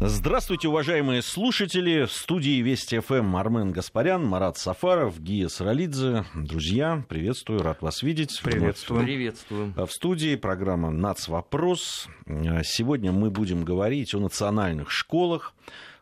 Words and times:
Здравствуйте, 0.00 0.68
уважаемые 0.68 1.22
слушатели. 1.22 2.04
В 2.04 2.12
студии 2.12 2.62
Вести 2.62 3.00
ФМ 3.00 3.34
Армен 3.34 3.72
Гаспарян, 3.72 4.24
Марат 4.24 4.56
Сафаров, 4.56 5.20
Гия 5.20 5.48
Саралидзе. 5.48 6.24
Друзья, 6.36 7.04
приветствую, 7.08 7.64
рад 7.64 7.82
вас 7.82 8.04
видеть. 8.04 8.40
Приветствую. 8.40 9.02
Приветствую. 9.02 9.74
В 9.76 9.90
студии 9.90 10.36
программа 10.36 10.90
«Нацвопрос». 10.90 12.06
Сегодня 12.62 13.10
мы 13.10 13.32
будем 13.32 13.64
говорить 13.64 14.14
о 14.14 14.20
национальных 14.20 14.92
школах, 14.92 15.52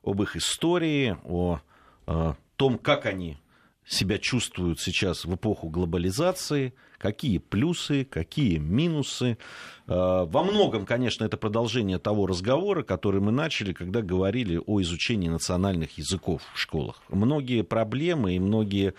об 0.04 0.22
их 0.22 0.36
истории, 0.36 1.16
о, 1.24 1.60
о 2.06 2.34
том, 2.56 2.76
как 2.76 3.06
они 3.06 3.38
себя 3.86 4.18
чувствуют 4.18 4.78
сейчас 4.78 5.24
в 5.24 5.34
эпоху 5.34 5.70
глобализации, 5.70 6.74
какие 6.98 7.38
плюсы, 7.38 8.04
какие 8.04 8.58
минусы. 8.58 9.38
Э, 9.86 10.24
во 10.26 10.42
многом, 10.42 10.86
конечно, 10.86 11.24
это 11.24 11.36
продолжение 11.36 11.98
того 11.98 12.26
разговора, 12.26 12.82
который 12.82 13.20
мы 13.20 13.32
начали, 13.32 13.72
когда 13.72 14.02
говорили 14.02 14.60
о 14.66 14.80
изучении 14.80 15.28
национальных 15.28 15.98
языков 15.98 16.42
в 16.54 16.58
школах. 16.58 17.02
Многие 17.08 17.62
проблемы 17.62 18.36
и 18.36 18.38
многие 18.38 18.94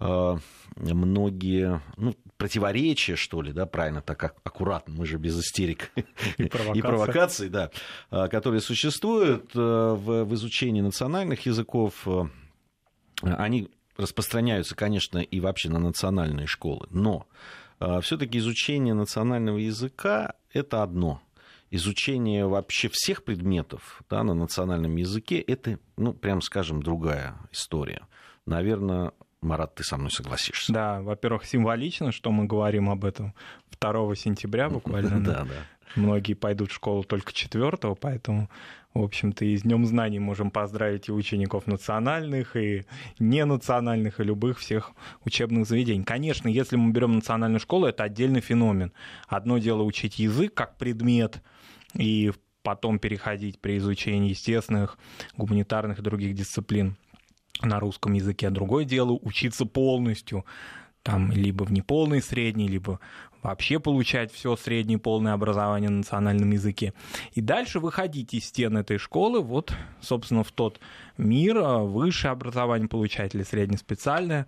э, 0.00 0.36
многие 0.76 1.80
ну, 1.96 2.14
противоречия, 2.36 3.16
что 3.16 3.40
ли, 3.40 3.52
да, 3.52 3.66
правильно, 3.66 4.02
так 4.02 4.22
аккуратно, 4.44 4.94
мы 4.94 5.06
же 5.06 5.16
без 5.16 5.38
истерик 5.38 5.90
и, 6.38 6.44
и 6.44 6.82
провокаций, 6.82 7.48
да, 7.48 7.70
э, 8.10 8.28
которые 8.28 8.60
существуют 8.60 9.54
в, 9.54 10.24
в 10.24 10.34
изучении 10.34 10.80
национальных 10.80 11.46
языков, 11.46 12.06
они 13.22 13.70
распространяются, 13.96 14.74
конечно, 14.74 15.18
и 15.18 15.40
вообще 15.40 15.68
на 15.68 15.78
национальные 15.78 16.46
школы, 16.46 16.86
но 16.90 17.26
э, 17.80 18.00
все-таки 18.02 18.38
изучение 18.38 18.94
национального 18.94 19.58
языка 19.58 20.34
это 20.52 20.82
одно. 20.82 21.20
Изучение 21.70 22.46
вообще 22.46 22.88
всех 22.92 23.24
предметов 23.24 24.02
да, 24.08 24.22
на 24.22 24.34
национальном 24.34 24.96
языке 24.96 25.40
это, 25.40 25.78
ну, 25.96 26.14
прям 26.14 26.40
скажем, 26.40 26.82
другая 26.82 27.36
история. 27.50 28.02
Наверное, 28.46 29.12
Марат, 29.40 29.74
ты 29.74 29.84
со 29.84 29.96
мной 29.96 30.10
согласишься. 30.10 30.72
Да, 30.72 31.02
во-первых, 31.02 31.44
символично, 31.44 32.12
что 32.12 32.30
мы 32.30 32.44
говорим 32.44 32.88
об 32.88 33.04
этом 33.04 33.34
2 33.80 34.14
сентября 34.14 34.68
буквально. 34.68 35.20
Да, 35.24 35.44
да. 35.44 35.54
Многие 35.94 36.34
пойдут 36.34 36.70
в 36.70 36.74
школу 36.74 37.04
только 37.04 37.32
4, 37.32 37.94
поэтому, 38.00 38.50
в 38.92 39.02
общем-то, 39.02 39.44
и 39.44 39.56
с 39.56 39.62
Днем 39.62 39.86
знаний 39.86 40.18
можем 40.18 40.50
поздравить 40.50 41.08
и 41.08 41.12
учеников 41.12 41.66
национальных, 41.66 42.56
и 42.56 42.84
ненациональных, 43.18 44.20
и 44.20 44.24
любых 44.24 44.58
всех 44.58 44.92
учебных 45.24 45.66
заведений. 45.66 46.04
Конечно, 46.04 46.48
если 46.48 46.76
мы 46.76 46.92
берем 46.92 47.14
национальную 47.14 47.60
школу, 47.60 47.86
это 47.86 48.04
отдельный 48.04 48.40
феномен. 48.40 48.92
Одно 49.28 49.58
дело 49.58 49.82
учить 49.82 50.18
язык 50.18 50.52
как 50.54 50.76
предмет, 50.76 51.42
и 51.94 52.32
потом 52.62 52.98
переходить 52.98 53.60
при 53.60 53.78
изучении 53.78 54.30
естественных, 54.30 54.98
гуманитарных 55.36 56.00
и 56.00 56.02
других 56.02 56.34
дисциплин 56.34 56.96
на 57.62 57.78
русском 57.78 58.12
языке. 58.12 58.50
Другое 58.50 58.84
дело 58.84 59.12
учиться 59.12 59.66
полностью 59.66 60.44
там 61.02 61.30
либо 61.30 61.62
в 61.62 61.70
неполной 61.70 62.20
средней, 62.20 62.66
либо 62.66 62.98
вообще 63.46 63.78
получать 63.78 64.32
все 64.32 64.56
среднее 64.56 64.98
полное 64.98 65.32
образование 65.32 65.88
на 65.88 65.98
национальном 65.98 66.50
языке. 66.50 66.92
И 67.34 67.40
дальше 67.40 67.78
выходить 67.78 68.34
из 68.34 68.46
стен 68.46 68.76
этой 68.76 68.98
школы, 68.98 69.40
вот, 69.40 69.72
собственно, 70.00 70.42
в 70.42 70.50
тот 70.50 70.80
мир, 71.16 71.58
а, 71.58 71.78
высшее 71.78 72.32
образование 72.32 72.88
получать 72.88 73.34
или 73.34 73.44
среднеспециальное, 73.44 74.46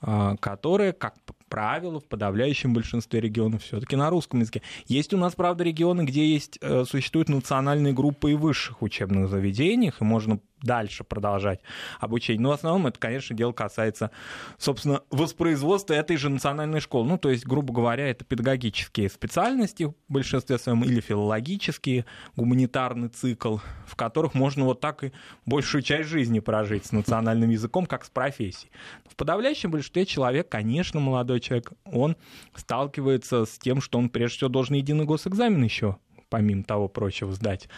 а, 0.00 0.36
которое, 0.36 0.92
как 0.92 1.14
правило, 1.50 2.00
в 2.00 2.04
подавляющем 2.06 2.72
большинстве 2.72 3.20
регионов 3.20 3.62
все-таки 3.64 3.96
на 3.96 4.08
русском 4.08 4.40
языке. 4.40 4.62
Есть 4.86 5.12
у 5.12 5.18
нас, 5.18 5.34
правда, 5.34 5.64
регионы, 5.64 6.02
где 6.02 6.26
есть, 6.26 6.58
э, 6.62 6.84
существуют 6.88 7.28
национальные 7.28 7.92
группы 7.92 8.30
и 8.30 8.34
высших 8.34 8.80
учебных 8.80 9.28
заведениях, 9.28 10.00
и 10.00 10.04
можно 10.04 10.40
дальше 10.62 11.04
продолжать 11.04 11.60
обучение. 11.98 12.42
Но 12.42 12.50
в 12.50 12.52
основном 12.52 12.86
это, 12.86 12.98
конечно, 12.98 13.34
дело 13.34 13.52
касается, 13.52 14.10
собственно, 14.58 15.02
воспроизводства 15.10 15.94
этой 15.94 16.16
же 16.16 16.28
национальной 16.28 16.80
школы. 16.80 17.08
Ну, 17.08 17.18
то 17.18 17.30
есть, 17.30 17.46
грубо 17.46 17.72
говоря, 17.72 18.08
это 18.08 18.24
педагогические 18.24 19.08
специальности 19.08 19.84
в 19.84 19.94
большинстве 20.08 20.58
своем 20.58 20.84
или 20.84 21.00
филологические, 21.00 22.04
гуманитарный 22.36 23.08
цикл, 23.08 23.58
в 23.86 23.96
которых 23.96 24.34
можно 24.34 24.64
вот 24.64 24.80
так 24.80 25.04
и 25.04 25.12
большую 25.46 25.82
часть 25.82 26.08
жизни 26.08 26.40
прожить 26.40 26.86
с 26.86 26.92
национальным 26.92 27.50
языком, 27.50 27.86
как 27.86 28.04
с 28.04 28.10
профессией. 28.10 28.70
В 29.08 29.16
подавляющем 29.16 29.70
большинстве 29.70 30.06
человек, 30.06 30.48
конечно, 30.48 31.00
молодой 31.00 31.39
человек, 31.40 31.72
он 31.84 32.16
сталкивается 32.54 33.44
с 33.44 33.58
тем, 33.58 33.80
что 33.80 33.98
он 33.98 34.08
прежде 34.08 34.38
всего 34.38 34.50
должен 34.50 34.76
единый 34.76 35.04
госэкзамен 35.04 35.62
еще 35.62 35.96
помимо 36.30 36.62
того 36.62 36.88
прочего, 36.88 37.32
сдать 37.32 37.68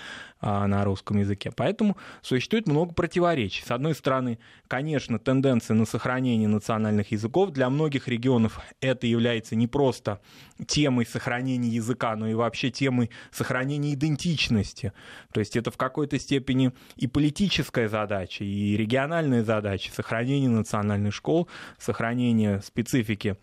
а, 0.40 0.66
на 0.68 0.84
русском 0.84 1.18
языке. 1.18 1.50
Поэтому 1.50 1.96
существует 2.20 2.68
много 2.68 2.92
противоречий. 2.94 3.64
С 3.64 3.70
одной 3.70 3.94
стороны, 3.94 4.38
конечно, 4.68 5.18
тенденция 5.18 5.74
на 5.74 5.86
сохранение 5.86 6.48
национальных 6.48 7.10
языков. 7.10 7.50
Для 7.50 7.70
многих 7.70 8.06
регионов 8.06 8.60
это 8.80 9.06
является 9.06 9.56
не 9.56 9.66
просто 9.66 10.20
темой 10.66 11.06
сохранения 11.06 11.70
языка, 11.70 12.14
но 12.14 12.28
и 12.28 12.34
вообще 12.34 12.70
темой 12.70 13.10
сохранения 13.32 13.94
идентичности. 13.94 14.92
То 15.32 15.40
есть 15.40 15.56
это 15.56 15.70
в 15.70 15.76
какой-то 15.76 16.18
степени 16.18 16.72
и 16.96 17.06
политическая 17.06 17.88
задача, 17.88 18.44
и 18.44 18.76
региональная 18.76 19.42
задача 19.42 19.90
сохранения 19.90 20.50
национальных 20.50 21.14
школ, 21.14 21.48
сохранения 21.78 22.60
специфики 22.60 23.36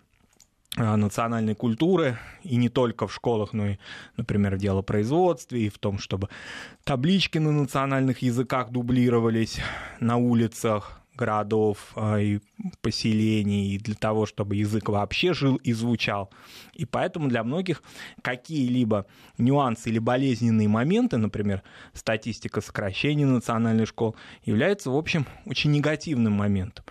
национальной 0.78 1.56
культуры, 1.56 2.18
и 2.44 2.56
не 2.56 2.70
только 2.70 3.08
в 3.08 3.14
школах, 3.14 3.54
но 3.54 3.68
и, 3.68 3.78
например, 4.18 4.56
в 4.56 4.60
делопроизводстве, 4.60 5.66
и 5.66 5.70
в 5.70 5.78
том, 5.80 6.00
чтобы 6.00 6.30
таблички 6.84 7.38
на 7.38 7.52
национальных 7.52 8.22
языках 8.22 8.70
дублировались 8.70 9.60
на 10.00 10.18
улицах 10.18 11.00
городов 11.20 11.92
э, 11.96 12.22
и 12.24 12.40
поселений, 12.82 13.76
и 13.76 13.78
для 13.78 13.96
того, 13.96 14.26
чтобы 14.26 14.56
язык 14.56 14.88
вообще 14.88 15.34
жил 15.34 15.58
и 15.58 15.74
звучал. 15.74 16.32
И 16.74 16.86
поэтому 16.86 17.28
для 17.28 17.44
многих 17.44 17.84
какие-либо 18.22 19.06
нюансы 19.38 19.90
или 19.90 20.00
болезненные 20.00 20.70
моменты, 20.70 21.18
например, 21.18 21.62
статистика 21.94 22.62
сокращения 22.62 23.26
национальных 23.26 23.90
школ, 23.90 24.16
являются, 24.46 24.92
в 24.92 24.96
общем, 24.96 25.26
очень 25.46 25.72
негативным 25.72 26.34
моментом. 26.34 26.86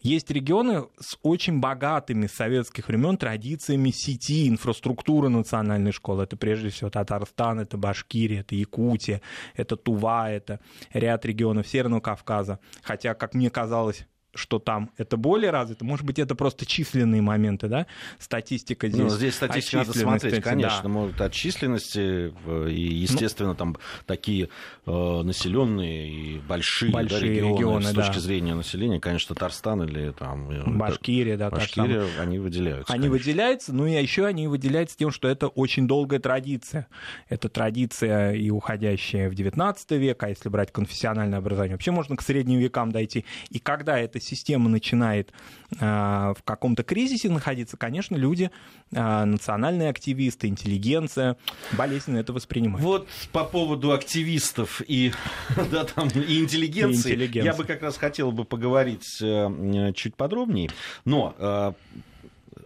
Есть 0.00 0.30
регионы 0.30 0.86
с 0.98 1.18
очень 1.22 1.60
богатыми 1.60 2.26
с 2.26 2.32
советских 2.32 2.88
времен 2.88 3.18
традициями 3.18 3.90
сети, 3.90 4.48
инфраструктуры 4.48 5.28
национальной 5.28 5.92
школы. 5.92 6.24
Это 6.24 6.38
прежде 6.38 6.70
всего 6.70 6.88
Татарстан, 6.88 7.60
это 7.60 7.76
Башкирия, 7.76 8.40
это 8.40 8.54
Якутия, 8.54 9.20
это 9.54 9.76
Тува, 9.76 10.30
это 10.30 10.58
ряд 10.94 11.26
регионов 11.26 11.68
Северного 11.68 12.00
Кавказа. 12.00 12.60
Хотя, 12.82 13.12
как 13.12 13.34
мне 13.34 13.50
казалось, 13.50 14.06
что 14.34 14.58
там 14.58 14.90
это 14.96 15.16
более 15.16 15.50
развито. 15.50 15.84
Может 15.84 16.06
быть, 16.06 16.18
это 16.18 16.34
просто 16.34 16.64
численные 16.64 17.20
моменты, 17.20 17.68
да? 17.68 17.86
Статистика 18.18 18.86
ну, 18.86 18.92
здесь. 18.92 19.04
Ну, 19.04 19.10
здесь 19.10 19.34
статистика 19.34 19.78
надо 19.78 19.98
смотреть, 19.98 20.42
конечно. 20.42 20.82
Да. 20.82 20.88
Может, 20.88 21.20
от 21.20 21.32
численности, 21.32 22.32
э, 22.46 22.70
и, 22.70 22.80
естественно, 22.80 23.50
ну, 23.50 23.54
там 23.54 23.76
такие 24.06 24.48
э, 24.86 25.22
населенные 25.22 26.08
и 26.10 26.38
большие, 26.38 26.92
большие 26.92 27.20
да, 27.20 27.26
регионы, 27.26 27.56
регионы 27.56 27.82
с 27.86 27.92
да. 27.92 28.06
точки 28.06 28.18
зрения 28.20 28.54
населения, 28.54 29.00
конечно, 29.00 29.34
Татарстан 29.34 29.82
или 29.82 30.12
там... 30.12 30.50
Э, 30.50 30.62
Башкирия, 30.66 31.36
да, 31.36 31.50
Башкирия, 31.50 32.00
там, 32.00 32.08
они 32.20 32.38
выделяются. 32.38 32.92
Они 32.92 33.08
конечно. 33.08 33.18
выделяются, 33.18 33.74
ну 33.74 33.86
и 33.86 34.00
еще 34.00 34.26
они 34.26 34.46
выделяются 34.46 34.96
тем, 34.96 35.10
что 35.10 35.28
это 35.28 35.48
очень 35.48 35.88
долгая 35.88 36.20
традиция. 36.20 36.86
Это 37.28 37.48
традиция 37.48 38.32
и 38.32 38.50
уходящая 38.50 39.28
в 39.28 39.34
19 39.34 39.90
век, 39.92 40.22
а 40.22 40.28
если 40.28 40.48
брать 40.48 40.72
конфессиональное 40.72 41.38
образование, 41.38 41.74
вообще 41.74 41.90
можно 41.90 42.16
к 42.16 42.22
средним 42.22 42.60
векам 42.60 42.92
дойти. 42.92 43.24
И 43.50 43.58
когда 43.58 43.98
это 43.98 44.19
система 44.20 44.68
начинает 44.68 45.32
а, 45.78 46.34
в 46.34 46.42
каком-то 46.42 46.82
кризисе 46.82 47.28
находиться, 47.28 47.76
конечно, 47.76 48.16
люди, 48.16 48.50
а, 48.92 49.24
национальные 49.24 49.88
активисты, 49.90 50.48
интеллигенция, 50.48 51.36
болезненно 51.72 52.18
это 52.18 52.32
воспринимают. 52.32 52.84
Вот 52.84 53.08
по 53.32 53.44
поводу 53.44 53.92
активистов 53.92 54.82
и, 54.86 55.12
да, 55.70 55.84
там, 55.84 56.08
и 56.08 56.40
интеллигенции, 56.40 57.10
и 57.10 57.14
интеллигенции 57.14 57.46
я 57.46 57.54
бы 57.54 57.64
как 57.64 57.82
раз 57.82 57.96
хотел 57.96 58.32
бы 58.32 58.44
поговорить 58.44 59.20
э, 59.22 59.92
чуть 59.94 60.16
подробнее, 60.16 60.70
но 61.04 61.34
э, 61.38 61.72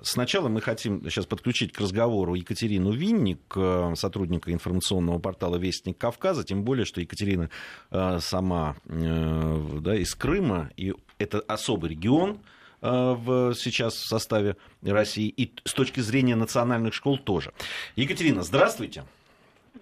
Сначала 0.06 0.48
мы 0.48 0.60
хотим 0.60 1.02
сейчас 1.08 1.24
подключить 1.24 1.72
к 1.72 1.80
разговору 1.80 2.34
Екатерину 2.34 2.92
Винник, 2.92 3.40
э, 3.56 3.94
сотрудника 3.96 4.52
информационного 4.52 5.18
портала 5.18 5.56
«Вестник 5.56 5.96
Кавказа», 5.96 6.44
тем 6.44 6.62
более, 6.62 6.84
что 6.84 7.00
Екатерина 7.00 7.48
сама 7.90 8.76
да, 8.84 9.96
из 9.96 10.14
Крыма, 10.14 10.70
и 10.76 10.92
это 11.18 11.40
особый 11.46 11.90
регион 11.90 12.40
э, 12.82 12.88
в, 12.90 13.54
сейчас 13.54 13.94
в 13.94 14.08
составе 14.08 14.56
России, 14.82 15.28
и 15.28 15.52
с 15.64 15.72
точки 15.72 16.00
зрения 16.00 16.36
национальных 16.36 16.94
школ 16.94 17.18
тоже. 17.18 17.52
Екатерина, 17.96 18.42
здравствуйте. 18.42 19.04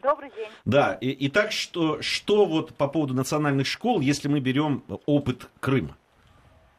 Добрый 0.03 0.31
день. 0.37 0.49
Да, 0.65 0.99
и, 1.01 1.29
итак, 1.29 1.53
что, 1.53 2.03
что 2.03 2.45
вот 2.45 2.75
по 2.75 2.89
поводу 2.89 3.15
национальных 3.15 3.67
школ, 3.67 4.01
если 4.01 4.29
мы 4.29 4.41
берем 4.41 4.83
опыт 5.07 5.49
Крыма? 5.61 5.97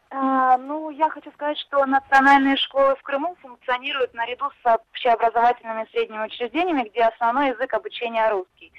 А, 0.10 0.58
ну, 0.58 0.92
я 0.92 1.10
хочу 1.10 1.32
сказать, 1.32 1.58
что 1.58 1.84
национальные 1.86 2.56
школы 2.58 2.96
в 2.96 3.02
Крыму 3.02 3.36
функционируют 3.42 4.14
наряду 4.14 4.46
с 4.62 4.76
общеобразовательными 4.76 5.88
средними 5.92 6.26
учреждениями, 6.26 6.88
где 6.90 7.02
основной 7.02 7.50
язык 7.50 7.74
обучения 7.74 8.30
русский. 8.30 8.72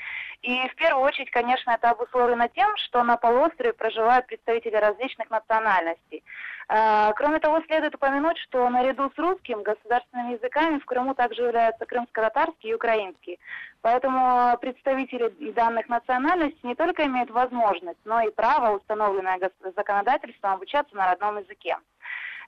И 0.44 0.68
в 0.68 0.74
первую 0.74 1.06
очередь, 1.06 1.30
конечно, 1.30 1.70
это 1.70 1.88
обусловлено 1.88 2.48
тем, 2.48 2.76
что 2.76 3.02
на 3.02 3.16
полуострове 3.16 3.72
проживают 3.72 4.26
представители 4.26 4.76
различных 4.76 5.30
национальностей. 5.30 6.22
А, 6.68 7.14
кроме 7.14 7.38
того, 7.38 7.62
следует 7.62 7.94
упомянуть, 7.94 8.36
что 8.36 8.68
наряду 8.68 9.10
с 9.10 9.18
русским 9.18 9.62
государственными 9.62 10.34
языками 10.34 10.78
в 10.80 10.84
Крыму 10.84 11.14
также 11.14 11.44
являются 11.44 11.86
крымско-татарский 11.86 12.70
и 12.70 12.74
украинский. 12.74 13.40
Поэтому 13.80 14.54
представители 14.58 15.30
данных 15.52 15.88
национальностей 15.88 16.60
не 16.62 16.74
только 16.74 17.06
имеют 17.06 17.30
возможность, 17.30 18.00
но 18.04 18.20
и 18.20 18.30
право, 18.30 18.76
установленное 18.76 19.40
законодательством, 19.74 20.52
обучаться 20.52 20.94
на 20.94 21.06
родном 21.06 21.38
языке. 21.38 21.78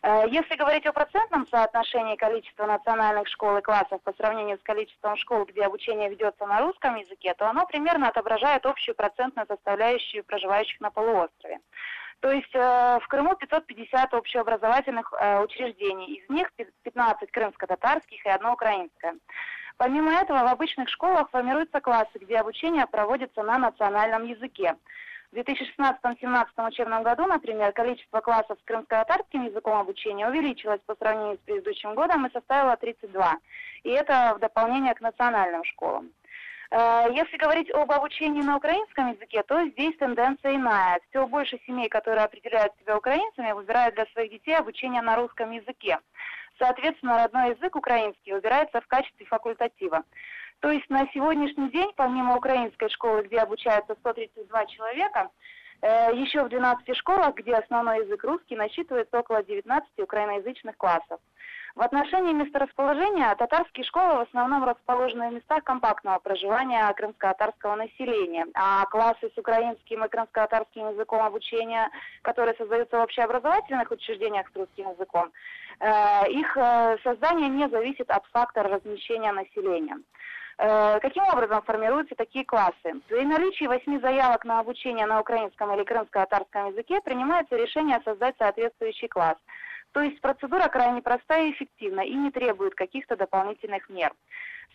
Э, 0.02 0.24
если 0.28 0.56
говорить 0.56 0.86
о 0.86 0.92
процентном 0.92 1.46
соотношении 1.48 2.16
количества 2.16 2.66
национальных 2.66 3.28
школ 3.28 3.58
и 3.58 3.62
классов 3.62 4.02
по 4.02 4.12
сравнению 4.14 4.58
с 4.58 4.62
количеством 4.62 5.16
школ, 5.16 5.44
где 5.44 5.64
обучение 5.64 6.08
ведется 6.08 6.46
на 6.46 6.60
русском 6.60 6.96
языке, 6.96 7.34
то 7.34 7.48
оно 7.48 7.66
примерно 7.66 8.08
отображает 8.08 8.66
общую 8.66 8.94
процентную 8.94 9.46
составляющую 9.46 10.24
проживающих 10.24 10.80
на 10.80 10.90
полуострове. 10.90 11.60
То 12.20 12.30
есть 12.30 12.54
э, 12.54 12.98
в 13.02 13.08
Крыму 13.08 13.36
550 13.36 14.14
общеобразовательных 14.14 15.12
э, 15.12 15.40
учреждений, 15.40 16.14
из 16.14 16.28
них 16.30 16.50
15 16.82 17.30
крымско-татарских 17.30 18.24
и 18.24 18.28
одно 18.28 18.54
украинское. 18.54 19.16
Помимо 19.76 20.12
этого, 20.12 20.38
в 20.38 20.46
обычных 20.46 20.88
школах 20.88 21.28
формируются 21.30 21.80
классы, 21.80 22.18
где 22.18 22.38
обучение 22.38 22.86
проводится 22.86 23.42
на 23.42 23.58
национальном 23.58 24.24
языке. 24.24 24.76
В 25.32 25.36
2016-2017 25.36 26.68
учебном 26.68 27.02
году, 27.02 27.26
например, 27.26 27.72
количество 27.72 28.20
классов 28.20 28.58
с 28.60 28.64
крымско-татарским 28.64 29.44
языком 29.44 29.78
обучения 29.78 30.28
увеличилось 30.28 30.80
по 30.86 30.94
сравнению 30.94 31.36
с 31.36 31.40
предыдущим 31.40 31.94
годом 31.94 32.26
и 32.26 32.32
составило 32.32 32.76
32. 32.76 33.38
И 33.82 33.90
это 33.90 34.34
в 34.36 34.38
дополнение 34.38 34.94
к 34.94 35.00
национальным 35.00 35.64
школам. 35.64 36.10
Э, 36.70 37.06
если 37.12 37.36
говорить 37.36 37.70
об 37.72 37.90
обучении 37.90 38.42
на 38.42 38.56
украинском 38.56 39.12
языке, 39.12 39.42
то 39.42 39.64
здесь 39.68 39.96
тенденция 39.98 40.56
иная. 40.56 41.00
Все 41.08 41.26
больше 41.26 41.58
семей, 41.66 41.88
которые 41.88 42.24
определяют 42.24 42.72
себя 42.80 42.96
украинцами, 42.96 43.52
выбирают 43.52 43.94
для 43.94 44.06
своих 44.06 44.30
детей 44.30 44.56
обучение 44.56 45.02
на 45.02 45.16
русском 45.16 45.50
языке. 45.50 45.98
Соответственно, 46.58 47.22
родной 47.22 47.50
язык 47.50 47.76
украинский 47.76 48.32
выбирается 48.32 48.80
в 48.80 48.86
качестве 48.86 49.26
факультатива. 49.26 50.04
То 50.60 50.70
есть 50.70 50.88
на 50.88 51.06
сегодняшний 51.12 51.70
день, 51.70 51.92
помимо 51.96 52.36
украинской 52.36 52.88
школы, 52.88 53.22
где 53.22 53.38
обучаются 53.38 53.94
132 54.00 54.66
человека, 54.66 55.30
э, 55.82 56.14
еще 56.14 56.44
в 56.44 56.48
12 56.48 56.96
школах, 56.96 57.34
где 57.34 57.54
основной 57.54 58.04
язык 58.04 58.24
русский, 58.24 58.56
насчитывается 58.56 59.18
около 59.18 59.42
19 59.42 59.88
украиноязычных 59.98 60.76
классов. 60.76 61.20
В 61.76 61.82
отношении 61.82 62.32
месторасположения 62.32 63.34
татарские 63.34 63.84
школы 63.84 64.14
в 64.14 64.28
основном 64.28 64.64
расположены 64.64 65.28
в 65.28 65.34
местах 65.34 65.62
компактного 65.62 66.18
проживания 66.20 66.90
крымско-татарского 66.94 67.74
населения, 67.76 68.46
а 68.54 68.86
классы 68.86 69.30
с 69.34 69.36
украинским 69.36 70.02
и 70.02 70.08
крымско-татарским 70.08 70.92
языком 70.92 71.20
обучения, 71.20 71.90
которые 72.22 72.54
создаются 72.54 72.96
в 72.96 73.02
общеобразовательных 73.02 73.90
учреждениях 73.90 74.46
с 74.50 74.56
русским 74.56 74.88
языком, 74.88 75.30
э, 75.80 76.30
их 76.30 76.56
э, 76.56 76.96
создание 77.04 77.50
не 77.50 77.68
зависит 77.68 78.10
от 78.10 78.24
фактора 78.32 78.70
размещения 78.70 79.32
населения. 79.32 79.98
Э, 80.58 80.98
каким 81.00 81.24
образом 81.24 81.62
формируются 81.62 82.14
такие 82.14 82.44
классы? 82.44 83.00
При 83.08 83.24
наличии 83.24 83.66
восьми 83.66 83.98
заявок 83.98 84.44
на 84.44 84.60
обучение 84.60 85.06
на 85.06 85.20
украинском 85.20 85.74
или 85.74 85.84
крымско-татарском 85.84 86.68
языке 86.68 87.00
принимается 87.00 87.56
решение 87.56 88.00
создать 88.04 88.36
соответствующий 88.38 89.08
класс– 89.08 89.36
то 89.96 90.02
есть 90.02 90.20
процедура 90.20 90.68
крайне 90.68 91.00
простая 91.00 91.46
и 91.46 91.52
эффективна 91.52 92.02
и 92.02 92.12
не 92.12 92.30
требует 92.30 92.74
каких-то 92.74 93.16
дополнительных 93.16 93.88
мер. 93.88 94.12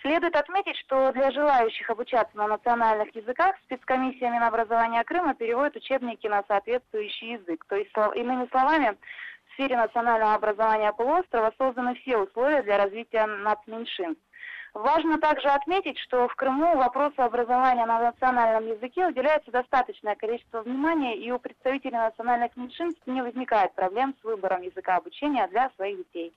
Следует 0.02 0.36
отметить, 0.36 0.76
что 0.78 1.12
для 1.12 1.30
желающих 1.30 1.88
обучаться 1.92 2.36
на 2.36 2.48
национальных 2.48 3.16
языках 3.16 3.56
спецкомиссия 3.66 4.32
Минобразования 4.32 5.04
Крыма 5.04 5.36
переводит 5.36 5.76
учебники 5.76 6.26
на 6.26 6.44
соответствующий 6.48 7.34
язык. 7.34 7.64
То 7.66 7.76
есть, 7.76 7.92
иными 8.16 8.48
словами, 8.50 8.98
в 9.46 9.54
сфере 9.54 9.78
национального 9.78 10.34
образования 10.34 10.92
полуострова 10.92 11.54
созданы 11.56 11.94
все 12.02 12.18
условия 12.18 12.64
для 12.64 12.80
развития 12.80 13.28
нацменьшинств. 13.28 14.24
Важно 14.74 15.20
также 15.20 15.50
отметить, 15.50 16.00
что 16.00 16.30
в 16.30 16.36
Крыму 16.36 16.78
вопросу 16.78 17.22
образования 17.22 17.86
на 17.86 18.00
национальном 18.00 18.68
языке 18.68 19.06
уделяется 19.06 19.52
достаточное 19.52 20.16
количество 20.16 20.62
внимания, 20.62 21.18
и 21.18 21.30
у 21.30 21.40
представителей 21.40 21.98
национальных 21.98 22.56
меньшинств 22.56 23.02
не 23.06 23.22
возникает 23.22 23.74
проблем 23.74 24.16
с 24.22 24.24
выбором 24.24 24.62
языка 24.62 24.96
обучения 24.96 25.46
для 25.48 25.70
своих 25.76 25.98
детей. 25.98 26.34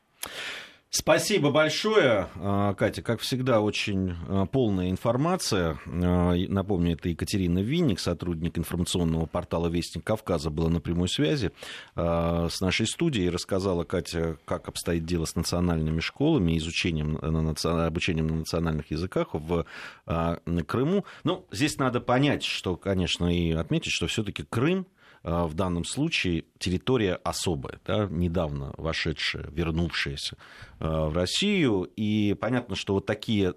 Спасибо 0.96 1.50
большое, 1.50 2.28
а, 2.36 2.72
Катя. 2.74 3.02
Как 3.02 3.18
всегда, 3.18 3.60
очень 3.60 4.14
а, 4.28 4.46
полная 4.46 4.90
информация. 4.90 5.76
А, 5.86 6.34
напомню, 6.36 6.92
это 6.92 7.08
Екатерина 7.08 7.58
Винник, 7.58 7.98
сотрудник 7.98 8.56
информационного 8.58 9.26
портала 9.26 9.66
«Вестник 9.66 10.04
Кавказа», 10.04 10.50
была 10.50 10.68
на 10.68 10.80
прямой 10.80 11.08
связи 11.08 11.50
с 11.96 12.60
нашей 12.60 12.86
студией. 12.86 13.28
Рассказала 13.28 13.82
Катя, 13.82 14.38
как 14.44 14.68
обстоит 14.68 15.04
дело 15.04 15.24
с 15.24 15.34
национальными 15.34 15.98
школами, 15.98 16.56
изучением, 16.58 17.18
обучением 17.20 18.28
на 18.28 18.36
национальных 18.36 18.92
языках 18.92 19.30
в 19.32 19.66
Крыму. 20.06 21.04
Ну, 21.24 21.44
здесь 21.50 21.76
надо 21.76 22.00
понять, 22.00 22.44
что, 22.44 22.76
конечно, 22.76 23.26
и 23.26 23.50
отметить, 23.50 23.90
что 23.90 24.06
все-таки 24.06 24.44
Крым 24.44 24.86
Э, 24.86 24.93
в 25.24 25.54
данном 25.54 25.84
случае 25.84 26.44
территория 26.58 27.14
особая, 27.14 27.80
да, 27.86 28.06
недавно 28.10 28.74
вошедшая, 28.76 29.46
вернувшаяся 29.50 30.36
э, 30.80 30.86
в 30.86 31.16
Россию. 31.16 31.90
И 31.96 32.36
понятно, 32.38 32.76
что 32.76 32.92
вот 32.92 33.06
такие 33.06 33.54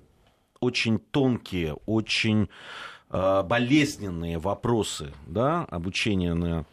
очень 0.62 0.98
тонкие, 0.98 1.74
очень 1.86 2.48
э, 3.10 3.44
болезненные 3.44 4.40
вопросы 4.40 5.12
да, 5.28 5.66
обучения 5.66 6.34
на 6.34 6.66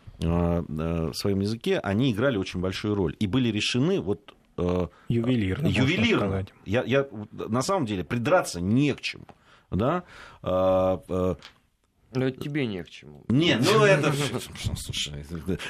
своем 1.12 1.40
языке, 1.40 1.80
они 1.80 2.12
играли 2.12 2.36
очень 2.36 2.60
большую 2.60 2.94
роль. 2.94 3.16
И 3.18 3.26
были 3.26 3.48
решены 3.48 4.00
вот 4.00 4.32
ювелирно. 5.08 5.66
Ювелирно. 5.66 6.46
Я, 6.64 6.84
я, 6.84 7.08
на 7.32 7.62
самом 7.62 7.84
деле 7.84 8.04
придраться 8.04 8.60
не 8.60 8.94
к 8.94 9.00
чему. 9.00 9.26
Да? 9.72 10.04
Но 12.14 12.26
это 12.26 12.40
тебе 12.40 12.66
не 12.66 12.82
к 12.82 12.90
чему. 12.90 13.24
Не, 13.28 13.56
ну 13.56 13.84
это... 13.84 14.12
Слушай, 14.76 15.24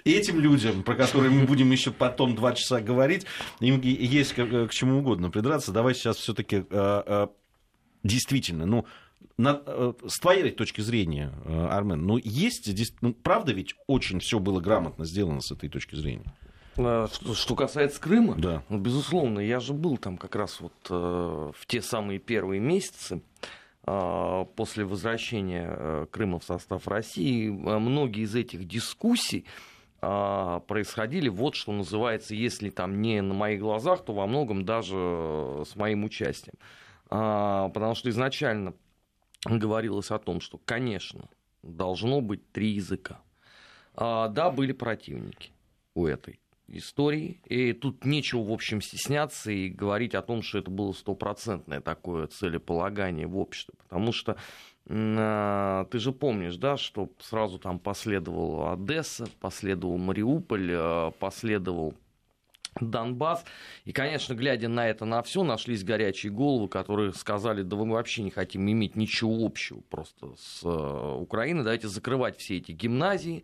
этим 0.04 0.40
людям, 0.40 0.82
про 0.82 0.94
которые 0.94 1.30
мы 1.30 1.46
будем 1.46 1.70
еще 1.70 1.90
потом 1.90 2.34
два 2.34 2.52
часа 2.52 2.80
говорить, 2.80 3.26
им 3.60 3.80
есть 3.80 4.34
к, 4.34 4.68
чему 4.70 4.98
угодно 4.98 5.30
придраться. 5.30 5.72
Давай 5.72 5.94
сейчас 5.94 6.16
все-таки 6.16 6.64
э, 6.68 7.02
э, 7.06 7.26
действительно, 8.02 8.66
ну, 8.66 8.86
на, 9.36 9.62
э, 9.66 9.92
с 10.06 10.18
твоей 10.18 10.50
точки 10.50 10.80
зрения, 10.80 11.32
Армен, 11.46 12.06
ну, 12.06 12.18
есть 12.22 12.66
здесь, 12.66 12.94
ну, 13.00 13.14
правда 13.14 13.52
ведь 13.52 13.74
очень 13.86 14.20
все 14.20 14.38
было 14.38 14.60
грамотно 14.60 15.04
сделано 15.04 15.40
с 15.40 15.50
этой 15.50 15.68
точки 15.68 15.96
зрения? 15.96 16.32
Что, 16.74 17.34
что 17.34 17.54
касается 17.54 18.00
Крыма, 18.00 18.34
да. 18.34 18.64
ну, 18.68 18.78
безусловно, 18.78 19.38
я 19.38 19.60
же 19.60 19.72
был 19.72 19.96
там 19.96 20.16
как 20.16 20.34
раз 20.34 20.60
вот 20.60 20.72
э, 20.90 21.52
в 21.56 21.66
те 21.66 21.80
самые 21.80 22.18
первые 22.18 22.60
месяцы. 22.60 23.22
После 23.84 24.84
возвращения 24.84 25.66
э, 25.68 26.06
Крыма 26.10 26.38
в 26.38 26.44
состав 26.44 26.88
России, 26.88 27.48
э, 27.48 27.78
многие 27.78 28.22
из 28.22 28.34
этих 28.34 28.64
дискуссий 28.66 29.44
а, 30.00 30.60
происходили 30.60 31.28
вот 31.28 31.54
что 31.54 31.72
называется, 31.72 32.34
если 32.34 32.70
там 32.70 33.02
не 33.02 33.20
на 33.20 33.34
моих 33.34 33.60
глазах, 33.60 34.04
то 34.04 34.14
во 34.14 34.26
многом 34.26 34.64
даже 34.64 34.94
э, 34.96 35.64
с 35.66 35.76
моим 35.76 36.04
участием. 36.04 36.54
А, 37.10 37.68
потому 37.68 37.94
что 37.94 38.08
изначально 38.08 38.74
говорилось 39.44 40.10
о 40.10 40.18
том, 40.18 40.40
что, 40.40 40.58
конечно, 40.64 41.28
должно 41.62 42.22
быть 42.22 42.50
три 42.52 42.70
языка. 42.70 43.20
Да, 43.96 44.50
были 44.50 44.72
противники 44.72 45.52
у 45.94 46.06
этой 46.06 46.40
истории. 46.68 47.40
И 47.46 47.72
тут 47.72 48.04
нечего, 48.04 48.42
в 48.42 48.52
общем, 48.52 48.80
стесняться 48.80 49.50
и 49.50 49.68
говорить 49.68 50.14
о 50.14 50.22
том, 50.22 50.42
что 50.42 50.58
это 50.58 50.70
было 50.70 50.92
стопроцентное 50.92 51.80
такое 51.80 52.26
целеполагание 52.26 53.26
в 53.26 53.38
обществе. 53.38 53.74
Потому 53.78 54.12
что 54.12 54.36
а, 54.88 55.86
ты 55.86 55.98
же 55.98 56.12
помнишь, 56.12 56.56
да, 56.56 56.76
что 56.76 57.10
сразу 57.20 57.58
там 57.58 57.78
последовала 57.78 58.74
Одесса, 58.74 59.26
последовал 59.40 59.96
Мариуполь, 59.96 60.70
а, 60.72 61.10
последовал 61.12 61.94
Донбасс. 62.80 63.44
И, 63.84 63.92
конечно, 63.92 64.34
глядя 64.34 64.68
на 64.68 64.86
это, 64.88 65.04
на 65.04 65.22
все, 65.22 65.42
нашлись 65.42 65.84
горячие 65.84 66.32
головы, 66.32 66.68
которые 66.68 67.12
сказали, 67.14 67.62
да 67.62 67.76
мы 67.76 67.92
вообще 67.92 68.22
не 68.22 68.30
хотим 68.30 68.70
иметь 68.70 68.96
ничего 68.96 69.46
общего 69.46 69.80
просто 69.88 70.34
с 70.36 70.60
а, 70.64 71.16
Украиной, 71.16 71.64
давайте 71.64 71.88
закрывать 71.88 72.36
все 72.36 72.58
эти 72.58 72.72
гимназии, 72.72 73.42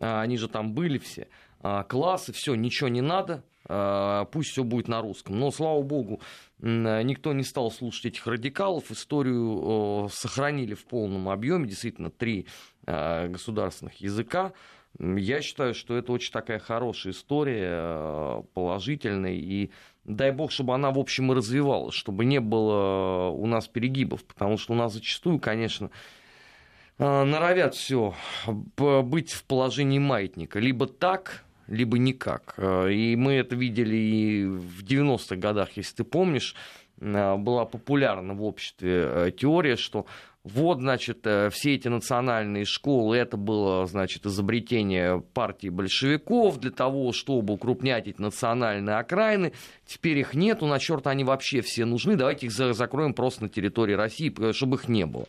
они 0.00 0.36
же 0.36 0.48
там 0.48 0.74
были 0.74 0.98
все. 0.98 1.28
А, 1.64 1.82
классы, 1.82 2.34
все, 2.34 2.54
ничего 2.54 2.90
не 2.90 3.00
надо, 3.00 3.42
а, 3.66 4.26
пусть 4.26 4.50
все 4.50 4.64
будет 4.64 4.86
на 4.86 5.00
русском. 5.00 5.40
Но, 5.40 5.50
слава 5.50 5.80
богу, 5.80 6.20
никто 6.60 7.32
не 7.32 7.42
стал 7.42 7.70
слушать 7.70 8.04
этих 8.04 8.26
радикалов, 8.26 8.90
историю 8.90 10.10
сохранили 10.12 10.74
в 10.74 10.84
полном 10.84 11.30
объеме, 11.30 11.66
действительно, 11.66 12.10
три 12.10 12.46
а, 12.86 13.28
государственных 13.28 13.94
языка. 13.96 14.52
Я 14.98 15.40
считаю, 15.40 15.72
что 15.72 15.96
это 15.96 16.12
очень 16.12 16.32
такая 16.32 16.58
хорошая 16.58 17.14
история, 17.14 18.44
положительная, 18.52 19.32
и 19.32 19.70
дай 20.04 20.32
бог, 20.32 20.50
чтобы 20.52 20.74
она, 20.74 20.90
в 20.90 20.98
общем, 20.98 21.32
и 21.32 21.34
развивалась, 21.34 21.94
чтобы 21.94 22.26
не 22.26 22.40
было 22.40 23.30
у 23.30 23.46
нас 23.46 23.68
перегибов, 23.68 24.22
потому 24.24 24.58
что 24.58 24.74
у 24.74 24.76
нас 24.76 24.92
зачастую, 24.92 25.40
конечно, 25.40 25.90
норовят 26.98 27.74
все 27.74 28.14
быть 28.46 29.32
в 29.32 29.44
положении 29.44 29.98
маятника. 29.98 30.60
Либо 30.60 30.86
так, 30.86 31.44
либо 31.66 31.98
никак. 31.98 32.54
И 32.58 33.16
мы 33.16 33.34
это 33.34 33.56
видели 33.56 33.96
и 33.96 34.44
в 34.44 34.84
90-х 34.84 35.36
годах, 35.36 35.70
если 35.76 35.96
ты 35.96 36.04
помнишь, 36.04 36.54
была 36.98 37.64
популярна 37.64 38.34
в 38.34 38.42
обществе 38.44 39.34
теория, 39.36 39.76
что 39.76 40.06
вот, 40.44 40.80
значит, 40.80 41.26
э, 41.26 41.48
все 41.50 41.74
эти 41.74 41.88
национальные 41.88 42.66
школы, 42.66 43.16
это 43.16 43.38
было, 43.38 43.86
значит, 43.86 44.26
изобретение 44.26 45.22
партии 45.32 45.70
большевиков 45.70 46.60
для 46.60 46.70
того, 46.70 47.12
чтобы 47.12 47.54
укрупнять 47.54 48.08
эти 48.08 48.20
национальные 48.20 48.96
окраины. 48.96 49.54
Теперь 49.86 50.18
их 50.18 50.34
нету, 50.34 50.66
на 50.66 50.78
черт 50.78 51.06
они 51.06 51.24
вообще 51.24 51.62
все 51.62 51.86
нужны, 51.86 52.16
давайте 52.16 52.46
их 52.46 52.52
закроем 52.52 53.14
просто 53.14 53.44
на 53.44 53.48
территории 53.48 53.94
России, 53.94 54.52
чтобы 54.52 54.76
их 54.76 54.86
не 54.86 55.06
было. 55.06 55.24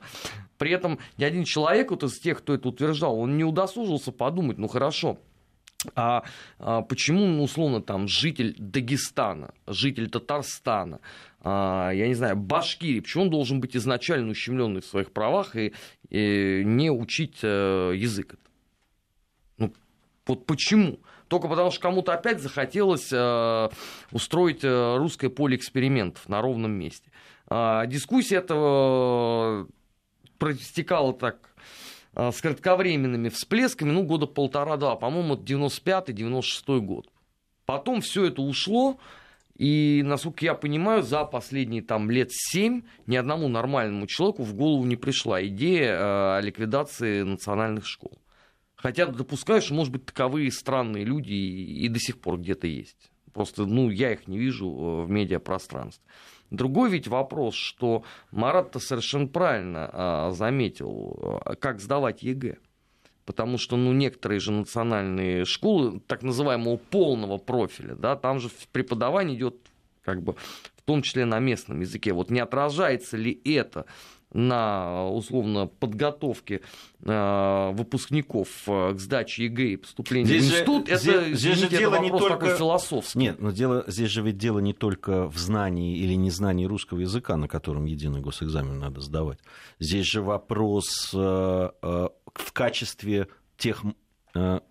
При 0.58 0.72
этом 0.72 1.00
ни 1.18 1.24
один 1.24 1.46
человек 1.46 1.92
вот 1.92 2.04
из 2.04 2.20
тех, 2.20 2.40
кто 2.40 2.54
это 2.54 2.68
утверждал, 2.68 3.18
он 3.18 3.38
не 3.38 3.46
удосужился 3.46 4.12
подумать, 4.12 4.58
ну 4.58 4.68
хорошо, 4.68 5.18
а, 5.96 6.24
а 6.60 6.82
почему, 6.82 7.26
ну, 7.26 7.44
условно, 7.44 7.82
там, 7.82 8.08
житель 8.08 8.56
Дагестана, 8.58 9.54
житель 9.68 10.10
Татарстана, 10.10 11.00
а, 11.42 11.92
я 11.92 12.08
не 12.08 12.16
знаю, 12.16 12.36
Башкирии, 12.36 13.00
почему 13.00 13.24
он 13.24 13.30
должен 13.30 13.60
быть 13.60 13.76
изначально 13.76 14.32
ущемленный 14.32 14.82
в 14.82 14.86
своих 14.86 15.12
правах 15.12 15.56
и, 15.56 15.74
и 16.10 16.64
не 16.66 16.90
учить 16.90 17.40
а, 17.44 17.92
язык? 17.92 18.36
Ну, 19.58 19.74
вот 20.26 20.46
почему? 20.46 21.00
Только 21.28 21.48
потому, 21.48 21.72
что 21.72 21.82
кому-то 21.82 22.14
опять 22.14 22.42
захотелось 22.42 23.10
а, 23.14 23.70
устроить 24.12 24.62
а, 24.64 24.98
русское 24.98 25.30
поле 25.30 25.56
экспериментов 25.58 26.28
на 26.30 26.42
ровном 26.42 26.72
месте. 26.72 27.10
А, 27.48 27.86
дискуссия 27.86 28.38
этого 28.38 29.68
протекала 30.38 31.14
так 31.14 31.55
с 32.16 32.42
кратковременными 32.42 33.30
всплесками, 33.30 33.92
ну, 33.92 34.04
года 34.04 34.26
полтора-два, 34.26 34.96
по-моему, 34.96 35.36
это 35.36 35.44
95-96 35.44 36.80
год. 36.80 37.10
Потом 37.66 38.02
все 38.02 38.26
это 38.26 38.42
ушло, 38.42 39.00
и, 39.58 40.02
насколько 40.06 40.44
я 40.44 40.54
понимаю, 40.54 41.02
за 41.04 41.24
последние 41.24 41.82
там, 41.82 42.12
лет 42.12 42.30
семь 42.32 42.84
ни 43.08 43.16
одному 43.16 43.48
нормальному 43.48 44.06
человеку 44.06 44.44
в 44.44 44.54
голову 44.54 44.86
не 44.86 44.98
пришла 44.98 45.46
идея 45.46 46.40
э, 46.40 46.42
ликвидации 46.42 47.22
национальных 47.22 47.88
школ. 47.88 48.20
Хотя 48.76 49.06
допускаю, 49.08 49.62
что, 49.62 49.74
может 49.74 49.94
быть, 49.94 50.06
таковые 50.06 50.52
странные 50.52 51.06
люди 51.06 51.32
и 51.32 51.88
до 51.88 52.00
сих 52.00 52.20
пор 52.20 52.38
где-то 52.40 52.68
есть. 52.68 53.12
Просто, 53.36 53.66
ну, 53.66 53.90
я 53.90 54.14
их 54.14 54.30
не 54.30 54.38
вижу 54.38 54.66
э, 54.66 55.04
в 55.04 55.10
медиапространстве. 55.10 56.02
Другой 56.52 56.90
ведь 56.90 57.10
вопрос, 57.10 57.54
что 57.54 58.04
Марат-то 58.32 58.80
совершенно 58.80 59.28
правильно 59.28 59.90
а, 59.92 60.32
заметил, 60.32 61.42
а, 61.44 61.56
как 61.56 61.82
сдавать 61.82 62.24
ЕГЭ. 62.24 62.60
Потому 63.26 63.58
что, 63.58 63.76
ну, 63.76 63.92
некоторые 63.92 64.40
же 64.40 64.54
национальные 64.54 65.44
школы, 65.44 66.00
так 66.08 66.24
называемого 66.24 66.78
полного 66.78 67.38
профиля, 67.38 67.96
да, 67.96 68.16
там 68.16 68.40
же 68.40 68.50
преподавание 68.72 69.36
идет 69.36 69.58
как 70.04 70.22
бы 70.22 70.36
в 70.78 70.82
том 70.86 71.02
числе 71.02 71.26
на 71.26 71.40
местном 71.40 71.82
языке. 71.82 72.14
Вот 72.14 72.30
не 72.30 72.40
отражается 72.40 73.18
ли 73.18 73.42
это 73.44 73.86
на 74.36 75.08
условно 75.10 75.68
подготовке 75.68 76.62
э, 77.04 77.72
выпускников 77.74 78.50
э, 78.68 78.94
к 78.94 79.00
сдаче 79.00 79.46
ЕГЭ 79.46 79.68
и 79.70 79.76
поступлению 79.78 80.28
здесь 80.28 80.44
в 80.44 80.54
институт, 80.54 80.88
же, 80.88 80.94
это, 80.94 81.02
здесь, 81.02 81.40
здесь 81.40 81.58
же 81.58 81.70
дело 81.70 82.02
не 82.02 82.10
только 82.10 82.56
философский. 82.56 83.18
Нет, 83.18 83.40
но 83.40 83.52
дело 83.52 83.86
здесь 83.88 84.10
же 84.10 84.22
ведь 84.22 84.38
дело 84.38 84.60
не 84.60 84.74
только 84.74 85.28
в 85.30 85.38
знании 85.38 85.98
или 85.98 86.16
незнании 86.16 86.66
русского 86.66 87.00
языка, 87.00 87.38
на 87.38 87.48
котором 87.48 87.86
единый 87.86 88.20
госэкзамен 88.20 88.78
надо 88.78 89.00
сдавать. 89.00 89.40
Здесь 89.80 90.06
же 90.06 90.22
вопрос 90.22 91.12
э, 91.14 91.18
в 91.18 92.52
качестве 92.52 93.30
тех 93.58 93.84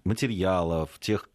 материалов, 0.04 0.90
тех 1.00 1.30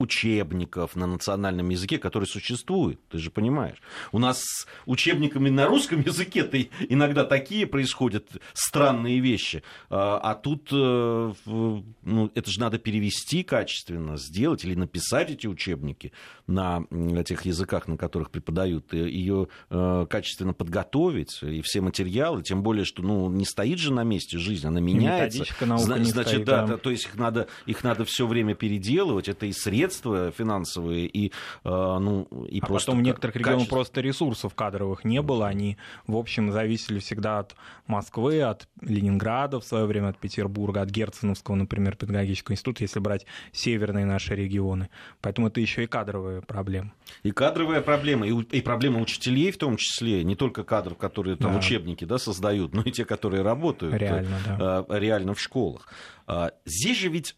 учебников 0.00 0.96
на 0.96 1.06
национальном 1.06 1.68
языке, 1.68 1.98
которые 1.98 2.26
существуют, 2.26 2.98
ты 3.08 3.18
же 3.18 3.30
понимаешь. 3.30 3.76
У 4.12 4.18
нас 4.18 4.40
с 4.40 4.66
учебниками 4.86 5.50
на 5.50 5.66
русском 5.66 6.00
языке-то 6.06 6.58
иногда 6.88 7.24
такие 7.24 7.66
происходят 7.66 8.26
странные 8.54 9.20
вещи, 9.20 9.62
а, 9.90 10.18
а 10.18 10.34
тут 10.34 10.68
э, 10.72 11.32
ну, 11.44 12.30
это 12.34 12.50
же 12.50 12.60
надо 12.60 12.78
перевести 12.78 13.42
качественно, 13.42 14.16
сделать 14.16 14.64
или 14.64 14.74
написать 14.74 15.30
эти 15.30 15.46
учебники 15.46 16.12
на 16.46 16.84
тех 17.24 17.44
языках, 17.44 17.86
на 17.86 17.96
которых 17.96 18.30
преподают, 18.30 18.92
ее 18.94 19.48
э, 19.68 20.06
качественно 20.08 20.54
подготовить, 20.54 21.42
и 21.42 21.60
все 21.60 21.82
материалы, 21.82 22.42
тем 22.42 22.62
более, 22.62 22.86
что 22.86 23.02
ну, 23.02 23.28
не 23.28 23.44
стоит 23.44 23.78
же 23.78 23.92
на 23.92 24.02
месте 24.02 24.38
жизнь, 24.38 24.66
она 24.66 24.80
меняется. 24.80 25.44
Значит, 25.78 26.08
стоит, 26.10 26.44
да, 26.44 26.66
да, 26.66 26.76
то 26.78 26.90
есть 26.90 27.04
их 27.04 27.16
надо, 27.16 27.48
их 27.66 27.84
надо 27.84 28.04
все 28.06 28.26
время 28.26 28.54
переделывать, 28.54 29.28
это 29.28 29.44
и 29.44 29.52
средства 29.52 29.89
средства 29.90 30.30
финансовые 30.30 31.06
и, 31.06 31.28
э, 31.28 31.32
ну, 31.64 32.22
и 32.48 32.60
а 32.60 32.66
просто 32.66 32.92
потом 32.92 33.00
в 33.00 33.04
некоторых 33.04 33.36
регионах 33.36 33.68
просто 33.68 34.00
ресурсов 34.00 34.54
кадровых 34.54 35.04
не 35.04 35.20
было, 35.20 35.48
они, 35.48 35.76
в 36.06 36.16
общем, 36.16 36.52
зависели 36.52 37.00
всегда 37.00 37.40
от 37.40 37.56
Москвы, 37.86 38.42
от 38.42 38.68
Ленинграда 38.80 39.60
в 39.60 39.64
свое 39.64 39.86
время, 39.86 40.08
от 40.08 40.18
Петербурга, 40.18 40.82
от 40.82 40.90
Герценовского, 40.90 41.56
например, 41.56 41.96
педагогического 41.96 42.54
института, 42.54 42.84
если 42.84 43.00
брать 43.00 43.26
северные 43.52 44.04
наши 44.04 44.34
регионы. 44.34 44.88
Поэтому 45.20 45.48
это 45.48 45.60
еще 45.60 45.84
и 45.84 45.86
кадровая 45.86 46.40
проблема. 46.40 46.92
И 47.22 47.32
кадровая 47.32 47.80
проблема, 47.80 48.26
и, 48.26 48.32
и 48.32 48.60
проблема 48.60 49.00
учителей 49.00 49.50
в 49.50 49.58
том 49.58 49.76
числе, 49.76 50.22
не 50.24 50.36
только 50.36 50.62
кадров, 50.62 50.98
которые 50.98 51.36
там 51.36 51.52
да. 51.52 51.58
учебники 51.58 52.04
да, 52.04 52.18
создают, 52.18 52.74
но 52.74 52.82
и 52.82 52.92
те, 52.92 53.04
которые 53.04 53.42
работают 53.42 53.94
реально, 53.94 54.38
да. 54.46 54.84
Э, 54.88 54.98
реально 54.98 55.34
в 55.34 55.40
школах. 55.40 55.88
А, 56.26 56.52
здесь 56.64 56.98
же 56.98 57.08
ведь 57.08 57.34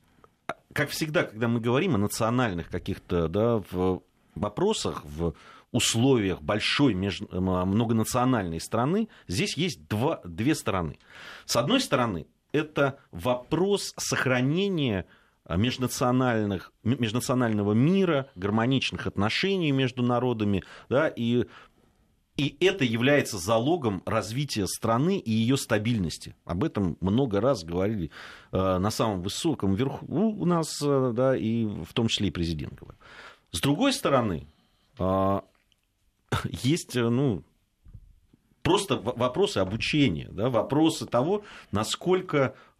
как 0.72 0.90
всегда, 0.90 1.24
когда 1.24 1.48
мы 1.48 1.60
говорим 1.60 1.94
о 1.94 1.98
национальных 1.98 2.68
каких-то 2.68 3.28
да, 3.28 3.62
в 3.70 4.02
вопросах, 4.34 5.04
в 5.04 5.34
условиях 5.72 6.42
большой 6.42 6.94
меж... 6.94 7.20
многонациональной 7.30 8.60
страны, 8.60 9.08
здесь 9.26 9.56
есть 9.56 9.88
два, 9.88 10.20
две 10.24 10.54
стороны. 10.54 10.98
С 11.46 11.56
одной 11.56 11.80
стороны, 11.80 12.26
это 12.52 12.98
вопрос 13.10 13.94
сохранения 13.96 15.06
межнациональных, 15.48 16.72
межнационального 16.84 17.72
мира, 17.72 18.28
гармоничных 18.36 19.06
отношений 19.06 19.72
между 19.72 20.02
народами, 20.02 20.62
да, 20.88 21.08
и 21.08 21.46
и 22.36 22.56
это 22.60 22.84
является 22.84 23.38
залогом 23.38 24.02
развития 24.06 24.66
страны 24.66 25.18
и 25.18 25.30
ее 25.30 25.56
стабильности. 25.56 26.34
Об 26.44 26.64
этом 26.64 26.96
много 27.00 27.40
раз 27.40 27.62
говорили 27.62 28.10
э, 28.52 28.78
на 28.78 28.90
самом 28.90 29.22
высоком 29.22 29.74
верху 29.74 30.06
у 30.06 30.44
нас, 30.46 30.80
э, 30.82 31.12
да, 31.14 31.36
и 31.36 31.64
в 31.64 31.92
том 31.92 32.08
числе 32.08 32.28
и 32.28 32.30
президент 32.30 32.74
говорил. 32.74 32.98
С 33.50 33.60
другой 33.60 33.92
стороны, 33.92 34.46
э, 34.98 35.40
есть, 36.62 36.94
ну, 36.94 37.44
просто 38.62 38.96
вопросы 38.96 39.58
обучения, 39.58 40.28
да, 40.30 40.48
вопросы 40.48 41.06
того, 41.06 41.42
насколько 41.70 42.38
э, 42.38 42.48
э, 42.48 42.71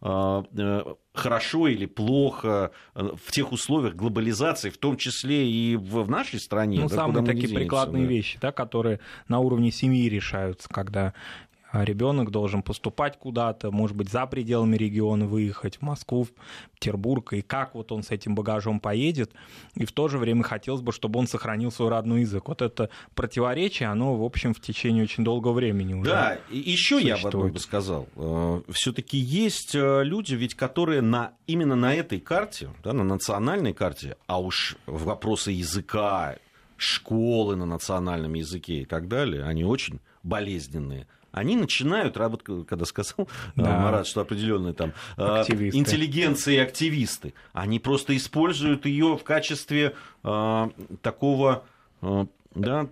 хорошо 1.13 1.67
или 1.67 1.85
плохо 1.85 2.71
э, 2.93 3.09
в 3.15 3.31
тех 3.31 3.53
условиях 3.53 3.95
глобализации, 3.95 4.69
в 4.69 4.77
том 4.77 4.97
числе 4.97 5.49
и 5.49 5.77
в 5.77 6.09
нашей 6.09 6.39
стране. 6.39 6.79
Ну, 6.79 6.89
да, 6.89 6.95
самые 6.95 7.25
такие 7.25 7.53
прикладные 7.53 8.03
да. 8.03 8.09
вещи, 8.09 8.37
да, 8.41 8.51
которые 8.51 8.99
на 9.29 9.39
уровне 9.39 9.71
семьи 9.71 10.09
решаются, 10.09 10.67
когда 10.67 11.13
ребенок 11.73 12.29
должен 12.29 12.61
поступать 12.61 13.17
куда-то, 13.17 13.71
может 13.71 13.97
быть, 13.97 14.09
за 14.09 14.27
пределами 14.27 14.77
региона 14.77 15.25
выехать, 15.25 15.77
в 15.77 15.81
Москву, 15.81 16.23
в 16.23 16.31
Петербург, 16.75 17.33
и 17.33 17.41
как 17.41 17.73
вот 17.73 17.91
он 17.91 18.03
с 18.03 18.11
этим 18.11 18.35
багажом 18.35 18.79
поедет, 18.79 19.31
и 19.75 19.85
в 19.85 19.91
то 19.91 20.07
же 20.07 20.19
время 20.19 20.43
хотелось 20.43 20.81
бы, 20.81 20.91
чтобы 20.91 21.19
он 21.19 21.27
сохранил 21.27 21.71
свой 21.71 21.89
родной 21.89 22.21
язык. 22.21 22.47
Вот 22.47 22.61
это 22.61 22.89
противоречие, 23.15 23.89
оно, 23.89 24.15
в 24.15 24.23
общем, 24.23 24.53
в 24.53 24.61
течение 24.61 25.03
очень 25.03 25.23
долгого 25.23 25.53
времени 25.53 25.95
уже 25.95 26.09
Да, 26.09 26.37
и 26.51 26.57
еще 26.57 27.01
я 27.01 27.17
бы, 27.17 27.49
бы 27.49 27.59
сказал, 27.59 28.07
э, 28.15 28.61
все-таки 28.71 29.17
есть 29.17 29.73
э, 29.73 30.03
люди, 30.03 30.35
ведь 30.35 30.53
которые 30.53 31.01
на, 31.01 31.33
именно 31.47 31.75
на 31.75 31.95
этой 31.95 32.19
карте, 32.19 32.69
да, 32.83 32.93
на 32.93 33.03
национальной 33.03 33.73
карте, 33.73 34.15
а 34.27 34.39
уж 34.39 34.77
вопросы 34.85 35.51
языка, 35.51 36.35
школы 36.77 37.55
на 37.55 37.65
национальном 37.65 38.33
языке 38.33 38.81
и 38.81 38.85
так 38.85 39.07
далее, 39.07 39.43
они 39.43 39.63
очень 39.63 39.99
болезненные 40.21 41.07
они 41.33 41.55
начинают 41.55 42.15
работать, 42.15 42.65
когда 42.67 42.85
сказал 42.85 43.27
да. 43.55 43.79
Марат, 43.79 44.07
что 44.07 44.21
определенные 44.21 44.73
там 44.73 44.93
а, 45.17 45.41
активисты. 45.41 45.77
интеллигенция 45.77 46.53
и 46.53 46.57
активисты, 46.57 47.33
они 47.51 47.79
просто 47.79 48.15
используют 48.15 48.85
ее 48.85 49.17
в 49.17 49.23
качестве 49.23 49.95
э, 50.23 50.69
такого 51.01 51.65
э, 52.01 52.25
да, 52.55 52.87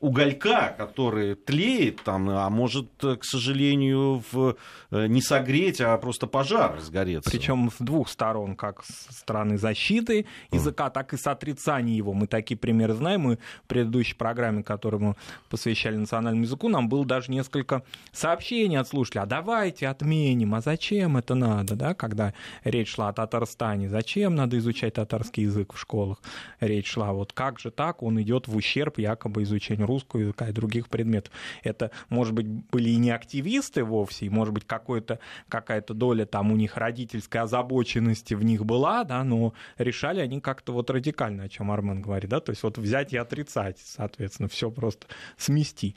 уголька, 0.00 0.74
который 0.76 1.34
тлеет 1.34 2.02
там, 2.02 2.28
а 2.30 2.48
может, 2.50 2.88
к 2.98 3.22
сожалению, 3.22 4.22
в, 4.32 4.56
э, 4.90 5.06
не 5.06 5.20
согреть, 5.20 5.80
а 5.80 5.96
просто 5.98 6.26
пожар 6.26 6.76
разгореться. 6.76 7.30
Причем 7.30 7.70
с 7.70 7.76
двух 7.78 8.08
сторон, 8.08 8.56
как 8.56 8.84
с 8.84 9.16
стороны 9.16 9.58
защиты 9.58 10.26
языка, 10.50 10.90
так 10.90 11.12
и 11.14 11.16
с 11.16 11.26
отрицания 11.26 11.94
его. 11.94 12.14
Мы 12.14 12.26
такие 12.26 12.56
примеры 12.56 12.94
знаем. 12.94 13.22
Мы 13.22 13.38
в 13.64 13.68
предыдущей 13.68 14.14
программе, 14.14 14.62
которую 14.62 15.02
мы 15.02 15.16
посвящали 15.50 15.96
национальному 15.96 16.44
языку, 16.44 16.68
нам 16.68 16.88
было 16.88 17.04
даже 17.04 17.30
несколько 17.30 17.82
сообщений 18.12 18.78
от 18.78 18.88
слушателей. 18.88 19.22
А 19.22 19.26
давайте 19.26 19.88
отменим, 19.88 20.54
а 20.54 20.60
зачем 20.60 21.16
это 21.16 21.34
надо, 21.34 21.76
да, 21.76 21.94
когда 21.94 22.34
речь 22.64 22.94
шла 22.94 23.08
о 23.08 23.12
Татарстане, 23.12 23.88
зачем 23.88 24.34
надо 24.34 24.58
изучать 24.58 24.94
татарский 24.94 25.44
язык 25.44 25.74
в 25.74 25.78
школах? 25.78 26.20
Речь 26.60 26.90
шла, 26.90 27.12
вот 27.12 27.32
как 27.32 27.60
же 27.60 27.70
так, 27.70 28.02
он 28.02 28.20
идет 28.20 28.48
в 28.48 28.56
ущерб 28.56 28.98
якобы 29.02 29.42
изучению 29.42 29.86
русского 29.86 30.20
языка 30.20 30.48
и 30.48 30.52
других 30.52 30.88
предметов. 30.88 31.32
Это, 31.62 31.90
может 32.08 32.34
быть, 32.34 32.46
были 32.46 32.90
и 32.90 32.96
не 32.96 33.10
активисты 33.10 33.84
вовсе, 33.84 34.26
и, 34.26 34.30
может 34.30 34.54
быть, 34.54 34.66
какой-то, 34.66 35.18
какая-то 35.48 35.94
доля 35.94 36.24
там 36.24 36.52
у 36.52 36.56
них 36.56 36.76
родительской 36.76 37.40
озабоченности 37.40 38.34
в 38.34 38.42
них 38.44 38.64
была, 38.64 39.04
да, 39.04 39.24
но 39.24 39.54
решали 39.78 40.20
они 40.20 40.40
как-то 40.40 40.72
вот 40.72 40.90
радикально, 40.90 41.44
о 41.44 41.48
чем 41.48 41.70
Армен 41.70 42.02
говорит, 42.02 42.30
да, 42.30 42.40
то 42.40 42.50
есть 42.50 42.62
вот 42.62 42.78
взять 42.78 43.12
и 43.12 43.16
отрицать, 43.16 43.78
соответственно, 43.78 44.48
все 44.48 44.70
просто 44.70 45.06
смести. 45.36 45.96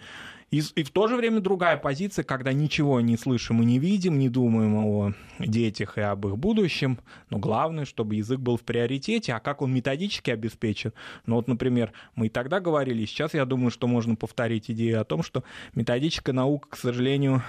И, 0.52 0.62
и 0.76 0.84
в 0.84 0.92
то 0.92 1.08
же 1.08 1.16
время 1.16 1.42
другая 1.42 1.76
позиция, 1.76 2.24
когда 2.24 2.54
ничего 2.54 3.02
не 3.02 3.18
слышим 3.18 3.62
и 3.62 3.66
не 3.66 3.80
видим, 3.80 4.20
не 4.20 4.30
думаем 4.30 4.76
о 4.76 5.14
детях 5.40 5.98
и 5.98 6.02
об 6.02 6.28
их 6.28 6.38
будущем, 6.38 7.00
но 7.30 7.40
главное, 7.40 7.86
чтобы 7.86 8.16
язык 8.16 8.40
был 8.40 8.58
в 8.58 8.62
приоритете, 8.62 9.34
а 9.34 9.40
как 9.40 9.62
он 9.62 9.74
методически 9.74 10.30
обеспечен. 10.32 10.94
Ну 11.26 11.36
вот, 11.36 11.48
например, 11.48 11.92
мы 12.16 12.28
и 12.28 12.30
тогда 12.30 12.60
говорили, 12.60 13.06
сейчас 13.06 13.34
я 13.34 13.46
думаю, 13.46 13.72
что 13.72 13.88
можно 13.88 14.16
повторить 14.16 14.70
идею 14.70 15.02
о 15.02 15.04
том, 15.04 15.24
что 15.24 15.44
методическая 15.74 16.34
наука, 16.34 16.70
к 16.70 16.78
сожалению, 16.78 17.42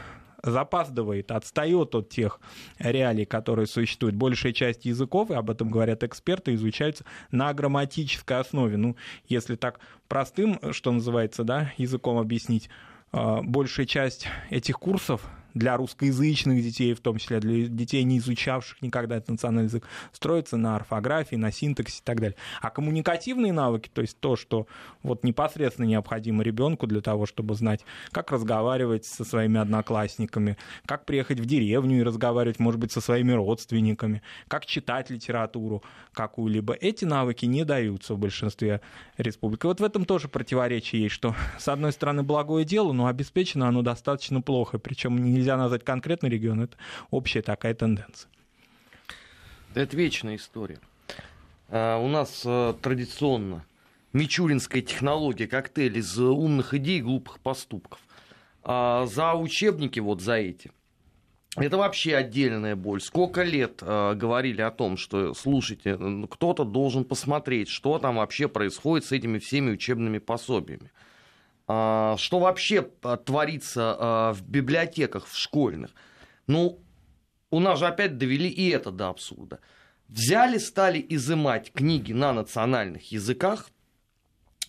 запаздывает, 0.46 1.30
отстает 1.30 1.94
от 1.94 2.08
тех 2.08 2.40
реалий, 2.78 3.24
которые 3.24 3.66
существуют. 3.66 4.16
Большая 4.16 4.52
часть 4.52 4.84
языков, 4.84 5.30
и 5.30 5.34
об 5.34 5.50
этом 5.50 5.68
говорят 5.70 6.02
эксперты, 6.04 6.54
изучаются 6.54 7.04
на 7.30 7.52
грамматической 7.52 8.38
основе. 8.38 8.76
Ну, 8.76 8.96
если 9.28 9.56
так 9.56 9.80
простым, 10.08 10.60
что 10.72 10.92
называется, 10.92 11.44
да, 11.44 11.72
языком 11.76 12.18
объяснить, 12.18 12.70
а, 13.12 13.42
большая 13.42 13.86
часть 13.86 14.28
этих 14.50 14.78
курсов 14.78 15.22
для 15.56 15.78
русскоязычных 15.78 16.62
детей, 16.62 16.92
в 16.92 17.00
том 17.00 17.16
числе 17.16 17.40
для 17.40 17.66
детей, 17.66 18.04
не 18.04 18.18
изучавших 18.18 18.82
никогда 18.82 19.16
этот 19.16 19.30
национальный 19.30 19.68
язык, 19.68 19.88
строится 20.12 20.58
на 20.58 20.76
орфографии, 20.76 21.36
на 21.36 21.50
синтаксе 21.50 22.00
и 22.00 22.04
так 22.04 22.20
далее. 22.20 22.36
А 22.60 22.68
коммуникативные 22.68 23.54
навыки, 23.54 23.88
то 23.92 24.02
есть 24.02 24.20
то, 24.20 24.36
что 24.36 24.66
вот 25.02 25.25
непосредственно 25.25 25.86
необходимо 25.86 26.42
ребенку 26.42 26.86
для 26.86 27.00
того, 27.00 27.25
чтобы 27.25 27.54
знать, 27.54 27.86
как 28.10 28.32
разговаривать 28.32 29.06
со 29.06 29.25
своими 29.25 29.58
одноклассниками, 29.58 30.58
как 30.84 31.06
приехать 31.06 31.40
в 31.40 31.46
деревню 31.46 32.00
и 32.00 32.02
разговаривать, 32.02 32.58
может 32.58 32.78
быть, 32.78 32.92
со 32.92 33.00
своими 33.00 33.32
родственниками, 33.32 34.20
как 34.48 34.66
читать 34.66 35.08
литературу 35.08 35.82
какую-либо, 36.12 36.75
эти 36.75 37.06
навыки 37.06 37.46
не 37.46 37.64
даются 37.64 38.12
в 38.12 38.18
большинстве 38.18 38.82
республик. 39.16 39.64
И 39.64 39.68
вот 39.68 39.80
в 39.80 39.84
этом 39.84 40.04
тоже 40.04 40.28
противоречие 40.28 41.04
есть, 41.04 41.14
что, 41.14 41.34
с 41.58 41.66
одной 41.68 41.92
стороны, 41.92 42.22
благое 42.22 42.66
дело, 42.66 42.92
но 42.92 43.06
обеспечено 43.06 43.68
оно 43.68 43.80
достаточно 43.80 44.42
плохо, 44.42 44.78
причем 44.78 45.16
нельзя 45.25 45.45
нельзя 45.46 45.56
назвать 45.56 45.84
конкретный 45.84 46.28
регион, 46.28 46.62
это 46.62 46.76
общая 47.10 47.40
такая 47.40 47.74
тенденция. 47.74 48.28
Это 49.74 49.96
вечная 49.96 50.36
история. 50.36 50.80
А, 51.68 51.98
у 51.98 52.08
нас 52.08 52.42
а, 52.44 52.72
традиционно 52.74 53.64
мичуринская 54.12 54.82
технология, 54.82 55.46
коктейль 55.46 55.98
из 55.98 56.18
умных 56.18 56.74
идей 56.74 56.98
и 56.98 57.02
глупых 57.02 57.38
поступков. 57.38 58.00
А 58.64 59.06
за 59.06 59.34
учебники 59.34 60.00
вот 60.00 60.20
за 60.20 60.34
эти. 60.34 60.72
Это 61.54 61.76
вообще 61.76 62.16
отдельная 62.16 62.74
боль. 62.76 63.00
Сколько 63.00 63.42
лет 63.42 63.78
э, 63.80 64.14
говорили 64.14 64.60
о 64.60 64.70
том, 64.70 64.98
что, 64.98 65.32
слушайте, 65.32 65.98
кто-то 66.30 66.64
должен 66.64 67.04
посмотреть, 67.04 67.68
что 67.68 67.98
там 67.98 68.16
вообще 68.16 68.46
происходит 68.48 69.06
с 69.06 69.12
этими 69.12 69.38
всеми 69.38 69.70
учебными 69.70 70.18
пособиями. 70.18 70.90
А, 71.68 72.16
что 72.16 72.38
вообще 72.38 72.88
а, 73.02 73.16
творится 73.16 73.96
а, 73.99 74.32
в 74.32 74.42
библиотеках, 74.42 75.26
в 75.26 75.37
школьных. 75.37 75.90
Ну, 76.46 76.78
у 77.50 77.61
нас 77.61 77.78
же 77.78 77.87
опять 77.87 78.18
довели 78.18 78.49
и 78.49 78.68
это 78.70 78.92
до 78.92 79.08
абсурда. 79.08 79.58
Взяли, 80.08 80.58
стали 80.58 81.04
изымать 81.08 81.73
книги 81.73 82.12
на 82.12 82.32
национальных 82.32 83.11
языках, 83.11 83.70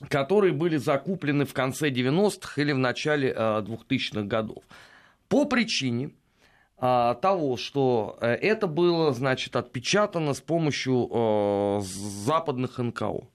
которые 0.09 0.53
были 0.53 0.77
закуплены 0.77 1.45
в 1.45 1.53
конце 1.53 1.91
90-х 1.91 2.59
или 2.59 2.71
в 2.71 2.79
начале 2.79 3.31
2000-х 3.31 4.23
годов. 4.23 4.63
По 5.27 5.45
причине 5.45 6.11
того, 6.79 7.57
что 7.57 8.19
э, 8.21 8.27
это 8.33 8.67
было, 8.67 9.11
значит, 9.11 9.55
отпечатано 9.55 10.35
с 10.35 10.41
помощью 10.41 11.81
западных 11.81 12.77
НКО. 12.77 13.27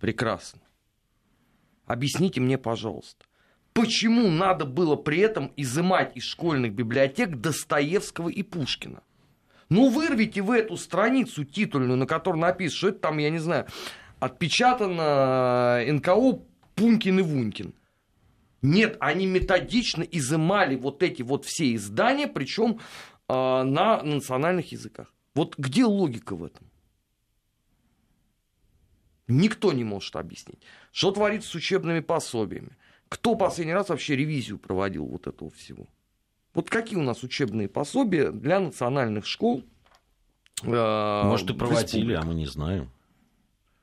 Прекрасно. 0.00 0.60
Объясните 1.86 2.40
мне, 2.40 2.58
пожалуйста, 2.58 3.24
почему 3.72 4.28
надо 4.30 4.64
было 4.64 4.96
при 4.96 5.20
этом 5.20 5.52
изымать 5.56 6.16
из 6.16 6.24
школьных 6.24 6.72
библиотек 6.72 7.36
Достоевского 7.36 8.28
и 8.28 8.42
Пушкина? 8.42 9.02
Ну, 9.68 9.88
вырвите 9.90 10.42
в 10.42 10.50
эту 10.50 10.76
страницу 10.76 11.44
титульную, 11.44 11.96
на 11.96 12.06
которой 12.06 12.38
написано, 12.38 12.76
что 12.76 12.88
это 12.88 12.98
там, 12.98 13.18
я 13.18 13.30
не 13.30 13.38
знаю, 13.38 13.66
отпечатано 14.20 15.80
э, 15.80 15.92
НКО 15.92 16.40
Пункин 16.74 17.18
и 17.18 17.22
Вунькин. 17.22 17.74
Нет, 18.62 18.96
они 19.00 19.26
методично 19.26 20.02
изымали 20.02 20.76
вот 20.76 21.02
эти 21.02 21.22
вот 21.22 21.44
все 21.44 21.74
издания, 21.74 22.26
причем 22.26 22.80
э, 23.28 23.32
на 23.32 24.02
национальных 24.02 24.72
языках. 24.72 25.12
Вот 25.34 25.56
где 25.58 25.84
логика 25.84 26.34
в 26.34 26.44
этом? 26.44 26.68
Никто 29.28 29.72
не 29.72 29.84
может 29.84 30.14
объяснить. 30.16 30.60
Что 30.92 31.10
творится 31.10 31.48
с 31.48 31.54
учебными 31.54 32.00
пособиями? 32.00 32.76
Кто 33.08 33.34
последний 33.34 33.74
раз 33.74 33.88
вообще 33.88 34.16
ревизию 34.16 34.58
проводил 34.58 35.06
вот 35.06 35.26
этого 35.26 35.50
всего? 35.50 35.86
Вот 36.54 36.70
какие 36.70 36.98
у 36.98 37.02
нас 37.02 37.22
учебные 37.22 37.68
пособия 37.68 38.30
для 38.30 38.60
национальных 38.60 39.26
школ? 39.26 39.62
Э, 40.62 41.22
Может, 41.24 41.50
и 41.50 41.54
проводили, 41.54 42.14
а 42.14 42.22
мы 42.22 42.34
не 42.34 42.46
знаем. 42.46 42.90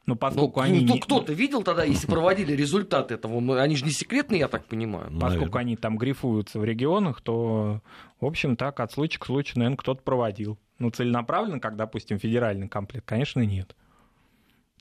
Но 0.06 0.15
поскольку 0.15 0.60
ну, 0.60 0.65
они... 0.65 0.86
Ну, 0.86 0.99
кто-то 0.99 1.32
видел 1.32 1.63
тогда, 1.63 1.84
если 1.84 2.08
проводили 2.08 2.53
результат 2.53 3.12
этого, 3.12 3.62
они 3.62 3.75
же 3.75 3.86
не 3.86 3.91
секретные, 3.91 4.39
я 4.39 4.47
так 4.49 4.65
понимаю. 4.65 5.06
Поскольку 5.12 5.45
наверное. 5.45 5.62
они 5.62 5.75
там 5.77 5.97
грифуются 5.97 6.60
в 6.60 6.65
регионах, 6.65 7.21
то, 7.21 7.82
в 8.19 8.25
общем, 8.25 8.58
так, 8.58 8.79
от 8.82 8.91
случая 8.91 9.19
к 9.19 9.25
случаю, 9.25 9.60
наверное, 9.60 9.77
кто-то 9.77 10.01
проводил. 10.01 10.58
Ну, 10.79 10.89
целенаправленно, 10.89 11.62
как, 11.62 11.77
допустим, 11.77 12.19
федеральный 12.19 12.67
комплект, 12.67 13.06
конечно, 13.06 13.39
нет. 13.39 13.75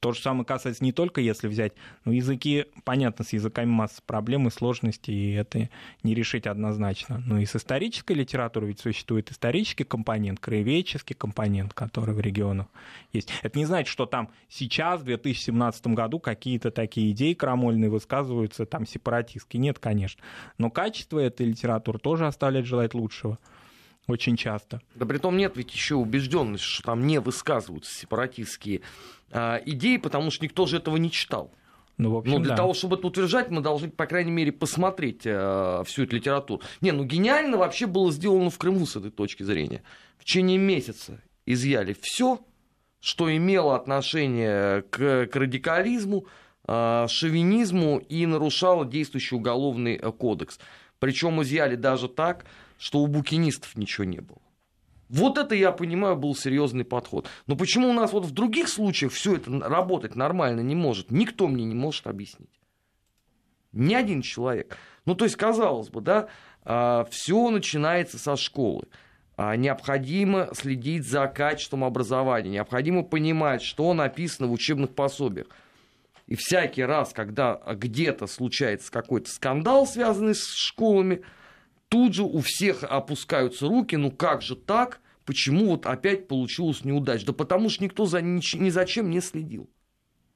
То 0.02 0.10
же 0.10 0.20
самое 0.20 0.44
касается 0.44 0.82
не 0.82 0.90
только, 0.90 1.20
если 1.20 1.46
взять, 1.46 1.74
но 2.04 2.10
языки, 2.10 2.66
понятно, 2.82 3.24
с 3.24 3.32
языками 3.34 3.70
масса 3.70 4.02
проблем 4.04 4.48
и 4.48 4.50
сложностей, 4.50 5.14
и 5.14 5.34
это 5.34 5.68
не 6.02 6.16
решить 6.16 6.48
однозначно. 6.48 7.22
Но 7.24 7.38
и 7.38 7.46
с 7.46 7.54
исторической 7.54 8.14
литературой 8.14 8.70
ведь 8.70 8.80
существует 8.80 9.30
исторический 9.30 9.84
компонент, 9.84 10.40
краеведческий 10.40 11.14
компонент, 11.14 11.72
который 11.72 12.16
в 12.16 12.20
регионах 12.20 12.66
есть. 13.12 13.32
Это 13.44 13.56
не 13.56 13.64
значит, 13.64 13.92
что 13.92 14.06
там 14.06 14.28
сейчас, 14.48 15.02
в 15.02 15.04
2017 15.04 15.86
году, 15.86 16.18
какие-то 16.18 16.72
такие 16.72 17.12
идеи 17.12 17.34
крамольные 17.34 17.88
высказываются, 17.88 18.66
там 18.66 18.88
сепаратистские. 18.88 19.60
Нет, 19.60 19.78
конечно. 19.78 20.20
Но 20.58 20.68
качество 20.68 21.20
этой 21.20 21.46
литературы 21.46 22.00
тоже 22.00 22.26
оставляет 22.26 22.66
желать 22.66 22.94
лучшего 22.94 23.38
очень 24.08 24.36
часто. 24.36 24.80
Да 24.94 25.06
при 25.06 25.18
том 25.18 25.36
нет 25.36 25.56
ведь 25.56 25.72
еще 25.72 25.94
убежденности, 25.94 26.64
что 26.64 26.82
там 26.84 27.06
не 27.06 27.20
высказываются 27.20 27.94
сепаратистские 27.94 28.82
э, 29.30 29.60
идеи, 29.66 29.96
потому 29.96 30.30
что 30.30 30.44
никто 30.44 30.66
же 30.66 30.76
этого 30.78 30.96
не 30.96 31.10
читал. 31.10 31.52
Ну, 31.98 32.10
в 32.10 32.16
общем, 32.16 32.32
Но 32.32 32.38
для 32.38 32.50
да. 32.50 32.56
того, 32.56 32.74
чтобы 32.74 32.96
это 32.96 33.06
утверждать, 33.06 33.50
мы 33.50 33.60
должны, 33.60 33.90
по 33.90 34.06
крайней 34.06 34.30
мере, 34.30 34.50
посмотреть 34.50 35.22
э, 35.24 35.82
всю 35.86 36.04
эту 36.04 36.16
литературу. 36.16 36.62
Не, 36.80 36.90
ну 36.92 37.04
гениально 37.04 37.58
вообще 37.58 37.86
было 37.86 38.10
сделано 38.10 38.50
в 38.50 38.58
Крыму 38.58 38.86
с 38.86 38.96
этой 38.96 39.10
точки 39.10 39.42
зрения. 39.42 39.82
В 40.18 40.24
течение 40.24 40.58
месяца 40.58 41.20
изъяли 41.46 41.94
все, 42.00 42.40
что 42.98 43.34
имело 43.34 43.76
отношение 43.76 44.82
к, 44.82 45.26
к 45.26 45.36
радикализму, 45.36 46.26
э, 46.66 47.06
шовинизму 47.08 47.98
и 47.98 48.26
нарушало 48.26 48.84
действующий 48.84 49.36
уголовный 49.36 49.96
э, 49.96 50.10
кодекс. 50.12 50.58
Причем 50.98 51.42
изъяли 51.42 51.76
даже 51.76 52.08
так, 52.08 52.46
что 52.82 52.98
у 52.98 53.06
букинистов 53.06 53.76
ничего 53.76 54.02
не 54.02 54.18
было. 54.18 54.40
Вот 55.08 55.38
это, 55.38 55.54
я 55.54 55.70
понимаю, 55.70 56.16
был 56.16 56.34
серьезный 56.34 56.84
подход. 56.84 57.28
Но 57.46 57.54
почему 57.54 57.88
у 57.88 57.92
нас 57.92 58.12
вот 58.12 58.24
в 58.24 58.32
других 58.32 58.68
случаях 58.68 59.12
все 59.12 59.36
это 59.36 59.56
работать 59.60 60.16
нормально 60.16 60.62
не 60.62 60.74
может, 60.74 61.12
никто 61.12 61.46
мне 61.46 61.64
не 61.64 61.76
может 61.76 62.08
объяснить. 62.08 62.50
Ни 63.70 63.94
один 63.94 64.20
человек. 64.20 64.76
Ну, 65.04 65.14
то 65.14 65.24
есть, 65.24 65.36
казалось 65.36 65.90
бы, 65.90 66.00
да, 66.00 66.26
а, 66.64 67.06
все 67.08 67.50
начинается 67.50 68.18
со 68.18 68.34
школы. 68.34 68.88
А, 69.36 69.54
необходимо 69.54 70.48
следить 70.52 71.06
за 71.06 71.28
качеством 71.28 71.84
образования, 71.84 72.50
необходимо 72.50 73.04
понимать, 73.04 73.62
что 73.62 73.94
написано 73.94 74.48
в 74.48 74.52
учебных 74.52 74.90
пособиях. 74.90 75.46
И 76.26 76.34
всякий 76.34 76.82
раз, 76.82 77.12
когда 77.12 77.60
где-то 77.64 78.26
случается 78.26 78.90
какой-то 78.90 79.30
скандал, 79.30 79.86
связанный 79.86 80.34
с 80.34 80.52
школами, 80.56 81.22
тут 81.92 82.14
же 82.14 82.22
у 82.22 82.40
всех 82.40 82.84
опускаются 82.84 83.68
руки, 83.68 83.96
ну 83.96 84.10
как 84.10 84.40
же 84.40 84.56
так, 84.56 85.02
почему 85.26 85.66
вот 85.66 85.84
опять 85.84 86.26
получилась 86.26 86.86
неудача? 86.86 87.26
Да 87.26 87.32
потому 87.34 87.68
что 87.68 87.84
никто 87.84 88.06
за, 88.06 88.22
ни, 88.22 88.40
ни 88.56 88.70
за 88.70 88.86
чем 88.86 89.10
не 89.10 89.20
следил 89.20 89.68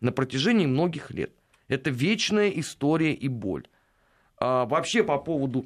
на 0.00 0.12
протяжении 0.12 0.66
многих 0.66 1.10
лет. 1.10 1.32
Это 1.68 1.88
вечная 1.88 2.50
история 2.50 3.14
и 3.14 3.28
боль. 3.28 3.66
А, 4.36 4.66
вообще 4.66 5.02
по 5.02 5.16
поводу 5.16 5.64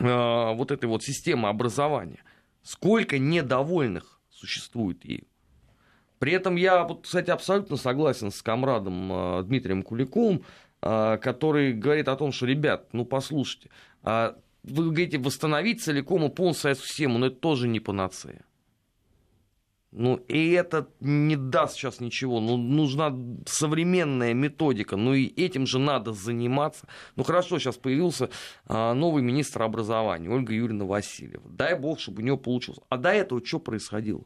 а, 0.00 0.54
вот 0.54 0.70
этой 0.70 0.86
вот 0.86 1.04
системы 1.04 1.50
образования. 1.50 2.24
Сколько 2.62 3.18
недовольных 3.18 4.18
существует 4.30 5.04
ею. 5.04 5.26
При 6.20 6.32
этом 6.32 6.56
я, 6.56 6.84
вот, 6.84 7.02
кстати, 7.02 7.28
абсолютно 7.28 7.76
согласен 7.76 8.30
с 8.30 8.40
комрадом 8.40 9.12
а, 9.12 9.42
Дмитрием 9.42 9.82
Куликовым, 9.82 10.42
а, 10.80 11.18
который 11.18 11.74
говорит 11.74 12.08
о 12.08 12.16
том, 12.16 12.32
что, 12.32 12.46
ребят, 12.46 12.94
ну 12.94 13.04
послушайте, 13.04 13.68
а, 14.02 14.38
вы 14.62 14.86
говорите, 14.86 15.18
восстановить 15.18 15.82
целиком 15.82 16.24
и 16.24 16.28
полностью 16.28 16.62
Советскую 16.62 16.88
систему, 16.88 17.18
но 17.18 17.26
это 17.26 17.36
тоже 17.36 17.68
не 17.68 17.80
панацея. 17.80 18.44
Ну, 19.92 20.16
и 20.16 20.52
это 20.52 20.88
не 21.00 21.36
даст 21.36 21.74
сейчас 21.74 22.00
ничего. 22.00 22.40
Ну, 22.40 22.56
нужна 22.56 23.14
современная 23.44 24.32
методика. 24.32 24.96
Ну, 24.96 25.12
и 25.12 25.26
этим 25.26 25.66
же 25.66 25.78
надо 25.78 26.14
заниматься. 26.14 26.88
Ну, 27.14 27.24
хорошо, 27.24 27.58
сейчас 27.58 27.76
появился 27.76 28.30
а, 28.66 28.94
новый 28.94 29.22
министр 29.22 29.64
образования, 29.64 30.30
Ольга 30.30 30.54
Юрьевна 30.54 30.86
Васильева. 30.86 31.46
Дай 31.50 31.78
бог, 31.78 32.00
чтобы 32.00 32.22
у 32.22 32.24
нее 32.24 32.38
получилось. 32.38 32.80
А 32.88 32.96
до 32.96 33.10
этого 33.10 33.44
что 33.44 33.58
происходило? 33.58 34.24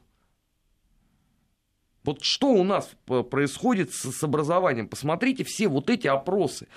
Вот 2.04 2.22
что 2.22 2.50
у 2.50 2.62
нас 2.62 2.88
происходит 3.06 3.92
с, 3.92 4.22
образованием? 4.22 4.86
Посмотрите 4.86 5.42
все 5.42 5.66
вот 5.66 5.90
эти 5.90 6.06
опросы 6.06 6.68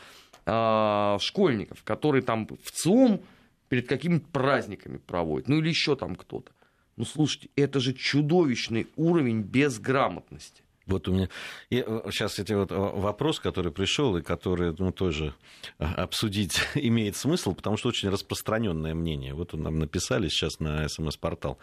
а, 0.47 1.19
школьников, 1.19 1.83
которые 1.83 2.23
там 2.23 2.47
в 2.47 2.71
ЦИОМ 2.71 3.21
перед 3.69 3.87
какими-то 3.87 4.27
праздниками 4.27 4.97
проводят. 4.97 5.47
Ну, 5.47 5.59
или 5.59 5.69
еще 5.69 5.95
там 5.95 6.15
кто-то. 6.15 6.51
Ну, 6.97 7.05
слушайте, 7.05 7.49
это 7.55 7.79
же 7.79 7.93
чудовищный 7.93 8.87
уровень 8.97 9.41
безграмотности. 9.41 10.63
Вот 10.85 11.07
у 11.07 11.13
меня 11.13 11.29
и 11.69 11.85
сейчас 12.09 12.39
эти 12.39 12.53
вот 12.53 12.71
вопрос, 12.71 13.39
который 13.39 13.71
пришел 13.71 14.17
и 14.17 14.23
который 14.23 14.75
ну, 14.77 14.91
тоже 14.91 15.35
а, 15.77 15.93
обсудить 16.03 16.59
имеет 16.75 17.15
смысл, 17.15 17.53
потому 17.53 17.77
что 17.77 17.89
очень 17.89 18.09
распространенное 18.09 18.95
мнение. 18.95 19.33
Вот 19.35 19.53
нам 19.53 19.77
написали 19.77 20.27
сейчас 20.29 20.59
на 20.59 20.89
СМС-портал. 20.89 21.59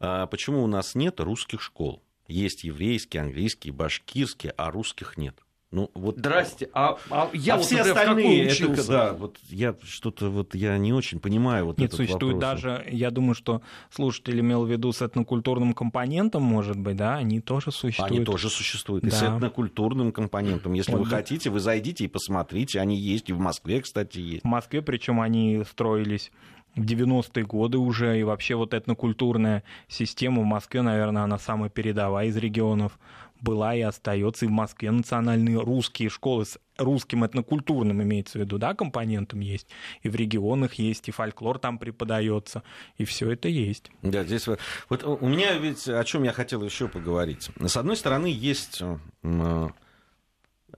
А 0.00 0.26
почему 0.26 0.64
у 0.64 0.66
нас 0.66 0.94
нет 0.94 1.20
русских 1.20 1.60
школ? 1.60 2.02
Есть 2.26 2.64
еврейские, 2.64 3.22
английские, 3.22 3.74
башкирские, 3.74 4.54
а 4.56 4.70
русских 4.70 5.18
нет. 5.18 5.36
Ну, 5.72 5.90
вот... 5.94 6.18
Здрасте, 6.18 6.68
а, 6.74 6.98
а 7.08 7.30
я 7.32 7.54
а 7.54 7.56
вот, 7.56 7.64
все 7.66 7.78
например, 7.78 7.98
остальные, 7.98 8.48
в 8.50 8.60
это, 8.60 8.88
да, 8.88 9.12
вот 9.14 9.38
я 9.48 9.74
что-то 9.82 10.28
вот 10.28 10.54
я 10.54 10.76
не 10.76 10.92
очень 10.92 11.18
понимаю 11.18 11.64
вот 11.64 11.78
Нет, 11.78 11.88
этот 11.88 11.96
существует 11.96 12.34
вопрос. 12.34 12.62
даже, 12.62 12.86
я 12.90 13.10
думаю, 13.10 13.34
что 13.34 13.62
слушатель 13.90 14.38
имел 14.40 14.66
в 14.66 14.70
виду 14.70 14.92
с 14.92 15.00
этнокультурным 15.00 15.72
компонентом, 15.72 16.42
может 16.42 16.78
быть, 16.78 16.96
да, 16.96 17.16
они 17.16 17.40
тоже 17.40 17.72
существуют. 17.72 18.12
Они 18.12 18.24
тоже 18.24 18.50
существуют. 18.50 19.04
И 19.04 19.10
Да. 19.10 19.16
с 19.16 19.22
этнокультурным 19.22 20.12
компонентом. 20.12 20.74
Если 20.74 20.92
Вот 20.92 21.04
вы 21.04 21.10
да. 21.10 21.16
хотите, 21.16 21.48
вы 21.48 21.60
зайдите 21.60 22.04
и 22.04 22.08
посмотрите. 22.08 22.78
Они 22.78 22.94
есть. 22.94 23.30
И 23.30 23.32
в 23.32 23.38
Москве, 23.38 23.80
кстати, 23.80 24.18
есть. 24.18 24.42
В 24.42 24.48
Москве, 24.48 24.82
причем 24.82 25.22
они 25.22 25.62
строились 25.70 26.30
в 26.74 26.80
90-е 26.84 27.44
годы 27.44 27.78
уже, 27.78 28.18
и 28.18 28.22
вообще 28.22 28.54
вот 28.56 28.74
этнокультурная 28.74 29.62
система 29.88 30.42
в 30.42 30.44
Москве, 30.44 30.82
наверное, 30.82 31.22
она 31.22 31.38
самая 31.38 31.70
передовая 31.70 32.26
из 32.26 32.36
регионов 32.36 32.98
была 33.42 33.74
и 33.74 33.80
остается. 33.80 34.46
И 34.46 34.48
в 34.48 34.52
Москве 34.52 34.90
национальные 34.90 35.60
русские 35.60 36.08
школы 36.08 36.46
с 36.46 36.58
русским 36.78 37.24
этнокультурным 37.24 38.02
имеется 38.02 38.38
в 38.38 38.42
виду, 38.42 38.58
да, 38.58 38.74
компонентом 38.74 39.40
есть. 39.40 39.68
И 40.02 40.08
в 40.08 40.14
регионах 40.14 40.74
есть, 40.74 41.08
и 41.08 41.12
фольклор 41.12 41.58
там 41.58 41.78
преподается, 41.78 42.62
и 42.96 43.04
все 43.04 43.30
это 43.30 43.48
есть. 43.48 43.90
Да, 44.02 44.24
здесь 44.24 44.46
вот, 44.88 45.04
у 45.04 45.28
меня 45.28 45.58
ведь 45.58 45.88
о 45.88 46.02
чем 46.04 46.22
я 46.22 46.32
хотел 46.32 46.64
еще 46.64 46.88
поговорить. 46.88 47.50
С 47.60 47.76
одной 47.76 47.96
стороны, 47.96 48.26
есть 48.26 48.82
м, 49.22 49.74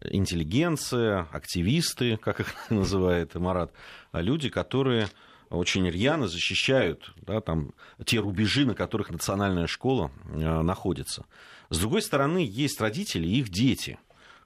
интеллигенция, 0.03 1.29
активисты, 1.33 2.17
как 2.17 2.41
их 2.41 2.55
называет 2.71 3.35
Марат, 3.35 3.73
а 4.13 4.21
люди, 4.21 4.49
которые 4.49 5.09
очень 5.51 5.89
рьяно 5.89 6.27
защищают 6.27 7.13
да, 7.17 7.41
там, 7.41 7.75
те 8.05 8.19
рубежи, 8.19 8.65
на 8.65 8.75
которых 8.75 9.11
национальная 9.11 9.67
школа 9.67 10.11
э, 10.27 10.63
находится. 10.63 11.27
С 11.71 11.79
другой 11.79 12.03
стороны, 12.03 12.39
есть 12.39 12.81
родители 12.81 13.27
и 13.27 13.41
их 13.41 13.49
дети, 13.49 13.99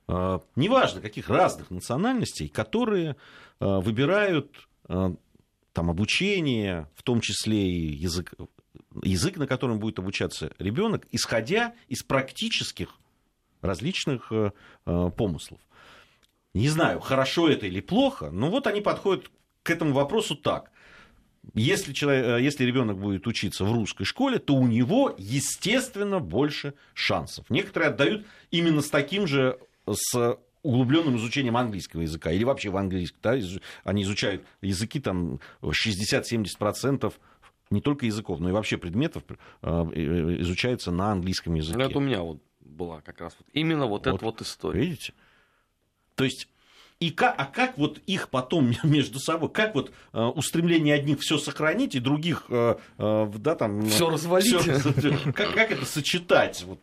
э, 0.09 0.39
неважно 0.57 1.01
каких 1.01 1.29
разных 1.29 1.71
национальностей, 1.71 2.49
которые 2.49 3.11
э, 3.11 3.15
выбирают 3.61 4.69
э, 4.89 5.15
там, 5.73 5.91
обучение, 5.91 6.89
в 6.95 7.03
том 7.03 7.21
числе 7.21 7.71
и 7.71 7.95
язык, 7.95 8.35
язык, 9.03 9.37
на 9.37 9.47
котором 9.47 9.79
будет 9.79 9.99
обучаться 9.99 10.53
ребенок, 10.59 11.07
исходя 11.11 11.75
из 11.89 12.03
практических 12.03 12.95
различных 13.61 14.31
помыслов. 14.85 15.61
Не 16.55 16.69
знаю, 16.69 17.01
хорошо 17.01 17.49
это 17.49 17.67
или 17.67 17.81
плохо, 17.81 18.31
но 18.31 18.51
вот 18.51 18.69
они 18.69 18.81
подходят 18.81 19.31
к 19.65 19.71
этому 19.71 19.93
вопросу 19.93 20.37
так. 20.37 20.71
Если, 21.55 21.93
человек, 21.93 22.27
э, 22.27 22.43
если 22.43 22.65
ребенок 22.65 22.99
будет 22.99 23.27
учиться 23.27 23.65
в 23.65 23.73
русской 23.73 24.05
школе, 24.05 24.39
то 24.39 24.55
у 24.55 24.67
него, 24.67 25.15
естественно, 25.19 26.21
больше 26.21 26.75
шансов. 26.95 27.49
Некоторые 27.51 27.91
отдают 27.91 28.27
именно 28.51 28.81
с 28.81 28.91
таким 28.91 29.27
же, 29.27 29.59
с 29.87 30.39
углубленным 30.63 31.17
изучением 31.17 31.57
английского 31.57 32.03
языка 32.03 32.31
или 32.31 32.45
вообще 32.45 32.71
в 32.71 32.77
английском. 32.77 33.19
Да, 33.23 33.39
они 33.85 34.03
изучают 34.03 34.45
языки 34.61 35.01
там 35.01 35.41
60-70% 35.63 37.13
не 37.71 37.81
только 37.81 38.07
языков, 38.07 38.41
но 38.41 38.49
и 38.49 38.53
вообще 38.53 38.79
предметов 38.79 39.23
э, 39.29 39.35
э, 39.63 40.41
изучается 40.41 40.91
на 40.91 41.13
английском 41.13 41.55
языке. 41.55 41.79
Ну, 41.79 41.85
это 41.85 41.99
у 41.99 42.01
меня 42.01 42.23
вот 42.23 42.43
была 42.61 43.01
как 43.01 43.21
раз 43.21 43.35
вот 43.39 43.49
именно 43.53 43.87
вот, 43.87 44.03
эта 44.03 44.13
Вот. 44.13 44.23
вот 44.23 44.43
история. 44.43 44.81
Видите? 44.81 45.13
То 46.15 46.25
есть, 46.25 46.49
и 47.01 47.11
как, 47.11 47.35
а 47.39 47.45
как 47.45 47.79
вот 47.79 47.99
их 48.07 48.29
потом 48.29 48.73
между 48.83 49.19
собой, 49.21 49.49
как 49.51 49.75
вот 49.75 49.93
э, 50.13 50.21
устремление 50.21 50.95
одних 50.95 51.21
все 51.21 51.39
сохранить 51.39 51.95
и 51.95 52.01
других, 52.01 52.45
э, 52.49 52.77
э, 52.99 53.33
да, 53.37 53.55
там... 53.55 53.83
Всё 53.89 54.11
развалить. 54.11 54.57
всё- 54.57 55.33
как, 55.33 55.53
как 55.55 55.71
это 55.71 55.85
сочетать? 55.85 56.65
Вот, 56.67 56.81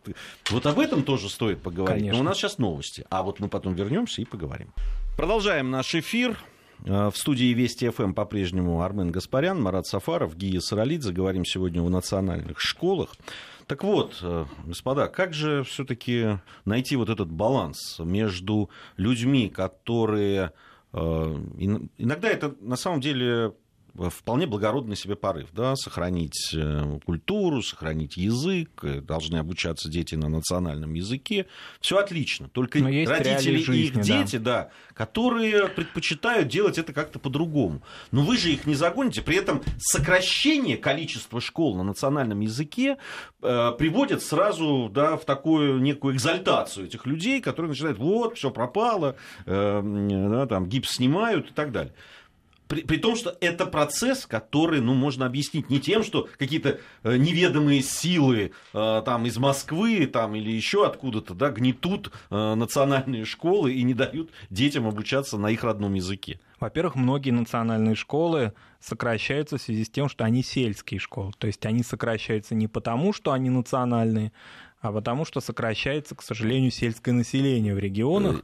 вот 0.52 0.66
об 0.66 0.80
этом 0.80 1.04
тоже 1.04 1.30
стоит 1.30 1.62
поговорить. 1.62 2.00
Конечно. 2.00 2.18
Но 2.18 2.22
у 2.22 2.24
нас 2.24 2.38
сейчас 2.38 2.58
новости, 2.58 3.06
а 3.10 3.24
вот 3.24 3.40
мы 3.40 3.50
потом 3.50 3.76
вернемся 3.76 4.22
и 4.22 4.26
поговорим. 4.26 4.70
Продолжаем 5.18 5.70
наш 5.72 5.94
эфир. 5.96 6.38
Э, 6.86 7.10
В 7.10 7.18
студии 7.18 7.54
Вести 7.54 7.90
ФМ 7.90 8.14
по-прежнему 8.14 8.82
Армен 8.82 9.12
Гаспарян, 9.12 9.62
Марат 9.62 9.86
Сафаров, 9.88 10.36
Гия 10.38 10.60
Саралидзе. 10.60 11.12
Говорим 11.14 11.46
сегодня 11.46 11.82
о 11.82 11.90
национальных 11.90 12.60
школах. 12.60 13.16
Так 13.68 13.84
вот, 13.84 14.20
э, 14.22 14.46
господа, 14.66 15.08
как 15.08 15.34
же 15.34 15.64
все-таки 15.64 16.40
найти 16.66 16.96
вот 16.96 17.10
этот 17.10 17.30
баланс 17.32 17.98
между 18.00 18.70
людьми, 18.98 19.50
которые... 19.50 20.52
э, 20.94 20.98
ин- 21.58 21.90
Иногда 21.98 22.30
это 22.30 22.56
на 22.62 22.76
самом 22.76 23.02
деле 23.02 23.54
вполне 24.10 24.46
благородный 24.46 24.96
себе 24.96 25.16
порыв, 25.16 25.50
да, 25.54 25.76
сохранить 25.76 26.54
э, 26.54 27.00
культуру, 27.06 27.62
сохранить 27.62 28.18
язык, 28.18 28.84
э, 28.84 29.02
должны 29.02 29.38
обучаться 29.38 29.90
дети 29.90 30.16
на 30.16 30.28
национальном 30.30 30.94
языке. 30.94 31.46
Все 31.80 31.98
отлично. 31.98 32.50
Только 32.50 32.80
Но 32.80 32.90
есть 32.90 33.10
родители 33.10 33.52
реалии 33.52 33.58
и 33.58 33.60
их 33.60 33.66
жизни, 33.66 33.96
да. 33.96 34.04
дети, 34.04 34.38
да, 34.38 34.70
которые 34.94 35.68
предпочитают 35.70 36.50
делать 36.50 36.78
это 36.78 36.94
как-то 36.94 37.20
по-другому. 37.20 37.82
Но 38.12 38.24
вы 38.24 38.38
же 38.38 38.52
их 38.52 38.66
не 38.66 38.76
загоните. 38.76 39.22
При 39.22 39.38
этом 39.38 39.64
сокращение 39.78 40.78
количества 40.78 41.40
школ 41.40 41.76
на 41.76 41.84
национальном 41.84 42.42
языке 42.42 42.98
э, 43.42 43.72
приводит 43.78 44.22
сразу 44.22 44.90
да, 44.94 45.16
в 45.16 45.26
такую 45.26 45.80
некую 45.80 46.16
экзальтацию 46.16 46.88
этих 46.88 47.06
людей, 47.06 47.40
которые 47.42 47.70
начинают, 47.70 47.98
вот, 47.98 48.38
все 48.38 48.52
пропало, 48.52 49.16
э, 49.46 49.82
да, 49.84 50.48
там, 50.48 50.68
гипс 50.68 50.96
снимают 50.96 51.52
и 51.52 51.54
так 51.54 51.72
далее. 51.72 51.94
При, 52.68 52.82
при 52.82 52.98
том, 52.98 53.16
что 53.16 53.36
это 53.42 53.66
процесс, 53.66 54.26
который, 54.26 54.82
ну, 54.82 54.94
можно 54.94 55.26
объяснить 55.26 55.70
не 55.70 55.80
тем, 55.80 56.04
что 56.04 56.28
какие-то 56.38 56.80
э, 57.04 57.18
неведомые 57.18 57.82
силы 57.82 58.52
э, 58.74 59.02
там 59.06 59.26
из 59.26 59.38
Москвы 59.38 60.08
там, 60.08 60.36
или 60.36 60.52
еще 60.52 60.86
откуда-то 60.86 61.34
да, 61.34 61.50
гнетут 61.50 62.12
э, 62.30 62.56
национальные 62.56 63.26
школы 63.26 63.74
и 63.74 63.84
не 63.84 63.94
дают 63.94 64.32
детям 64.50 64.88
обучаться 64.88 65.38
на 65.38 65.52
их 65.52 65.64
родном 65.64 65.94
языке. 65.94 66.40
Во-первых, 66.60 66.96
многие 66.96 67.32
национальные 67.32 67.96
школы 67.96 68.54
сокращаются 68.80 69.58
в 69.58 69.62
связи 69.62 69.84
с 69.84 69.90
тем, 69.90 70.10
что 70.10 70.24
они 70.24 70.42
сельские 70.42 71.00
школы. 71.00 71.34
То 71.38 71.48
есть 71.48 71.66
они 71.66 71.84
сокращаются 71.84 72.56
не 72.56 72.68
потому, 72.68 73.14
что 73.14 73.32
они 73.32 73.50
национальные, 73.50 74.32
а 74.86 74.92
потому 74.92 75.26
что 75.26 75.42
сокращается, 75.42 76.16
к 76.16 76.22
сожалению, 76.22 76.72
сельское 76.72 77.12
население 77.12 77.74
в 77.74 77.80
регионах. 77.80 78.44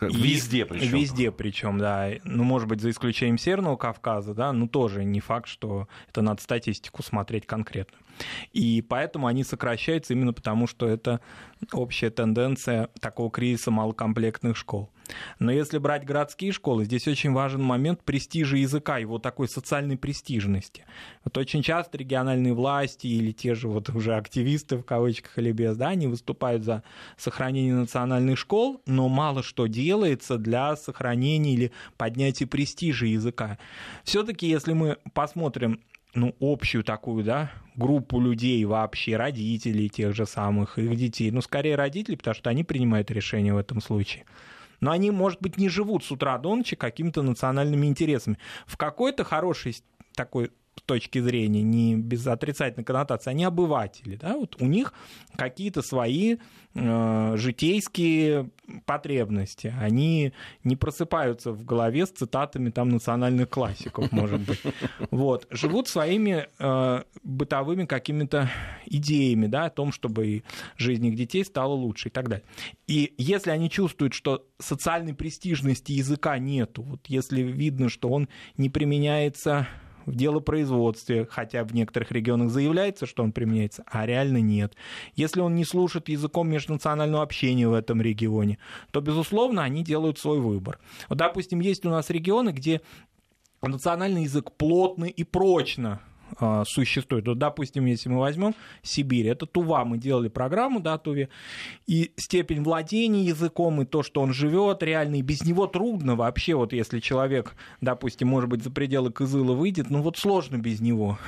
И 0.00 0.06
Везде 0.06 0.64
причем. 0.64 0.88
Везде 0.88 1.32
причем, 1.32 1.78
да. 1.78 2.10
Ну, 2.24 2.44
может 2.44 2.68
быть, 2.68 2.80
за 2.80 2.90
исключением 2.90 3.38
Северного 3.38 3.76
Кавказа, 3.76 4.34
да, 4.34 4.52
ну 4.52 4.68
тоже 4.68 5.04
не 5.04 5.20
факт, 5.20 5.48
что 5.48 5.88
это 6.08 6.22
надо 6.22 6.42
статистику 6.42 7.02
смотреть 7.02 7.46
конкретно. 7.46 7.98
И 8.52 8.82
поэтому 8.82 9.26
они 9.26 9.44
сокращаются 9.44 10.12
именно 10.12 10.32
потому, 10.32 10.66
что 10.66 10.86
это 10.86 11.20
общая 11.72 12.10
тенденция 12.10 12.88
такого 13.00 13.30
кризиса 13.30 13.70
малокомплектных 13.70 14.56
школ. 14.56 14.90
Но 15.38 15.52
если 15.52 15.78
брать 15.78 16.04
городские 16.04 16.52
школы, 16.52 16.84
здесь 16.84 17.08
очень 17.08 17.32
важен 17.32 17.62
момент 17.62 18.02
престижа 18.02 18.56
языка, 18.56 18.98
его 18.98 19.18
такой 19.18 19.48
социальной 19.48 19.96
престижности. 19.96 20.84
Вот 21.24 21.36
очень 21.38 21.62
часто 21.62 21.98
региональные 21.98 22.54
власти 22.54 23.06
или 23.06 23.32
те 23.32 23.54
же 23.54 23.68
вот 23.68 23.90
уже 23.90 24.14
активисты 24.16 24.76
в 24.76 24.82
кавычках 24.82 25.38
или 25.38 25.52
без, 25.52 25.76
да, 25.76 25.88
они 25.88 26.06
выступают 26.06 26.64
за 26.64 26.82
сохранение 27.16 27.74
национальных 27.74 28.38
школ, 28.38 28.82
но 28.86 29.08
мало 29.08 29.42
что 29.42 29.66
делается 29.66 30.38
для 30.38 30.76
сохранения 30.76 31.54
или 31.54 31.72
поднятия 31.96 32.46
престижа 32.46 33.06
языка. 33.06 33.58
Все-таки, 34.04 34.48
если 34.48 34.72
мы 34.72 34.98
посмотрим 35.14 35.80
ну, 36.14 36.34
общую 36.40 36.82
такую, 36.82 37.24
да, 37.24 37.52
группу 37.76 38.20
людей 38.20 38.64
вообще, 38.64 39.16
родителей 39.16 39.88
тех 39.88 40.14
же 40.14 40.26
самых, 40.26 40.78
их 40.78 40.96
детей. 40.96 41.30
Ну, 41.30 41.40
скорее 41.40 41.76
родителей, 41.76 42.16
потому 42.16 42.34
что 42.34 42.50
они 42.50 42.64
принимают 42.64 43.10
решение 43.10 43.54
в 43.54 43.58
этом 43.58 43.80
случае. 43.80 44.24
Но 44.80 44.90
они, 44.90 45.10
может 45.10 45.40
быть, 45.40 45.56
не 45.58 45.68
живут 45.68 46.04
с 46.04 46.10
утра 46.10 46.38
до 46.38 46.54
ночи 46.54 46.76
какими-то 46.76 47.22
национальными 47.22 47.86
интересами. 47.86 48.38
В 48.66 48.76
какой-то 48.76 49.24
хорошей 49.24 49.76
такой 50.14 50.50
точки 50.82 51.18
зрения, 51.20 51.62
не 51.62 51.96
без 51.96 52.26
отрицательной 52.26 52.84
коннотации, 52.84 53.30
они 53.30 53.44
обыватели, 53.44 54.16
да, 54.16 54.36
вот 54.36 54.56
у 54.60 54.66
них 54.66 54.92
какие-то 55.36 55.82
свои 55.82 56.36
э, 56.74 57.32
житейские 57.36 58.50
потребности, 58.86 59.74
они 59.80 60.32
не 60.64 60.76
просыпаются 60.76 61.52
в 61.52 61.64
голове 61.64 62.06
с 62.06 62.10
цитатами 62.10 62.70
там 62.70 62.88
национальных 62.90 63.48
классиков, 63.48 64.10
может 64.12 64.40
быть, 64.40 64.60
вот, 65.10 65.46
живут 65.50 65.88
своими 65.88 66.48
э, 66.58 67.02
бытовыми 67.22 67.86
какими-то 67.86 68.50
идеями, 68.86 69.46
да, 69.46 69.66
о 69.66 69.70
том, 69.70 69.92
чтобы 69.92 70.44
жизнь 70.76 71.06
их 71.06 71.16
детей 71.16 71.44
стала 71.44 71.72
лучше 71.72 72.08
и 72.08 72.10
так 72.10 72.28
далее. 72.28 72.44
И 72.86 73.14
если 73.18 73.50
они 73.50 73.70
чувствуют, 73.70 74.14
что 74.14 74.46
социальной 74.58 75.14
престижности 75.14 75.92
языка 75.92 76.38
нету, 76.38 76.82
вот 76.82 77.00
если 77.06 77.42
видно, 77.42 77.88
что 77.88 78.08
он 78.08 78.28
не 78.56 78.70
применяется 78.70 79.68
в 80.06 80.14
делопроизводстве, 80.14 81.26
хотя 81.30 81.64
в 81.64 81.74
некоторых 81.74 82.12
регионах 82.12 82.50
заявляется, 82.50 83.06
что 83.06 83.22
он 83.22 83.32
применяется, 83.32 83.84
а 83.86 84.06
реально 84.06 84.38
нет. 84.38 84.74
Если 85.14 85.40
он 85.40 85.54
не 85.54 85.64
служит 85.64 86.08
языком 86.08 86.48
межнационального 86.48 87.22
общения 87.22 87.68
в 87.68 87.74
этом 87.74 88.00
регионе, 88.00 88.58
то, 88.90 89.00
безусловно, 89.00 89.62
они 89.62 89.82
делают 89.82 90.18
свой 90.18 90.40
выбор. 90.40 90.78
Вот, 91.08 91.18
допустим, 91.18 91.60
есть 91.60 91.84
у 91.86 91.90
нас 91.90 92.10
регионы, 92.10 92.50
где 92.50 92.80
национальный 93.62 94.24
язык 94.24 94.52
плотно 94.52 95.04
и 95.04 95.24
прочно 95.24 96.00
а, 96.38 96.64
существует. 96.64 97.26
Вот, 97.26 97.38
допустим, 97.38 97.86
если 97.86 98.08
мы 98.08 98.18
возьмем 98.18 98.54
Сибирь, 98.82 99.28
это 99.28 99.46
Тува, 99.46 99.84
мы 99.84 99.98
делали 99.98 100.28
программу, 100.28 100.80
да, 100.80 100.98
Туве, 100.98 101.28
и 101.86 102.12
степень 102.16 102.62
владения 102.62 103.24
языком, 103.24 103.82
и 103.82 103.84
то, 103.84 104.02
что 104.02 104.20
он 104.20 104.32
живет 104.32 104.82
реально, 104.82 105.16
и 105.16 105.22
без 105.22 105.44
него 105.44 105.66
трудно 105.66 106.16
вообще, 106.16 106.54
вот 106.54 106.72
если 106.72 107.00
человек, 107.00 107.54
допустим, 107.80 108.28
может 108.28 108.48
быть, 108.48 108.62
за 108.62 108.70
пределы 108.70 109.10
Кызыла 109.10 109.54
выйдет, 109.54 109.90
ну 109.90 110.02
вот 110.02 110.18
сложно 110.18 110.56
без 110.56 110.80
него 110.80 111.18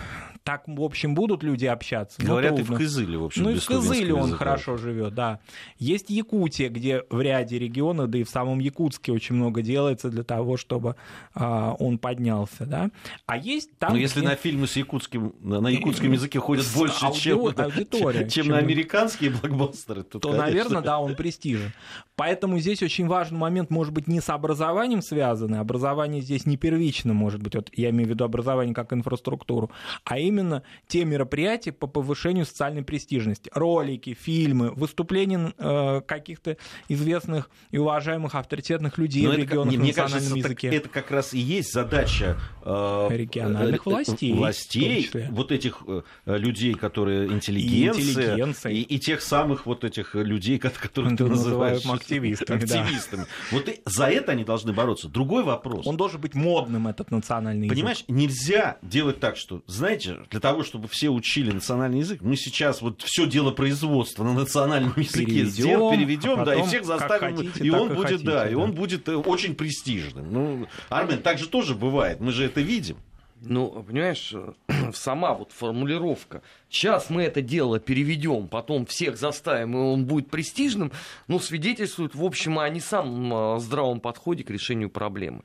так, 0.45 0.65
в 0.67 0.83
общем, 0.83 1.15
будут 1.15 1.43
люди 1.43 1.67
общаться. 1.67 2.21
Говорят, 2.21 2.59
и 2.59 2.63
в 2.63 2.75
Кызыле, 2.75 3.19
в 3.19 3.25
общем, 3.25 3.45
Ну, 3.45 3.51
и 3.51 3.59
в 3.59 3.67
Кызыле 3.67 4.15
он 4.15 4.33
хорошо 4.33 4.77
живет, 4.77 5.15
да. 5.15 5.41
Есть 5.79 6.11
Якутия, 6.11 6.69
где 6.69 7.03
в 7.11 7.21
ряде 7.21 7.59
регионов, 7.59 8.11
да 8.11 8.19
и 8.19 8.25
в 8.25 8.29
самом 8.29 8.59
Якутске 8.59 9.13
очень 9.13 9.37
много 9.37 9.63
делается 9.63 10.11
для 10.11 10.25
того, 10.25 10.57
чтобы 10.57 10.97
а, 11.35 11.75
он 11.79 11.99
поднялся, 11.99 12.67
да. 12.67 12.91
А 13.27 13.37
есть 13.37 13.71
там... 13.79 13.93
Но 13.93 13.99
если 13.99 14.21
на 14.21 14.35
фильмы 14.35 14.67
с 14.67 14.77
якутским, 14.77 15.35
на 15.41 15.69
якутском 15.69 16.13
языке 16.13 16.39
ходят 16.39 16.67
больше, 16.75 17.13
чем, 17.15 17.47
аудитория, 17.57 18.21
чем, 18.21 18.45
чем 18.45 18.49
на 18.49 18.59
американские 18.59 19.31
блокбастеры, 19.31 20.03
то, 20.03 20.19
то 20.19 20.33
наверное, 20.33 20.83
да, 20.83 20.99
он 20.99 21.15
престижен. 21.15 21.73
Поэтому 22.17 22.59
здесь 22.59 22.83
очень 22.83 23.07
важный 23.07 23.39
момент, 23.39 23.71
может 23.71 23.93
быть, 23.93 24.07
не 24.07 24.21
с 24.21 24.29
образованием 24.29 25.03
связанный, 25.03 25.59
образование 25.59 26.21
здесь 26.21 26.47
не 26.47 26.57
первично, 26.57 27.15
может 27.15 27.43
быть, 27.43 27.55
вот 27.55 27.71
я 27.73 27.91
имею 27.91 28.09
в 28.09 28.11
виду 28.11 28.25
образование 28.25 28.75
как 28.75 28.93
инфраструктуру, 28.93 29.71
а 30.05 30.19
именно 30.19 30.32
именно 30.33 30.63
те 30.89 31.05
мероприятия 31.05 31.73
по 31.73 31.87
повышению 31.87 32.47
социальной 32.47 32.83
престижности. 32.83 33.51
Ролики, 33.55 34.15
фильмы, 34.15 34.71
выступления 34.71 35.53
э, 35.59 36.01
каких-то 36.07 36.57
известных 36.89 37.51
и 37.71 37.79
уважаемых 37.79 38.35
авторитетных 38.35 38.99
людей 38.99 39.27
Но 39.27 39.33
в 39.33 39.37
регионах 39.37 39.75
на 39.75 39.85
национальном 39.85 40.21
кажется, 40.21 40.37
языке. 40.37 40.69
Это 40.69 40.89
как 40.89 41.11
раз 41.11 41.35
и 41.35 41.39
есть 41.39 41.73
задача 41.73 42.39
э, 42.65 43.09
региональных 43.11 43.87
э, 43.87 43.91
властей. 43.91 44.33
Властей, 44.33 45.11
вот 45.31 45.53
этих 45.53 45.83
э, 45.87 46.03
людей, 46.27 46.75
которые 46.75 47.29
интеллигенция, 47.29 48.73
и, 48.73 48.81
и, 48.81 48.97
и 48.97 48.99
тех 48.99 49.21
самых 49.21 49.67
вот 49.67 49.85
этих 49.85 50.15
людей, 50.15 50.59
которых 50.59 51.17
ты 51.17 51.25
называешь 51.25 51.85
активистами. 51.85 52.63
активистами. 52.63 53.23
Да. 53.23 53.27
Вот 53.51 53.69
за 53.85 54.07
это 54.07 54.33
они 54.33 54.45
должны 54.45 54.73
бороться. 54.73 55.09
Другой 55.09 55.43
вопрос. 55.45 55.87
Он 55.87 55.97
должен 55.97 56.21
быть 56.21 56.35
модным, 56.35 56.89
этот 56.89 57.11
национальный 57.11 57.69
Понимаешь, 57.69 57.99
язык. 57.99 58.11
нельзя 58.11 58.79
делать 58.83 59.21
так, 59.21 59.37
что, 59.37 59.63
знаете, 59.67 60.19
для 60.31 60.41
того, 60.41 60.63
чтобы 60.63 60.89
все 60.89 61.09
учили 61.09 61.51
национальный 61.51 62.01
язык, 62.01 62.21
мы 62.23 62.37
сейчас 62.37 62.83
вот 62.83 63.03
все 63.03 63.27
дело 63.27 63.51
производства 63.51 64.25
на 64.25 64.33
национальном 64.33 64.93
языке 64.97 65.25
переведем, 65.27 65.51
сделаем, 65.51 65.99
переведем, 65.99 66.41
а 66.41 66.45
да, 66.45 66.55
и 66.55 66.63
всех 66.63 66.85
заставим, 66.85 67.37
хотите, 67.37 67.65
и 67.65 67.71
он 67.71 67.89
будет, 67.89 68.03
хотите, 68.03 68.25
да, 68.25 68.45
да, 68.45 68.51
и 68.51 68.55
он 68.55 68.73
будет 68.73 69.09
э, 69.09 69.17
очень 69.17 69.55
престижным. 69.55 70.33
Ну, 70.33 70.67
Армен, 70.89 71.23
так 71.23 71.39
же 71.39 71.49
тоже 71.49 71.75
бывает, 71.75 72.21
мы 72.21 72.33
же 72.33 72.45
это 72.45 72.61
видим. 72.61 72.97
Ну, 73.45 73.83
понимаешь, 73.83 74.33
сама 74.95 75.35
вот 75.35 75.51
формулировка. 75.51 76.43
Сейчас 76.71 77.11
мы 77.11 77.25
это 77.25 77.43
дело 77.43 77.81
переведем, 77.81 78.47
потом 78.47 78.87
всех 78.87 79.17
заставим, 79.17 79.77
и 79.77 79.81
он 79.81 80.05
будет 80.05 80.31
престижным, 80.31 80.93
ну, 81.27 81.41
свидетельствует, 81.41 82.15
в 82.15 82.25
общем, 82.25 82.59
о 82.61 82.69
не 82.69 82.81
самом 82.81 83.35
а, 83.35 83.59
здравом 83.59 84.01
подходе 84.01 84.45
к 84.45 84.51
решению 84.51 84.91
проблемы. 84.91 85.43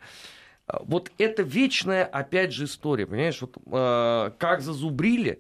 Вот 0.67 1.12
это 1.17 1.43
вечная, 1.43 2.03
опять 2.03 2.51
же, 2.51 2.65
история, 2.65 3.08
понимаешь, 3.08 3.41
вот 3.41 3.56
э, 3.56 4.32
как 4.38 4.62
зазубрили 4.62 5.39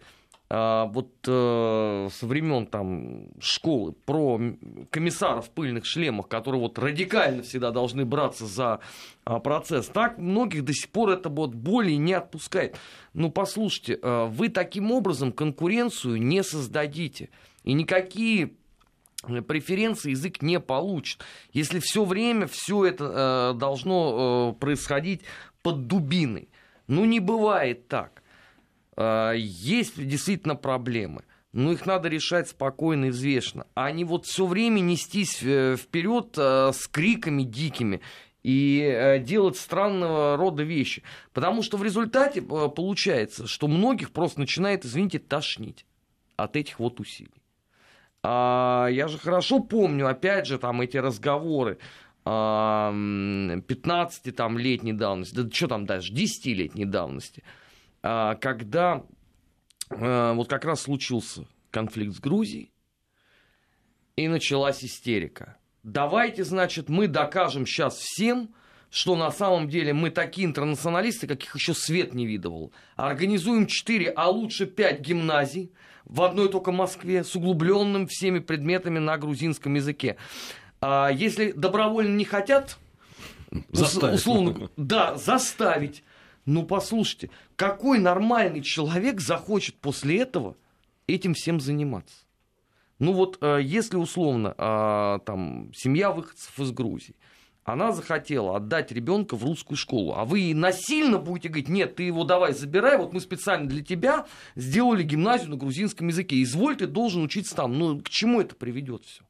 э, 0.49 0.85
вот 0.87 1.09
э, 1.27 2.09
со 2.09 2.25
времен 2.25 2.65
там 2.65 3.27
школы 3.41 3.91
про 4.05 4.39
комиссаров 4.89 5.47
в 5.47 5.49
пыльных 5.49 5.85
шлемах, 5.85 6.29
которые 6.29 6.61
вот 6.61 6.79
радикально 6.79 7.43
всегда 7.43 7.71
должны 7.71 8.05
браться 8.05 8.45
за 8.45 8.79
э, 9.25 9.37
процесс, 9.39 9.87
так 9.87 10.17
многих 10.17 10.63
до 10.63 10.71
сих 10.71 10.89
пор 10.89 11.09
это 11.09 11.27
вот 11.27 11.53
более 11.53 11.97
не 11.97 12.13
отпускает. 12.13 12.77
Ну, 13.13 13.29
послушайте, 13.29 13.99
э, 14.01 14.25
вы 14.27 14.47
таким 14.47 14.93
образом 14.93 15.33
конкуренцию 15.33 16.21
не 16.21 16.41
создадите. 16.41 17.29
И 17.65 17.73
никакие 17.73 18.53
преференции 19.23 20.11
язык 20.11 20.41
не 20.41 20.59
получит. 20.59 21.23
Если 21.51 21.79
все 21.79 22.05
время 22.05 22.47
все 22.47 22.85
это 22.85 23.53
э, 23.55 23.59
должно 23.59 24.53
э, 24.55 24.59
происходить 24.59 25.21
под 25.61 25.87
дубиной. 25.87 26.49
Ну, 26.87 27.05
не 27.05 27.19
бывает 27.19 27.87
так. 27.87 28.23
Э, 28.95 29.33
есть 29.35 29.95
действительно 29.97 30.55
проблемы. 30.55 31.23
Но 31.53 31.71
их 31.71 31.85
надо 31.85 32.09
решать 32.09 32.49
спокойно 32.49 33.05
и 33.05 33.09
взвешенно. 33.09 33.65
А 33.73 33.91
не 33.91 34.03
вот 34.03 34.25
все 34.25 34.45
время 34.45 34.79
нестись 34.79 35.41
э, 35.41 35.75
вперед 35.77 36.35
э, 36.37 36.71
с 36.73 36.87
криками 36.87 37.43
дикими 37.43 38.01
и 38.43 38.79
э, 38.81 39.19
делать 39.19 39.57
странного 39.57 40.37
рода 40.37 40.61
вещи. 40.61 41.01
Потому 41.33 41.63
что 41.63 41.77
в 41.77 41.83
результате 41.83 42.41
получается, 42.43 43.47
что 43.47 43.67
многих 43.67 44.11
просто 44.11 44.39
начинает, 44.39 44.85
извините, 44.85 45.17
тошнить 45.19 45.85
от 46.35 46.55
этих 46.55 46.79
вот 46.79 46.99
усилий. 46.99 47.31
А, 48.29 48.87
я 48.87 49.07
же 49.07 49.17
хорошо 49.17 49.61
помню, 49.61 50.05
опять 50.05 50.47
же, 50.47 50.57
там 50.57 50.81
эти 50.81 50.97
разговоры 50.97 51.77
15 52.25 54.35
там, 54.35 54.57
летней 54.57 54.91
давности, 54.91 55.35
да 55.35 55.49
что 55.49 55.69
там 55.69 55.85
даже, 55.85 56.13
10-летней 56.13 56.83
давности, 56.83 57.41
а, 58.03 58.35
когда 58.35 59.05
а, 59.89 60.33
вот 60.33 60.49
как 60.49 60.65
раз 60.65 60.81
случился 60.81 61.47
конфликт 61.71 62.15
с 62.15 62.19
Грузией, 62.19 62.73
и 64.17 64.27
началась 64.27 64.83
истерика. 64.83 65.55
Давайте, 65.83 66.43
значит, 66.43 66.89
мы 66.89 67.07
докажем 67.07 67.65
сейчас 67.65 67.95
всем, 67.95 68.53
что 68.89 69.15
на 69.15 69.31
самом 69.31 69.69
деле 69.69 69.93
мы 69.93 70.09
такие 70.09 70.47
интернационалисты, 70.47 71.27
каких 71.27 71.55
еще 71.55 71.73
свет 71.73 72.13
не 72.13 72.25
видывал. 72.25 72.73
Организуем 72.97 73.67
4, 73.67 74.09
а 74.09 74.29
лучше 74.29 74.65
5 74.65 74.99
гимназий, 74.99 75.71
в 76.07 76.21
одной 76.21 76.49
только 76.49 76.71
Москве 76.71 77.23
с 77.23 77.35
углубленным 77.35 78.07
всеми 78.07 78.39
предметами 78.39 78.99
на 78.99 79.17
грузинском 79.17 79.73
языке. 79.73 80.17
А 80.79 81.09
если 81.09 81.51
добровольно 81.51 82.15
не 82.15 82.25
хотят, 82.25 82.77
заставить. 83.71 84.19
условно, 84.19 84.69
да, 84.77 85.15
заставить. 85.15 86.03
Ну, 86.45 86.63
послушайте, 86.63 87.29
какой 87.55 87.99
нормальный 87.99 88.61
человек 88.61 89.19
захочет 89.19 89.75
после 89.75 90.19
этого 90.19 90.55
этим 91.07 91.33
всем 91.33 91.59
заниматься? 91.59 92.15
Ну 92.99 93.13
вот, 93.13 93.37
э, 93.41 93.59
если 93.61 93.97
условно, 93.97 94.55
а, 94.57 95.19
там, 95.19 95.71
семья 95.75 96.11
выходцев 96.11 96.57
из 96.59 96.71
Грузии, 96.71 97.15
она 97.67 97.91
захотела 97.91 98.55
отдать 98.55 98.93
ребенка 98.93 99.35
в 99.35 99.43
русскую 99.43 99.75
школу, 99.75 100.13
а 100.15 100.23
вы 100.23 100.53
насильно 100.55 101.17
будете 101.17 101.49
говорить, 101.49 101.67
нет, 101.67 101.97
ты 101.97 102.03
его 102.03 102.23
давай 102.23 102.53
забирай, 102.53 102.97
вот 102.97 103.11
мы 103.11 103.19
специально 103.19 103.67
для 103.67 103.83
тебя 103.83 104.25
сделали 104.55 105.03
гимназию 105.03 105.49
на 105.49 105.57
грузинском 105.57 106.07
языке, 106.07 106.41
изволь, 106.41 106.77
ты 106.77 106.87
должен 106.87 107.23
учиться 107.23 107.57
там. 107.57 107.77
Ну, 107.77 107.99
к 107.99 108.07
чему 108.07 108.39
это 108.39 108.55
приведет 108.55 109.03
все? 109.03 109.21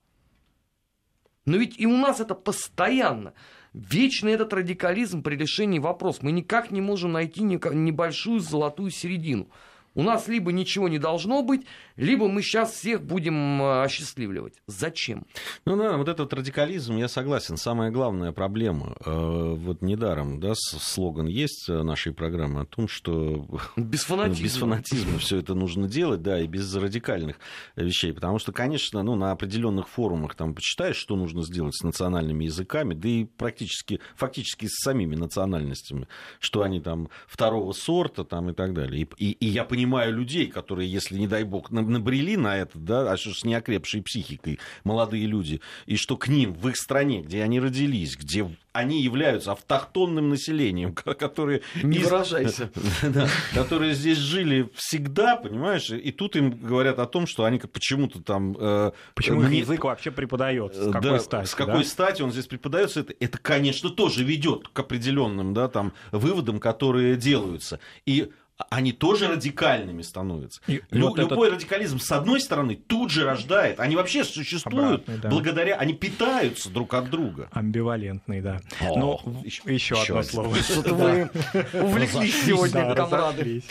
Но 1.45 1.58
ведь 1.58 1.80
и 1.80 1.88
у 1.88 1.97
нас 1.97 2.19
это 2.19 2.36
постоянно. 2.36 3.34
Вечный 3.73 4.34
этот 4.34 4.54
радикализм 4.54 5.23
при 5.23 5.36
решении 5.36 5.80
вопроса. 5.80 6.19
Мы 6.21 6.32
никак 6.32 6.69
не 6.69 6.80
можем 6.80 7.13
найти 7.13 7.41
небольшую 7.41 8.39
золотую 8.39 8.91
середину. 8.91 9.50
У 9.97 10.03
нас 10.03 10.27
либо 10.27 10.51
ничего 10.51 10.88
не 10.88 10.99
должно 10.99 11.41
быть, 11.41 11.65
либо 11.95 12.27
мы 12.27 12.43
сейчас 12.43 12.71
всех 12.71 13.01
будем 13.01 13.60
э, 13.63 13.81
осчастливливать. 13.81 14.53
Зачем? 14.67 15.25
Ну 15.65 15.75
да, 15.75 15.97
вот 15.97 16.07
этот 16.07 16.31
радикализм, 16.31 16.97
я 16.97 17.07
согласен, 17.07 17.57
самая 17.57 17.89
главная 17.89 18.31
проблема. 18.31 18.95
Э, 19.03 19.55
вот 19.57 19.81
недаром, 19.81 20.39
да, 20.39 20.53
слоган 20.53 21.25
есть 21.25 21.67
нашей 21.67 22.13
программы 22.13 22.62
о 22.62 22.65
том, 22.65 22.88
что 22.88 23.47
без 23.75 24.03
фанатизма, 24.03 24.43
без 24.43 24.57
фанатизма 24.57 25.17
все 25.17 25.39
это 25.39 25.55
нужно 25.55 25.88
делать, 25.88 26.21
да, 26.21 26.39
и 26.39 26.45
без 26.45 26.75
радикальных 26.75 27.39
вещей. 27.75 28.13
Потому 28.13 28.38
что, 28.38 28.51
конечно, 28.51 29.01
ну, 29.01 29.15
на 29.15 29.31
определенных 29.31 29.88
форумах 29.89 30.36
там 30.36 30.53
почитаешь, 30.53 30.97
что 30.97 31.15
нужно 31.15 31.41
сделать 31.41 31.75
с 31.75 31.83
национальными 31.83 32.43
языками, 32.43 32.93
да 32.93 33.10
и 33.10 33.25
практически, 33.25 33.99
фактически 34.15 34.67
с 34.67 34.75
самими 34.83 35.15
национальностями, 35.15 36.07
что 36.39 36.62
они 36.62 36.81
там 36.81 37.10
второго 37.27 37.71
сорта 37.71 38.23
там 38.23 38.51
и 38.51 38.53
так 38.53 38.75
далее. 38.75 39.01
И, 39.01 39.07
и, 39.17 39.31
и 39.31 39.47
я 39.47 39.63
понимаю 39.63 39.87
людей, 40.08 40.47
которые, 40.47 40.91
если, 40.91 41.17
не 41.17 41.28
дай 41.28 41.43
бог, 41.43 41.71
набрели 41.71 42.38
на 42.38 42.58
это, 42.58 42.78
да, 42.78 43.12
а 43.12 43.17
что 43.17 43.34
с 43.34 43.43
неокрепшей 43.43 44.02
психикой 44.02 44.60
молодые 44.84 45.26
люди, 45.26 45.62
и 45.86 45.95
что 45.95 46.17
к 46.17 46.28
ним 46.28 46.54
в 46.54 46.69
их 46.69 46.78
стране, 46.78 47.21
где 47.21 47.43
они 47.43 47.60
родились, 47.60 48.15
где 48.15 48.47
они 48.78 49.02
являются 49.02 49.54
автохтонным 49.54 50.30
населением, 50.30 50.93
которые... 51.19 51.62
Не 51.82 52.00
выражайся. 52.00 52.69
Да, 53.08 53.28
которые 53.54 53.93
здесь 53.93 54.17
жили 54.17 54.69
всегда, 54.76 55.36
понимаешь, 55.38 55.89
и 55.89 56.12
тут 56.12 56.36
им 56.36 56.52
говорят 56.52 57.00
о 57.00 57.06
том, 57.06 57.26
что 57.26 57.45
они 57.45 57.60
почему-то 57.60 58.21
там... 58.21 58.56
Э, 58.60 58.91
Почему 59.15 59.43
их 59.43 59.52
язык 59.52 59.84
вообще 59.84 60.12
преподается, 60.12 60.89
с 60.89 60.91
какой 60.91 61.12
да, 61.12 61.19
стати? 61.19 61.47
С 61.47 61.56
какой 61.56 61.86
стати 61.86 62.21
он 62.21 62.32
здесь 62.32 62.47
преподается, 62.47 63.02
это, 63.02 63.13
это, 63.19 63.38
конечно, 63.38 63.89
тоже 63.89 64.23
ведет 64.23 64.67
к 64.67 64.80
определенным 64.80 65.54
да, 65.54 65.67
там, 65.69 65.93
выводам, 66.12 66.60
которые 66.60 67.15
делаются. 67.15 67.80
И 68.06 68.32
они 68.70 68.91
тоже 68.91 69.28
радикальными 69.28 70.02
становятся. 70.02 70.62
И 70.67 70.82
Лю- 70.91 71.10
вот 71.10 71.20
любой 71.20 71.50
этот... 71.50 71.62
радикализм, 71.62 72.00
с 72.00 72.12
одной 72.12 72.39
стороны, 72.41 72.76
тут 72.76 73.12
же 73.12 73.24
рождает. 73.24 73.80
Они 73.80 73.96
вообще 73.96 74.24
существуют 74.24 75.02
Обратный, 75.04 75.17
да. 75.17 75.30
благодаря, 75.30 75.76
они 75.76 75.93
питаются 75.93 76.70
друг 76.70 76.93
от 76.93 77.10
друга. 77.10 77.50
Амбивалентный, 77.52 78.41
да. 78.41 78.62
О, 78.82 78.98
Но 78.98 79.22
еще, 79.43 79.62
еще 79.72 79.96
одно 79.96 80.24
слово. 80.24 80.56
Что-то 80.63 80.93
вы 80.96 81.30
увлеклись 81.74 82.46
сегодня, 82.46 82.96
комрады. 82.96 83.63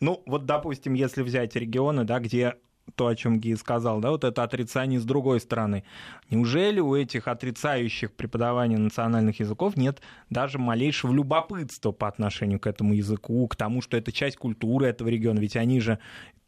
Ну, 0.00 0.22
вот, 0.26 0.46
допустим, 0.46 0.94
если 0.94 1.22
взять 1.22 1.56
регионы, 1.56 2.04
да, 2.04 2.20
где 2.20 2.54
то, 2.94 3.06
о 3.06 3.16
чем 3.16 3.38
Ги 3.38 3.54
сказал, 3.54 4.00
да, 4.00 4.10
вот 4.10 4.24
это 4.24 4.42
отрицание 4.42 5.00
с 5.00 5.04
другой 5.04 5.40
стороны. 5.40 5.84
Неужели 6.30 6.80
у 6.80 6.94
этих 6.94 7.28
отрицающих 7.28 8.12
преподавание 8.12 8.78
национальных 8.78 9.40
языков 9.40 9.76
нет 9.76 10.00
даже 10.30 10.58
малейшего 10.58 11.12
любопытства 11.12 11.92
по 11.92 12.08
отношению 12.08 12.60
к 12.60 12.66
этому 12.66 12.94
языку, 12.94 13.46
к 13.48 13.56
тому, 13.56 13.82
что 13.82 13.96
это 13.96 14.12
часть 14.12 14.36
культуры 14.36 14.86
этого 14.86 15.08
региона? 15.08 15.38
Ведь 15.38 15.56
они 15.56 15.80
же 15.80 15.98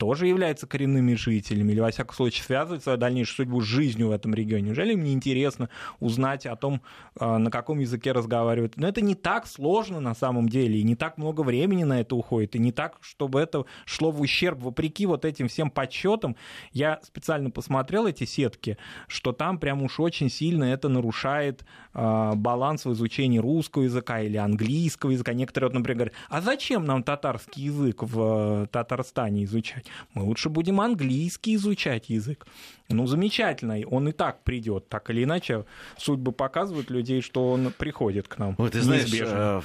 тоже 0.00 0.26
являются 0.26 0.66
коренными 0.66 1.14
жителями, 1.14 1.72
или, 1.72 1.80
во 1.80 1.90
всяком 1.90 2.14
случае, 2.16 2.42
связывают 2.44 2.82
свою 2.82 2.96
дальнейшую 2.96 3.36
судьбу 3.36 3.60
с 3.60 3.64
жизнью 3.64 4.08
в 4.08 4.12
этом 4.12 4.34
регионе. 4.34 4.68
Неужели 4.68 4.94
им 4.94 5.04
не 5.04 5.12
интересно 5.12 5.68
узнать 5.98 6.46
о 6.46 6.56
том, 6.56 6.80
а, 7.18 7.36
на 7.36 7.50
каком 7.50 7.80
языке 7.80 8.12
разговаривают? 8.12 8.78
Но 8.78 8.88
это 8.88 9.02
не 9.02 9.14
так 9.14 9.46
сложно 9.46 10.00
на 10.00 10.14
самом 10.14 10.48
деле, 10.48 10.78
и 10.78 10.84
не 10.84 10.96
так 10.96 11.18
много 11.18 11.42
времени 11.42 11.84
на 11.84 12.00
это 12.00 12.16
уходит, 12.16 12.56
и 12.56 12.58
не 12.58 12.72
так, 12.72 12.96
чтобы 13.02 13.40
это 13.40 13.66
шло 13.84 14.10
в 14.10 14.22
ущерб, 14.22 14.60
вопреки 14.60 15.04
вот 15.04 15.26
этим 15.26 15.48
всем 15.48 15.70
подсчетам. 15.70 16.29
Я 16.72 17.00
специально 17.02 17.50
посмотрел 17.50 18.06
эти 18.06 18.24
сетки, 18.24 18.76
что 19.08 19.32
там 19.32 19.58
прям 19.58 19.82
уж 19.82 20.00
очень 20.00 20.30
сильно 20.30 20.64
это 20.64 20.88
нарушает 20.88 21.64
э, 21.94 22.32
баланс 22.34 22.84
в 22.84 22.92
изучении 22.92 23.38
русского 23.38 23.82
языка 23.82 24.20
или 24.20 24.36
английского 24.36 25.10
языка. 25.10 25.32
Некоторые, 25.32 25.68
вот, 25.68 25.74
например, 25.74 25.96
говорят, 25.96 26.14
а 26.28 26.40
зачем 26.40 26.84
нам 26.84 27.02
татарский 27.02 27.64
язык 27.64 28.02
в 28.02 28.64
э, 28.64 28.66
Татарстане 28.70 29.44
изучать? 29.44 29.86
мы 30.14 30.22
лучше 30.22 30.48
будем 30.48 30.80
английский 30.80 31.54
изучать 31.54 32.10
язык. 32.10 32.46
Ну, 32.88 33.06
замечательно, 33.06 33.78
он 33.86 34.08
и 34.08 34.12
так 34.12 34.42
придет. 34.42 34.88
Так 34.88 35.10
или 35.10 35.24
иначе, 35.24 35.64
судьбы 35.96 36.32
показывают 36.32 36.90
людей, 36.90 37.20
что 37.20 37.50
он 37.50 37.72
приходит 37.76 38.26
к 38.26 38.38
нам. 38.38 38.54
Вот 38.58 38.72
ты 38.72 38.80
знаешь, 38.80 39.08
э, 39.12 39.60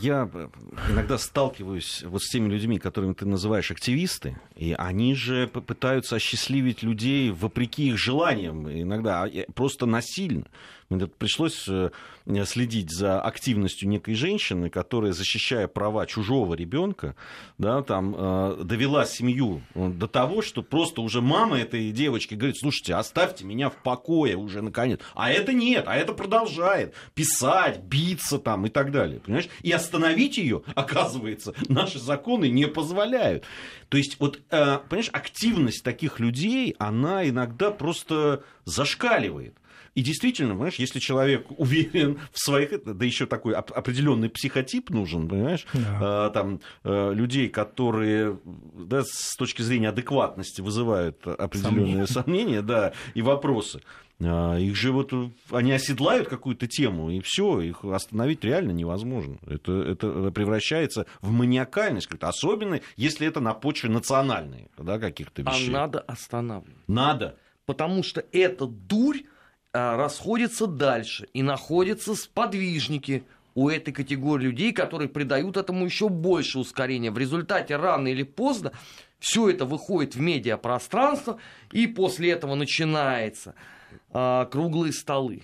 я 0.00 0.28
иногда 0.90 1.18
сталкиваюсь 1.18 2.02
вот 2.02 2.22
с 2.22 2.30
теми 2.30 2.48
людьми, 2.48 2.78
которыми 2.78 3.12
ты 3.12 3.26
называешь 3.26 3.70
активисты, 3.70 4.38
и 4.56 4.74
они 4.78 5.14
же 5.14 5.48
пытаются 5.48 6.01
осчастливить 6.10 6.82
людей 6.82 7.30
вопреки 7.30 7.88
их 7.88 7.98
желаниям, 7.98 8.68
иногда 8.70 9.24
а, 9.24 9.30
просто 9.54 9.86
насильно. 9.86 10.46
Пришлось 11.18 11.68
э, 11.68 11.90
следить 12.44 12.90
за 12.90 13.20
активностью 13.20 13.88
некой 13.88 14.14
женщины, 14.14 14.70
которая, 14.70 15.12
защищая 15.12 15.68
права 15.68 16.06
чужого 16.06 16.54
ребенка, 16.54 17.16
да, 17.58 17.82
там, 17.82 18.14
э, 18.16 18.62
довела 18.64 19.04
семью 19.04 19.62
до 19.74 20.06
того, 20.06 20.42
что 20.42 20.62
просто 20.62 21.00
уже 21.00 21.20
мама 21.20 21.58
этой 21.58 21.90
девочки 21.90 22.34
говорит, 22.34 22.58
слушайте, 22.58 22.94
оставьте 22.94 23.44
меня 23.44 23.70
в 23.70 23.76
покое 23.76 24.36
уже 24.36 24.62
наконец. 24.62 25.00
А 25.14 25.30
это 25.30 25.52
нет, 25.52 25.84
а 25.86 25.96
это 25.96 26.12
продолжает 26.12 26.94
писать, 27.14 27.80
биться 27.80 28.38
там 28.38 28.66
и 28.66 28.68
так 28.68 28.90
далее. 28.90 29.20
Понимаешь? 29.20 29.48
И 29.62 29.70
остановить 29.72 30.38
ее, 30.38 30.62
оказывается, 30.74 31.54
наши 31.68 31.98
законы 31.98 32.48
не 32.48 32.66
позволяют. 32.66 33.44
То 33.88 33.98
есть, 33.98 34.18
вот, 34.20 34.40
э, 34.50 34.78
понимаешь, 34.88 35.10
активность 35.12 35.84
таких 35.84 36.20
людей, 36.20 36.74
она 36.78 37.28
иногда 37.28 37.70
просто 37.70 38.44
зашкаливает. 38.64 39.56
И 39.94 40.02
действительно, 40.02 40.54
понимаешь, 40.54 40.76
если 40.76 40.98
человек 40.98 41.46
уверен 41.58 42.18
в 42.32 42.38
своих, 42.38 42.82
да 42.84 43.04
еще 43.04 43.26
такой 43.26 43.54
определенный 43.54 44.30
психотип 44.30 44.90
нужен, 44.90 45.28
понимаешь, 45.28 45.66
да. 45.74 45.98
а, 46.00 46.30
там 46.30 46.60
а, 46.82 47.12
людей, 47.12 47.48
которые 47.48 48.38
да, 48.44 49.02
с 49.04 49.36
точки 49.36 49.62
зрения 49.62 49.90
адекватности 49.90 50.60
вызывают 50.60 51.26
определенные 51.26 52.06
сомнения, 52.06 52.06
сомнения 52.06 52.62
да, 52.62 52.92
и 53.14 53.22
вопросы. 53.22 53.82
А, 54.24 54.56
их 54.56 54.76
же 54.76 54.92
вот 54.92 55.12
они 55.50 55.72
оседлают 55.72 56.28
какую-то 56.28 56.66
тему, 56.66 57.10
и 57.10 57.20
все, 57.20 57.60
их 57.60 57.84
остановить 57.84 58.44
реально 58.44 58.72
невозможно. 58.72 59.38
Это, 59.46 59.72
это 59.72 60.30
превращается 60.30 61.06
в 61.20 61.30
маниакальность, 61.30 62.08
особенно 62.20 62.80
если 62.96 63.26
это 63.26 63.40
на 63.40 63.54
почве 63.54 63.90
национальной 63.90 64.68
да, 64.78 64.98
каких-то 64.98 65.42
вещей. 65.42 65.68
А 65.68 65.72
надо 65.72 66.00
останавливать. 66.00 66.88
Надо. 66.88 67.36
Потому 67.66 68.02
что 68.02 68.24
эта 68.32 68.66
дурь 68.66 69.18
а, 69.18 69.31
расходятся 69.72 70.66
дальше 70.66 71.28
и 71.32 71.42
находятся 71.42 72.14
сподвижники 72.14 73.24
у 73.54 73.68
этой 73.68 73.92
категории 73.92 74.44
людей, 74.44 74.72
которые 74.72 75.08
придают 75.08 75.56
этому 75.56 75.84
еще 75.84 76.08
больше 76.08 76.58
ускорения. 76.58 77.10
В 77.10 77.18
результате 77.18 77.76
рано 77.76 78.08
или 78.08 78.22
поздно 78.22 78.72
все 79.18 79.50
это 79.50 79.64
выходит 79.64 80.14
в 80.14 80.20
медиапространство, 80.20 81.38
и 81.70 81.86
после 81.86 82.32
этого 82.32 82.54
начинается 82.54 83.54
а, 84.10 84.46
круглые 84.46 84.92
столы, 84.92 85.42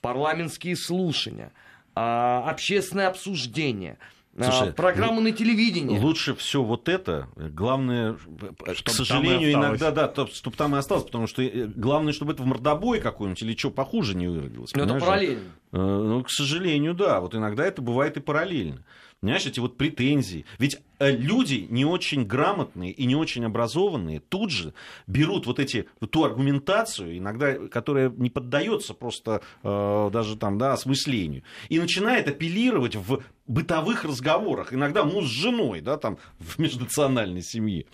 парламентские 0.00 0.76
слушания, 0.76 1.52
а, 1.94 2.48
общественное 2.48 3.08
обсуждение– 3.08 3.98
Слушай, 4.36 4.72
программы 4.72 5.20
на 5.20 5.32
телевидении. 5.32 5.98
Лучше 5.98 6.34
все 6.34 6.62
вот 6.62 6.88
это. 6.88 7.28
Главное, 7.36 8.16
чтобы 8.16 8.74
к 8.84 8.90
сожалению, 8.90 9.52
иногда, 9.52 9.90
да, 9.92 10.12
чтобы 10.32 10.56
там 10.56 10.74
и 10.74 10.78
осталось, 10.78 11.04
потому 11.04 11.26
что 11.26 11.42
э, 11.42 11.66
главное, 11.66 12.12
чтобы 12.12 12.32
это 12.32 12.42
в 12.42 12.46
мордобой 12.46 13.00
какой-нибудь 13.00 13.42
или 13.42 13.56
что 13.56 13.70
похуже 13.70 14.16
не 14.16 14.26
выродилось. 14.26 14.74
Но 14.74 14.84
это 14.84 14.98
параллельно. 14.98 15.50
Э, 15.72 15.76
ну, 15.76 16.24
к 16.24 16.30
сожалению, 16.30 16.94
да. 16.94 17.20
Вот 17.20 17.34
иногда 17.34 17.64
это 17.64 17.80
бывает 17.80 18.16
и 18.16 18.20
параллельно. 18.20 18.82
Понимаешь, 19.24 19.46
эти 19.46 19.58
вот 19.58 19.78
претензии. 19.78 20.44
Ведь 20.58 20.76
э, 20.98 21.10
люди 21.10 21.66
не 21.70 21.86
очень 21.86 22.26
грамотные 22.26 22.92
и 22.92 23.06
не 23.06 23.16
очень 23.16 23.46
образованные 23.46 24.20
тут 24.20 24.50
же 24.50 24.74
берут 25.06 25.46
вот 25.46 25.58
эти, 25.58 25.88
ту 26.10 26.24
аргументацию, 26.24 27.16
иногда, 27.16 27.54
которая 27.68 28.10
не 28.10 28.28
поддается 28.28 28.92
просто 28.92 29.40
э, 29.62 30.10
даже 30.12 30.36
там, 30.36 30.58
да, 30.58 30.74
осмыслению, 30.74 31.42
и 31.70 31.80
начинает 31.80 32.28
апеллировать 32.28 32.96
в 32.96 33.22
бытовых 33.46 34.04
разговорах, 34.04 34.74
иногда 34.74 35.04
муж 35.04 35.24
с 35.24 35.30
женой, 35.30 35.80
да, 35.80 35.96
там, 35.96 36.18
в 36.38 36.58
межнациональной 36.58 37.42
семье. 37.42 37.86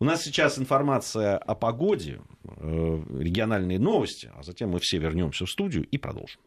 У 0.00 0.04
нас 0.04 0.24
сейчас 0.24 0.58
информация 0.58 1.38
о 1.38 1.54
погоде, 1.54 2.20
э, 2.42 3.02
региональные 3.20 3.78
новости, 3.78 4.32
а 4.34 4.42
затем 4.42 4.70
мы 4.70 4.80
все 4.80 4.98
вернемся 4.98 5.46
в 5.46 5.50
студию 5.50 5.84
и 5.84 5.96
продолжим. 5.96 6.40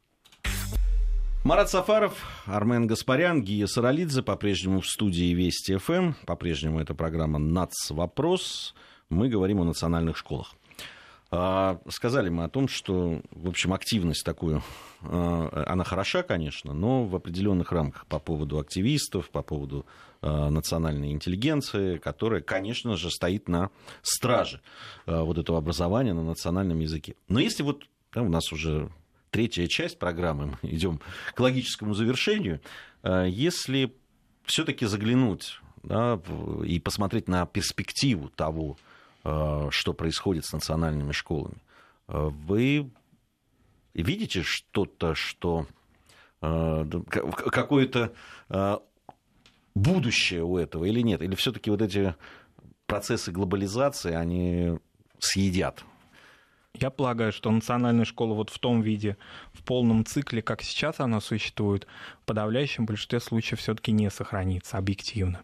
Марат 1.45 1.69
Сафаров, 1.69 2.25
Армен 2.47 2.88
Гаспарян, 2.88 3.43
Гия 3.43 3.67
Саралидзе 3.67 4.23
по-прежнему 4.23 4.81
в 4.81 4.88
студии 4.88 5.31
Вести 5.31 5.77
ФМ. 5.77 6.13
По-прежнему 6.25 6.79
это 6.79 6.96
программа 6.96 7.37
«Нац. 7.37 7.91
Вопрос». 7.91 8.73
Мы 9.12 9.29
говорим 9.29 9.62
о 9.62 9.63
национальных 9.63 10.17
школах. 10.17 10.56
А, 11.29 11.79
сказали 11.87 12.29
мы 12.29 12.46
о 12.46 12.50
том, 12.50 12.67
что, 12.67 13.21
в 13.29 13.48
общем, 13.48 13.73
активность 13.73 14.25
такую, 14.25 14.63
а, 15.04 15.65
она 15.67 15.83
хороша, 15.83 16.23
конечно, 16.23 16.73
но 16.73 17.06
в 17.06 17.15
определенных 17.15 17.71
рамках 17.71 18.08
по 18.08 18.17
поводу 18.17 18.58
активистов, 18.58 19.29
по 19.29 19.43
поводу 19.43 19.85
а, 20.23 20.50
национальной 20.50 21.12
интеллигенции, 21.12 22.00
которая, 22.00 22.41
конечно 22.41 22.98
же, 22.98 23.12
стоит 23.12 23.48
на 23.48 23.69
страже 24.02 24.62
вот 25.06 25.37
этого 25.37 25.60
образования 25.60 26.13
на 26.13 26.23
национальном 26.23 26.79
языке. 26.79 27.15
Но 27.27 27.39
если 27.39 27.62
вот 27.62 27.83
да, 28.15 28.23
у 28.23 28.29
нас 28.29 28.52
уже 28.52 28.89
третья 29.32 29.67
часть 29.67 30.00
программы, 30.00 30.58
мы 30.62 30.69
идем 30.69 31.00
к 31.34 31.40
логическому 31.40 31.94
завершению. 31.94 32.62
Если 33.04 33.94
все-таки 34.46 34.86
заглянуть 34.86 35.60
да, 35.84 36.19
и 36.65 36.80
посмотреть 36.80 37.28
на 37.28 37.46
перспективу 37.46 38.30
того, 38.30 38.78
что 39.21 39.94
происходит 39.94 40.46
с 40.46 40.54
национальными 40.54 41.12
школами, 41.12 41.58
вы 42.08 42.90
видите 43.94 44.44
что-то, 44.44 45.15
что 45.15 45.67
какое-то 46.40 48.13
будущее 49.73 50.44
у 50.44 50.58
этого 50.58 50.86
или 50.86 51.02
нет? 51.02 51.21
Или 51.21 51.36
все-таки 51.36 51.69
вот 51.69 51.82
эти 51.82 52.15
процессы 52.86 53.32
глобализации, 53.32 54.13
они 54.13 54.80
съедят 55.19 55.84
я 56.80 56.90
полагаю, 56.90 57.32
что 57.32 57.52
национальная 57.52 58.06
школа 58.06 58.34
вот 58.34 58.50
в 58.50 58.60
том 58.60 58.82
виде, 58.82 59.17
в 59.54 59.63
полном 59.63 60.06
цикле, 60.06 60.42
как 60.42 60.62
сейчас 60.62 61.00
она 61.00 61.21
существует, 61.21 61.88
в 62.21 62.26
подавляющем 62.26 62.86
большинстве 62.86 63.19
случаев 63.19 63.60
все-таки 63.60 63.92
не 63.92 64.10
сохранится 64.10 64.78
объективно. 64.78 65.44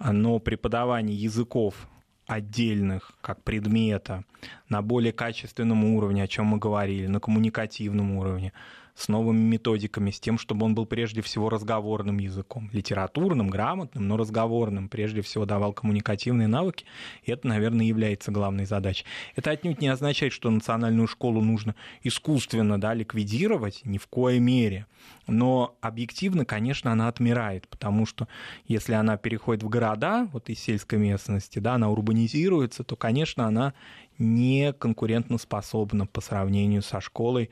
Но 0.00 0.38
преподавание 0.38 1.16
языков 1.16 1.88
отдельных, 2.26 3.12
как 3.20 3.42
предмета, 3.42 4.24
на 4.68 4.82
более 4.82 5.12
качественном 5.12 5.84
уровне, 5.84 6.22
о 6.22 6.28
чем 6.28 6.46
мы 6.46 6.58
говорили, 6.58 7.06
на 7.06 7.20
коммуникативном 7.20 8.16
уровне, 8.16 8.52
с 8.96 9.08
новыми 9.08 9.38
методиками, 9.38 10.10
с 10.10 10.18
тем, 10.18 10.38
чтобы 10.38 10.64
он 10.64 10.74
был 10.74 10.86
прежде 10.86 11.20
всего 11.20 11.50
разговорным 11.50 12.18
языком, 12.18 12.70
литературным, 12.72 13.48
грамотным, 13.48 14.08
но 14.08 14.16
разговорным, 14.16 14.88
прежде 14.88 15.20
всего 15.20 15.44
давал 15.44 15.74
коммуникативные 15.74 16.48
навыки, 16.48 16.86
и 17.22 17.30
это, 17.30 17.46
наверное, 17.46 17.84
является 17.84 18.32
главной 18.32 18.64
задачей. 18.64 19.04
Это 19.34 19.50
отнюдь 19.50 19.80
не 19.80 19.88
означает, 19.88 20.32
что 20.32 20.50
национальную 20.50 21.06
школу 21.06 21.42
нужно 21.42 21.74
искусственно 22.02 22.80
да, 22.80 22.94
ликвидировать, 22.94 23.82
ни 23.84 23.98
в 23.98 24.06
коей 24.06 24.40
мере. 24.40 24.86
Но 25.26 25.76
объективно, 25.80 26.44
конечно, 26.44 26.90
она 26.92 27.08
отмирает, 27.08 27.68
потому 27.68 28.06
что 28.06 28.28
если 28.66 28.94
она 28.94 29.16
переходит 29.16 29.62
в 29.62 29.68
города, 29.68 30.28
вот 30.32 30.48
из 30.48 30.58
сельской 30.60 30.98
местности, 30.98 31.58
да, 31.58 31.74
она 31.74 31.90
урбанизируется, 31.90 32.84
то, 32.84 32.96
конечно, 32.96 33.46
она 33.46 33.74
не 34.18 34.72
конкурентоспособна 34.72 36.06
по 36.06 36.20
сравнению 36.20 36.82
со 36.82 37.00
школой, 37.00 37.50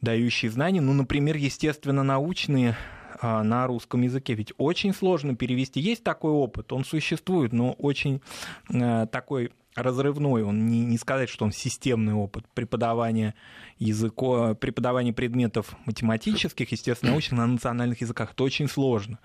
дающей 0.00 0.48
знания, 0.48 0.80
ну, 0.80 0.92
например, 0.92 1.36
естественно-научные 1.36 2.76
а, 3.20 3.42
на 3.42 3.66
русском 3.66 4.02
языке. 4.02 4.34
Ведь 4.34 4.52
очень 4.58 4.92
сложно 4.92 5.36
перевести. 5.36 5.80
Есть 5.80 6.02
такой 6.02 6.32
опыт, 6.32 6.72
он 6.72 6.84
существует, 6.84 7.52
но 7.52 7.72
очень 7.72 8.20
э, 8.72 9.06
такой 9.10 9.52
разрывной, 9.74 10.42
он 10.42 10.66
не, 10.66 10.80
не 10.80 10.98
сказать, 10.98 11.28
что 11.28 11.44
он 11.44 11.52
системный 11.52 12.12
опыт 12.12 12.44
преподавания 12.52 13.34
языко, 13.78 14.54
преподавания 14.54 15.12
предметов 15.12 15.76
математических, 15.86 16.70
естественно, 16.72 17.12
научных 17.12 17.38
на 17.38 17.46
национальных 17.46 18.00
языках. 18.00 18.32
Это 18.32 18.44
очень 18.44 18.68
сложно. 18.68 19.18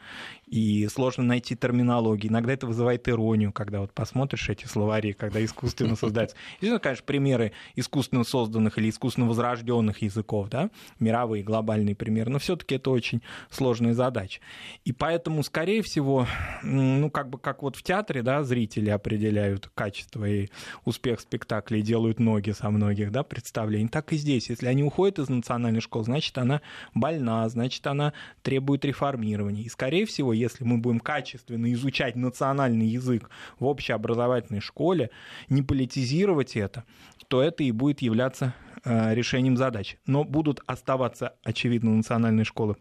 И 0.47 0.87
сложно 0.87 1.23
найти 1.23 1.57
терминологию. 1.57 2.31
Иногда 2.31 2.53
это 2.53 2.67
вызывает 2.67 3.09
иронию, 3.09 3.51
когда 3.51 3.81
вот 3.81 3.91
посмотришь 3.91 4.47
эти 4.47 4.65
словари, 4.65 5.11
когда 5.11 5.43
искусственно 5.43 5.95
создаются. 5.97 6.37
Естественно, 6.53 6.79
конечно, 6.79 7.05
примеры 7.05 7.51
искусственно 7.75 8.23
созданных 8.23 8.77
или 8.77 8.89
искусственно 8.89 9.27
возрожденных 9.27 10.01
языков, 10.01 10.47
да, 10.49 10.69
мировые, 10.99 11.43
глобальные 11.43 11.95
примеры, 11.95 12.31
но 12.31 12.39
все-таки 12.39 12.75
это 12.75 12.91
очень 12.91 13.21
сложная 13.49 13.93
задача. 13.93 14.39
И 14.85 14.93
поэтому, 14.93 15.43
скорее 15.43 15.81
всего, 15.81 16.27
ну, 16.63 17.09
как 17.11 17.29
бы 17.29 17.37
как 17.37 17.61
вот 17.61 17.75
в 17.75 17.83
театре, 17.83 18.21
да, 18.21 18.43
зрители 18.43 18.89
определяют 18.89 19.69
качество 19.75 20.23
и 20.23 20.47
успех 20.85 21.19
спектакля 21.19 21.79
и 21.79 21.81
делают 21.81 22.19
ноги 22.19 22.51
со 22.51 22.69
многих, 22.69 23.11
да, 23.11 23.23
представлений, 23.23 23.89
так 23.89 24.13
и 24.13 24.17
здесь. 24.17 24.49
Если 24.49 24.67
они 24.67 24.83
уходят 24.83 25.19
из 25.19 25.27
национальной 25.27 25.81
школы, 25.81 26.05
значит, 26.05 26.37
она 26.37 26.61
больна, 26.93 27.47
значит, 27.49 27.85
она 27.85 28.13
требует 28.43 28.85
реформирования. 28.85 29.63
И, 29.63 29.69
скорее 29.69 30.05
всего, 30.05 30.36
если 30.37 30.63
мы 30.63 30.77
будем 30.77 30.99
качественно 30.99 31.71
изучать 31.73 32.15
национальный 32.15 32.87
язык 32.87 33.29
в 33.59 33.65
общеобразовательной 33.65 34.61
школе, 34.61 35.09
не 35.49 35.61
политизировать 35.61 36.55
это, 36.55 36.83
то 37.27 37.41
это 37.41 37.63
и 37.63 37.71
будет 37.71 38.01
являться 38.01 38.53
э, 38.83 39.13
решением 39.13 39.57
задач. 39.57 39.97
Но 40.05 40.23
будут 40.23 40.61
оставаться, 40.65 41.35
очевидно, 41.43 41.91
национальные 41.91 42.45
школы 42.45 42.75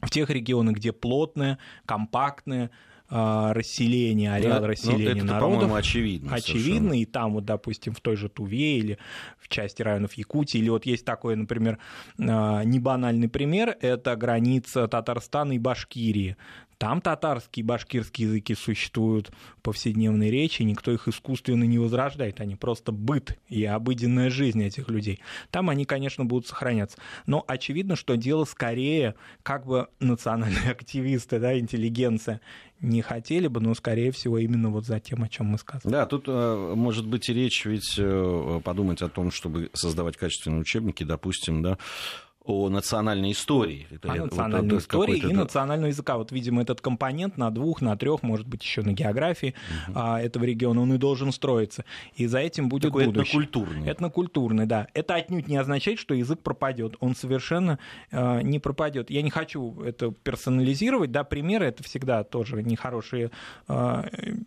в 0.00 0.10
тех 0.10 0.30
регионах, 0.30 0.76
где 0.76 0.92
плотная, 0.92 1.58
компактная, 1.84 2.70
а, 3.12 3.52
расселение, 3.54 4.32
ареал 4.32 4.60
да, 4.60 4.68
расселения 4.68 5.14
ну, 5.14 5.16
это, 5.16 5.24
народов. 5.24 5.54
по-моему, 5.54 5.74
очевидно. 5.74 6.32
Очевидно, 6.32 6.90
совершенно. 6.90 6.92
и 6.92 7.04
там 7.06 7.32
вот, 7.32 7.44
допустим, 7.44 7.92
в 7.92 8.00
той 8.00 8.14
же 8.14 8.28
Туве 8.28 8.78
или 8.78 8.98
в 9.40 9.48
части 9.48 9.82
районов 9.82 10.12
Якутии, 10.12 10.58
или 10.58 10.68
вот 10.68 10.86
есть 10.86 11.04
такой, 11.04 11.34
например, 11.34 11.78
а, 12.20 12.62
небанальный 12.62 13.28
пример, 13.28 13.76
это 13.80 14.14
граница 14.14 14.86
Татарстана 14.86 15.52
и 15.54 15.58
Башкирии. 15.58 16.36
Там 16.80 17.02
татарские 17.02 17.62
и 17.62 17.66
башкирские 17.66 18.28
языки 18.28 18.54
существуют 18.54 19.30
в 19.58 19.60
повседневной 19.60 20.30
речи, 20.30 20.62
никто 20.62 20.90
их 20.90 21.08
искусственно 21.08 21.64
не 21.64 21.78
возрождает, 21.78 22.40
они 22.40 22.56
просто 22.56 22.90
быт 22.90 23.38
и 23.50 23.62
обыденная 23.66 24.30
жизнь 24.30 24.62
этих 24.64 24.88
людей. 24.88 25.20
Там 25.50 25.68
они, 25.68 25.84
конечно, 25.84 26.24
будут 26.24 26.46
сохраняться. 26.46 26.96
Но 27.26 27.44
очевидно, 27.46 27.96
что 27.96 28.16
дело 28.16 28.46
скорее, 28.46 29.14
как 29.42 29.66
бы 29.66 29.88
национальные 29.98 30.70
активисты, 30.70 31.38
да, 31.38 31.58
интеллигенция 31.58 32.40
не 32.80 33.02
хотели 33.02 33.46
бы, 33.46 33.60
но, 33.60 33.74
скорее 33.74 34.10
всего, 34.10 34.38
именно 34.38 34.70
вот 34.70 34.86
за 34.86 35.00
тем, 35.00 35.22
о 35.22 35.28
чем 35.28 35.48
мы 35.48 35.58
сказали. 35.58 35.92
Да, 35.92 36.06
тут 36.06 36.24
э, 36.28 36.72
может 36.74 37.06
быть 37.06 37.28
и 37.28 37.34
речь 37.34 37.66
ведь 37.66 37.96
э, 37.98 38.60
подумать 38.64 39.02
о 39.02 39.10
том, 39.10 39.30
чтобы 39.30 39.68
создавать 39.74 40.16
качественные 40.16 40.62
учебники, 40.62 41.04
допустим, 41.04 41.60
да, 41.60 41.76
о 42.50 42.68
национальной 42.68 43.32
истории. 43.32 43.86
О 44.02 44.14
национальной 44.14 44.74
вот, 44.74 44.82
истории 44.82 45.18
и 45.18 45.32
национального 45.32 45.88
языка. 45.88 46.16
Вот, 46.16 46.32
видимо, 46.32 46.62
этот 46.62 46.80
компонент 46.80 47.36
на 47.36 47.50
двух, 47.50 47.80
на 47.80 47.96
трех, 47.96 48.22
может 48.22 48.46
быть, 48.46 48.62
еще 48.62 48.82
на 48.82 48.92
географии 48.92 49.54
угу. 49.88 49.98
а, 49.98 50.20
этого 50.20 50.44
региона, 50.44 50.80
он 50.82 50.94
и 50.94 50.98
должен 50.98 51.32
строиться. 51.32 51.84
И 52.14 52.26
за 52.26 52.38
этим 52.38 52.68
будет 52.68 52.82
Такой 52.82 53.06
будущее. 53.06 53.42
этнокультурный. 53.42 53.90
Этнокультурный, 53.90 54.66
да. 54.66 54.88
Это 54.94 55.14
отнюдь 55.14 55.48
не 55.48 55.56
означает, 55.56 55.98
что 55.98 56.14
язык 56.14 56.40
пропадет. 56.40 56.96
Он 57.00 57.14
совершенно 57.14 57.78
а, 58.12 58.40
не 58.40 58.58
пропадет. 58.58 59.10
Я 59.10 59.22
не 59.22 59.30
хочу 59.30 59.80
это 59.82 60.10
персонализировать, 60.10 61.10
да, 61.10 61.24
примеры 61.24 61.66
это 61.66 61.82
всегда 61.82 62.24
тоже 62.24 62.62
нехорошие 62.62 63.30
а, 63.68 64.06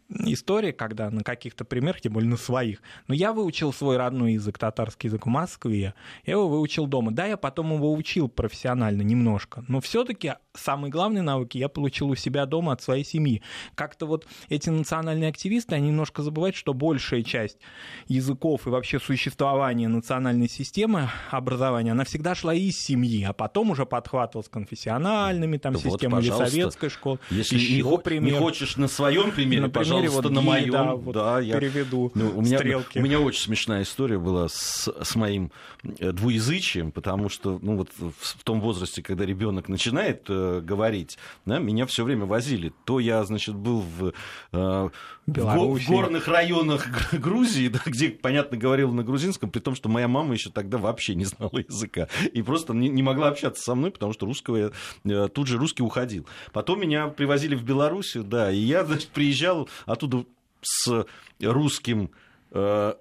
истории, 0.10 0.72
когда 0.72 1.10
на 1.10 1.24
каких-то 1.24 1.66
примерах, 1.66 2.02
тем 2.02 2.14
более 2.14 2.30
на 2.30 2.38
своих. 2.38 2.82
Но 3.08 3.14
я 3.14 3.34
выучил 3.34 3.74
свой 3.74 3.98
родной 3.98 4.34
язык, 4.34 4.58
татарский 4.58 5.08
язык 5.08 5.26
в 5.26 5.30
Москве, 5.30 5.94
я 6.26 6.34
его 6.34 6.48
выучил 6.48 6.88
дома. 6.88 7.12
Да, 7.12 7.26
я 7.26 7.38
потом 7.38 7.74
его 7.74 7.93
учил 7.94 8.28
профессионально 8.28 9.02
немножко, 9.02 9.64
но 9.68 9.82
все-таки 9.82 10.34
самые 10.54 10.92
главные 10.92 11.22
навыки 11.22 11.58
я 11.58 11.70
получил 11.70 12.10
у 12.10 12.16
себя 12.16 12.46
дома 12.46 12.74
от 12.74 12.82
своей 12.82 13.04
семьи. 13.04 13.42
Как-то 13.76 14.06
вот 14.06 14.28
эти 14.50 14.70
национальные 14.70 15.30
активисты, 15.30 15.76
они 15.76 15.90
немножко 15.90 16.22
забывают, 16.22 16.56
что 16.56 16.74
большая 16.74 17.24
часть 17.24 17.58
языков 18.08 18.68
и 18.68 18.70
вообще 18.70 19.00
существования 19.00 19.88
национальной 19.88 20.50
системы 20.50 21.10
образования, 21.32 21.92
она 21.92 22.04
всегда 22.04 22.36
шла 22.36 22.54
из 22.54 22.78
семьи, 22.78 23.24
а 23.24 23.34
потом 23.34 23.72
уже 23.72 23.86
подхватывалась 23.86 24.50
конфессиональными 24.50 25.58
там, 25.58 25.74
да 25.74 25.80
системами 25.80 26.28
вот, 26.28 26.42
или 26.42 26.50
советской 26.50 26.90
школы. 26.90 27.20
Если 27.30 27.56
не, 27.56 27.98
пример. 28.00 28.34
не 28.34 28.40
хочешь 28.40 28.78
на 28.78 28.88
своем 28.88 29.32
примере, 29.32 29.62
на 29.64 29.70
примере 29.70 30.10
пожалуйста, 30.10 30.22
вот 30.22 30.32
на 30.32 30.42
моем. 30.42 30.72
Да, 30.72 30.96
вот 30.96 31.14
да, 31.14 31.40
я 31.40 31.60
переведу 31.60 32.12
ну, 32.16 32.32
у 32.36 32.42
меня, 32.42 32.58
стрелки. 32.58 33.00
У 33.00 33.02
меня 33.02 33.20
очень 33.20 33.42
смешная 33.42 33.84
история 33.84 34.18
была 34.18 34.48
с, 34.50 34.88
с 35.02 35.16
моим 35.16 35.52
э, 36.00 36.12
двуязычием, 36.12 36.92
потому 36.92 37.30
что 37.30 37.60
ну, 37.62 37.73
вот 37.78 37.90
в 37.98 38.44
том 38.44 38.62
возрасте, 38.62 39.02
когда 39.02 39.26
ребенок 39.26 39.70
начинает 39.70 40.26
э, 40.30 40.62
говорить, 40.62 41.18
да, 41.46 41.60
меня 41.60 41.86
все 41.86 42.04
время 42.04 42.26
возили. 42.26 42.74
То 42.86 43.00
я, 43.00 43.24
значит, 43.24 43.56
был 43.56 43.82
в, 43.82 44.08
э, 44.08 44.14
в, 44.52 44.90
в 45.28 45.88
горных 45.88 46.28
районах 46.28 47.14
Грузии, 47.14 47.68
да, 47.68 47.80
где, 47.86 48.10
понятно, 48.10 48.58
говорил 48.58 48.92
на 48.92 49.04
грузинском, 49.04 49.50
при 49.50 49.60
том, 49.60 49.76
что 49.76 49.90
моя 49.90 50.08
мама 50.08 50.34
еще 50.34 50.50
тогда 50.50 50.78
вообще 50.78 51.16
не 51.16 51.26
знала 51.26 51.58
языка. 51.58 52.08
И 52.32 52.42
просто 52.42 52.74
не, 52.74 52.90
не 52.90 53.04
могла 53.04 53.30
общаться 53.30 53.64
со 53.64 53.76
мной, 53.76 53.92
потому 53.92 54.14
что 54.14 54.26
русского 54.26 54.58
я, 54.58 54.72
э, 55.06 55.28
тут 55.30 55.48
же 55.48 55.58
русский 55.58 55.84
уходил. 55.84 56.28
Потом 56.52 56.82
меня 56.82 57.08
привозили 57.08 57.56
в 57.56 57.64
Белоруссию, 57.64 58.24
да, 58.24 58.52
и 58.52 58.58
я, 58.58 58.86
значит, 58.86 59.10
приезжал 59.10 59.70
оттуда 59.86 60.26
с 60.62 61.06
русским 61.42 62.12
э, 62.52 62.94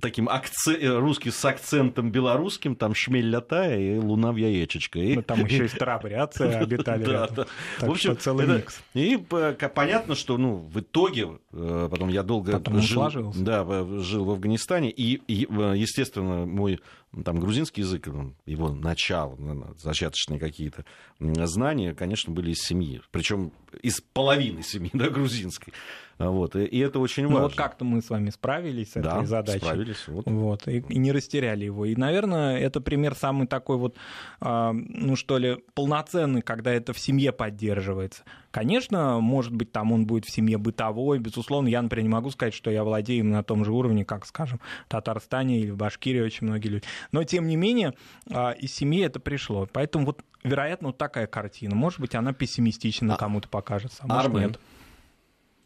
таким 0.00 0.28
акцент, 0.28 0.82
э, 0.82 0.98
русский 0.98 1.30
с 1.30 1.44
акцентом 1.44 2.10
белорусским, 2.10 2.74
там 2.74 2.94
шмель 2.94 3.28
лятая 3.28 3.78
и 3.78 3.98
луна 3.98 4.32
в 4.32 4.36
яечечко. 4.36 4.98
И... 4.98 5.16
Ну, 5.16 5.22
там 5.22 5.44
еще 5.44 5.64
и 5.66 5.68
старообрядцы 5.68 6.42
обитали 6.42 7.04
да. 7.04 7.28
Да. 7.28 7.46
В 7.80 7.90
общем, 7.90 8.16
целый 8.16 8.46
микс. 8.46 8.80
И 8.94 9.16
понятно, 9.16 10.14
что 10.14 10.38
ну, 10.38 10.56
в 10.56 10.80
итоге, 10.80 11.38
э, 11.52 11.88
потом 11.90 12.08
я 12.08 12.22
долго 12.22 12.60
жил, 12.80 13.32
да, 13.36 13.64
жил 14.00 14.24
в 14.24 14.30
Афганистане, 14.30 14.90
и, 14.90 15.20
естественно, 15.28 16.46
мой 16.46 16.80
там 17.24 17.38
грузинский 17.40 17.82
язык, 17.82 18.06
ну, 18.06 18.34
его 18.46 18.70
начало, 18.70 19.36
зачаточные 19.78 20.40
какие-то 20.40 20.84
знания, 21.18 21.94
конечно, 21.94 22.32
были 22.32 22.52
из 22.52 22.60
семьи. 22.60 23.02
Причем 23.10 23.52
из 23.82 24.00
половины 24.00 24.62
семьи, 24.62 24.90
да, 24.94 25.10
грузинской. 25.10 25.74
Вот, 26.18 26.56
и, 26.56 26.64
и 26.64 26.78
это 26.78 27.00
очень 27.00 27.24
важно. 27.24 27.38
Ну 27.38 27.44
вот 27.44 27.54
как-то 27.54 27.84
мы 27.84 28.00
с 28.00 28.08
вами 28.08 28.30
справились 28.30 28.92
с 28.92 28.94
да, 28.94 29.16
этой 29.16 29.26
задачей. 29.26 29.58
справились. 29.58 30.08
Вот. 30.08 30.26
Вот, 30.26 30.68
и, 30.68 30.84
и 30.88 30.98
не 30.98 31.12
растеряли 31.12 31.64
его. 31.64 31.84
И, 31.84 31.96
наверное, 31.96 32.58
это 32.58 32.80
пример 32.80 33.14
самый 33.14 33.46
такой 33.46 33.76
вот, 33.76 33.96
э, 34.40 34.70
ну 34.72 35.16
что 35.16 35.38
ли, 35.38 35.58
полноценный, 35.74 36.42
когда 36.42 36.72
это 36.72 36.92
в 36.92 36.98
семье 36.98 37.32
поддерживается. 37.32 38.22
Конечно, 38.52 39.18
может 39.18 39.54
быть, 39.54 39.72
там 39.72 39.92
он 39.92 40.06
будет 40.06 40.26
в 40.26 40.30
семье 40.30 40.58
бытовой. 40.58 41.18
Безусловно, 41.18 41.68
я, 41.68 41.80
например, 41.80 42.04
не 42.04 42.10
могу 42.10 42.30
сказать, 42.30 42.52
что 42.52 42.70
я 42.70 42.84
владею 42.84 43.20
им 43.20 43.30
на 43.30 43.42
том 43.42 43.64
же 43.64 43.72
уровне, 43.72 44.04
как, 44.04 44.26
скажем, 44.26 44.60
в 44.86 44.90
Татарстане 44.90 45.58
или 45.58 45.70
в 45.70 45.76
Башкирии 45.78 46.20
очень 46.20 46.46
многие 46.46 46.68
люди. 46.68 46.84
Но, 47.12 47.24
тем 47.24 47.46
не 47.46 47.56
менее, 47.56 47.94
э, 48.28 48.54
из 48.58 48.74
семьи 48.74 49.02
это 49.02 49.20
пришло. 49.20 49.66
Поэтому 49.72 50.04
вот, 50.04 50.22
вероятно, 50.44 50.88
вот 50.88 50.98
такая 50.98 51.26
картина. 51.26 51.74
Может 51.74 51.98
быть, 51.98 52.14
она 52.14 52.34
пессимистично 52.34 53.14
а 53.14 53.16
кому-то 53.16 53.48
покажется, 53.48 54.02
а 54.04 54.06
может, 54.06 54.26
Армен. 54.26 54.48
нет. 54.48 54.60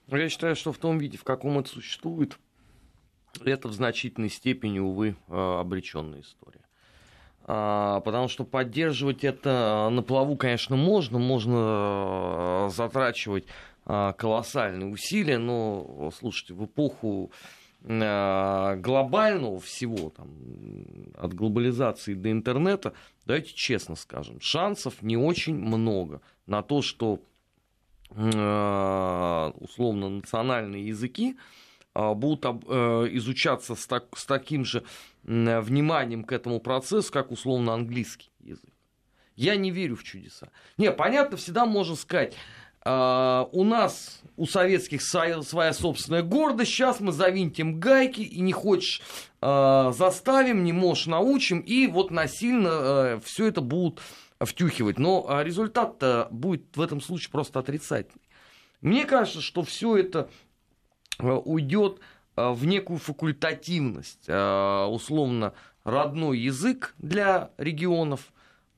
Я 0.07 0.29
считаю, 0.29 0.55
что 0.55 0.73
в 0.73 0.79
том 0.79 0.99
виде, 0.99 1.19
в 1.19 1.25
каком 1.25 1.59
это 1.59 1.69
существует, 1.69 2.39
это 3.45 3.67
в 3.67 3.73
значительной 3.73 4.31
степени, 4.31 4.79
увы, 4.79 5.17
э, 5.27 5.59
обреченная 5.59 6.21
история. 6.21 6.66
А, 7.49 8.01
потому 8.01 8.27
что 8.27 8.43
поддерживать 8.45 9.23
это 9.23 9.89
на 9.91 10.03
плаву, 10.03 10.37
конечно, 10.37 10.75
можно, 10.75 11.19
можно 11.19 12.67
э, 12.67 12.71
затрачивать 12.75 13.45
колоссальные 13.85 14.89
усилия, 14.89 15.39
но, 15.39 16.11
слушайте, 16.19 16.55
в 16.55 16.65
эпоху 16.65 17.31
глобального 17.85 19.61
всего, 19.61 20.11
там, 20.11 20.29
от 21.17 21.33
глобализации 21.33 22.15
до 22.15 22.33
интернета, 22.33 22.95
давайте 23.27 23.55
честно 23.55 23.95
скажем, 23.95 24.41
шансов 24.41 25.03
не 25.03 25.17
очень 25.17 25.55
много 25.55 26.21
на 26.49 26.63
то, 26.63 26.83
что 26.83 27.21
условно 28.11 30.09
национальные 30.09 30.89
языки 30.89 31.37
а, 31.37 31.66
будут 32.15 32.45
э, 32.45 33.09
изучаться 33.13 33.75
с, 33.75 33.87
так, 33.87 34.17
с 34.17 34.27
таким 34.27 34.65
же 34.65 34.85
вниманием 35.23 36.25
к 36.25 36.33
этому 36.33 36.61
процессу, 36.61 37.13
как 37.13 37.31
условно 37.33 37.75
английский 37.75 38.31
язык. 38.41 38.71
Я 39.35 39.57
не 39.57 39.71
верю 39.71 39.97
в 39.97 40.05
чудеса. 40.05 40.51
Не, 40.79 40.91
понятно, 40.93 41.37
всегда 41.37 41.67
можно 41.67 41.95
сказать, 41.95 42.35
а, 42.89 43.49
у 43.51 43.65
нас, 43.65 44.21
у 44.37 44.47
советских 44.47 45.03
своя 45.03 45.73
собственная 45.73 46.23
гордость, 46.23 46.71
сейчас 46.71 47.01
мы 47.01 47.11
завинтим 47.11 47.81
гайки, 47.81 48.21
и 48.21 48.41
не 48.41 48.53
хочешь 48.53 49.03
а, 49.41 49.91
заставим, 49.91 50.63
не 50.63 50.73
можешь 50.73 51.07
научим, 51.07 51.59
и 51.59 51.89
вот 51.89 52.13
насильно 52.13 52.69
э, 52.71 53.21
все 53.25 53.49
это 53.49 53.61
будут 53.61 54.01
втюхивать. 54.39 55.01
Но 55.01 55.27
а, 55.29 55.43
результат 55.43 56.31
будет 56.31 56.77
в 56.77 56.81
этом 56.81 57.01
случае 57.01 57.33
просто 57.33 57.59
отрицательный. 57.59 58.23
Мне 58.83 59.05
кажется, 59.05 59.41
что 59.41 59.65
все 59.65 59.97
это 59.97 60.21
а, 60.21 60.29
уйдет 61.19 62.01
а, 62.35 62.53
в 62.53 62.67
некую 62.67 62.99
факультативность. 62.99 64.29
Условно, 64.29 65.55
родной 65.85 66.39
язык 66.39 66.95
для 66.99 67.51
регионов, 67.59 68.33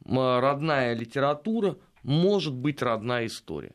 родная 0.05 0.95
литература, 0.95 1.77
может 2.03 2.55
быть 2.55 2.83
родная 2.83 3.27
история 3.27 3.73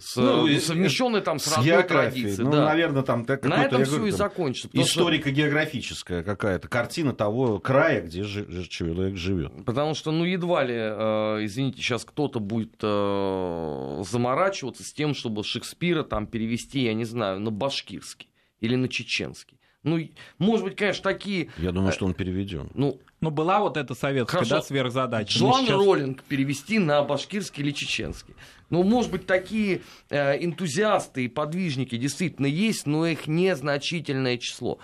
с, 0.00 0.16
ну, 0.16 0.48
совмещенной 0.58 1.20
там 1.20 1.38
с, 1.38 1.44
с 1.44 1.56
родной 1.56 1.82
традицией. 1.82 2.44
Ну, 2.44 2.52
да. 2.52 2.64
наверное, 2.66 3.02
там 3.02 3.26
На 3.42 3.64
этом 3.64 3.84
все 3.84 4.06
и 4.06 4.10
закончится. 4.10 4.68
Историко-географическая 4.72 6.22
какая-то 6.22 6.68
картина 6.68 7.12
того 7.12 7.58
края, 7.58 8.02
где 8.02 8.24
человек 8.24 9.16
живет. 9.16 9.52
Потому 9.64 9.94
что, 9.94 10.10
ну, 10.10 10.24
едва 10.24 10.64
ли, 10.64 10.74
э, 10.74 11.44
извините, 11.44 11.82
сейчас 11.82 12.04
кто-то 12.04 12.40
будет 12.40 12.76
э, 12.82 14.02
заморачиваться 14.04 14.82
с 14.84 14.92
тем, 14.92 15.14
чтобы 15.14 15.44
Шекспира 15.44 16.02
там 16.02 16.26
перевести, 16.26 16.84
я 16.84 16.94
не 16.94 17.04
знаю, 17.04 17.40
на 17.40 17.50
башкирский 17.50 18.28
или 18.60 18.76
на 18.76 18.88
чеченский. 18.88 19.58
Ну, 19.82 19.98
может 20.38 20.64
быть, 20.64 20.76
конечно, 20.76 21.02
такие... 21.02 21.48
Я 21.56 21.72
думаю, 21.72 21.92
что 21.92 22.04
он 22.04 22.14
переведен. 22.14 22.70
Ну, 22.74 23.00
ну, 23.20 23.30
была 23.30 23.60
вот 23.60 23.76
эта 23.76 23.94
советская, 23.94 24.40
Хорошо. 24.40 24.56
да, 24.56 24.62
сверхзадача. 24.62 25.38
Джоан 25.38 25.66
сейчас... 25.66 25.76
Роллинг 25.76 26.22
перевести 26.22 26.78
на 26.78 27.02
башкирский 27.02 27.62
или 27.62 27.72
чеченский. 27.72 28.34
Ну, 28.70 28.82
может 28.82 29.10
быть, 29.10 29.26
такие 29.26 29.82
э, 30.08 30.42
энтузиасты 30.42 31.24
и 31.24 31.28
подвижники 31.28 31.96
действительно 31.96 32.46
есть, 32.46 32.86
но 32.86 33.06
их 33.06 33.26
незначительное 33.26 34.38
число. 34.38 34.78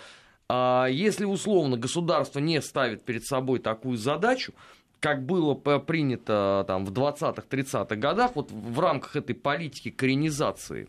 А 0.49 0.87
если 0.87 1.25
условно 1.25 1.77
государство 1.77 2.39
не 2.39 2.61
ставит 2.61 3.05
перед 3.05 3.25
собой 3.25 3.59
такую 3.59 3.97
задачу, 3.97 4.53
как 5.01 5.25
было 5.25 5.55
принято 5.55 6.65
там, 6.67 6.85
в 6.85 6.93
20-30-х 6.93 7.97
годах, 7.97 8.33
вот 8.35 8.51
в 8.51 8.81
рамках 8.81 9.17
этой 9.17 9.35
политики 9.35 9.91
коренизации, 9.91 10.89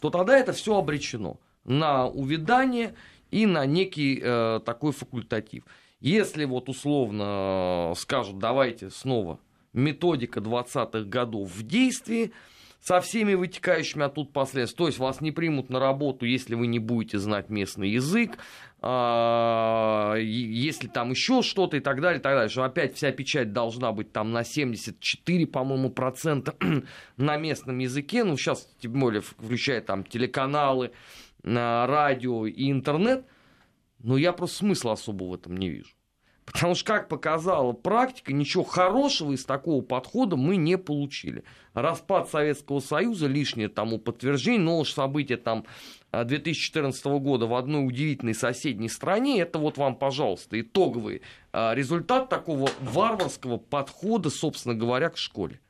то 0.00 0.10
тогда 0.10 0.38
это 0.38 0.52
все 0.52 0.76
обречено 0.76 1.38
на 1.64 2.06
увядание 2.06 2.94
и 3.30 3.46
на 3.46 3.66
некий 3.66 4.20
э, 4.22 4.60
такой 4.64 4.92
факультатив. 4.92 5.64
Если 6.04 6.44
вот 6.44 6.68
условно 6.68 7.92
э, 7.92 7.94
скажут, 7.96 8.38
давайте 8.38 8.90
снова 8.90 9.40
методика 9.72 10.40
20-х 10.40 11.08
годов 11.08 11.48
в 11.48 11.66
действии, 11.66 12.30
со 12.82 13.00
всеми 13.00 13.32
вытекающими 13.32 14.04
оттуда 14.04 14.30
последствиями. 14.30 14.76
То 14.76 14.86
есть 14.88 14.98
вас 14.98 15.22
не 15.22 15.32
примут 15.32 15.70
на 15.70 15.80
работу, 15.80 16.26
если 16.26 16.56
вы 16.56 16.66
не 16.66 16.78
будете 16.78 17.18
знать 17.18 17.48
местный 17.48 17.88
язык, 17.88 18.36
а, 18.82 20.16
если 20.16 20.88
там 20.88 21.08
еще 21.08 21.40
что-то 21.40 21.78
и 21.78 21.80
так 21.80 22.02
далее, 22.02 22.20
и 22.20 22.22
так 22.22 22.34
далее, 22.34 22.50
что 22.50 22.64
опять 22.64 22.94
вся 22.94 23.10
печать 23.10 23.54
должна 23.54 23.90
быть 23.92 24.12
там 24.12 24.30
на 24.30 24.44
74, 24.44 25.46
по-моему, 25.46 25.88
процента 25.88 26.54
на 27.16 27.38
местном 27.38 27.78
языке, 27.78 28.24
ну 28.24 28.36
сейчас 28.36 28.68
тем 28.78 28.92
более 28.92 29.22
включая 29.22 29.80
там 29.80 30.04
телеканалы, 30.04 30.90
радио 31.42 32.44
и 32.44 32.70
интернет, 32.70 33.24
но 34.04 34.18
я 34.18 34.34
просто 34.34 34.58
смысла 34.58 34.92
особо 34.92 35.24
в 35.24 35.34
этом 35.34 35.56
не 35.56 35.70
вижу. 35.70 35.93
Потому 36.44 36.74
что, 36.74 36.86
как 36.86 37.08
показала 37.08 37.72
практика, 37.72 38.32
ничего 38.32 38.64
хорошего 38.64 39.32
из 39.32 39.44
такого 39.44 39.82
подхода 39.82 40.36
мы 40.36 40.56
не 40.56 40.76
получили. 40.76 41.44
Распад 41.72 42.28
Советского 42.28 42.80
Союза, 42.80 43.26
лишнее 43.26 43.68
тому 43.68 43.98
подтверждение, 43.98 44.60
новое 44.60 44.84
событие 44.84 45.38
там 45.38 45.64
2014 46.12 47.04
года 47.06 47.46
в 47.46 47.54
одной 47.54 47.86
удивительной 47.86 48.34
соседней 48.34 48.88
стране, 48.88 49.40
это 49.40 49.58
вот 49.58 49.78
вам, 49.78 49.96
пожалуйста, 49.96 50.60
итоговый 50.60 51.22
а, 51.52 51.74
результат 51.74 52.28
такого 52.28 52.70
варварского 52.80 53.56
подхода, 53.56 54.30
собственно 54.30 54.74
говоря, 54.74 55.08
к 55.08 55.16
школе. 55.16 55.60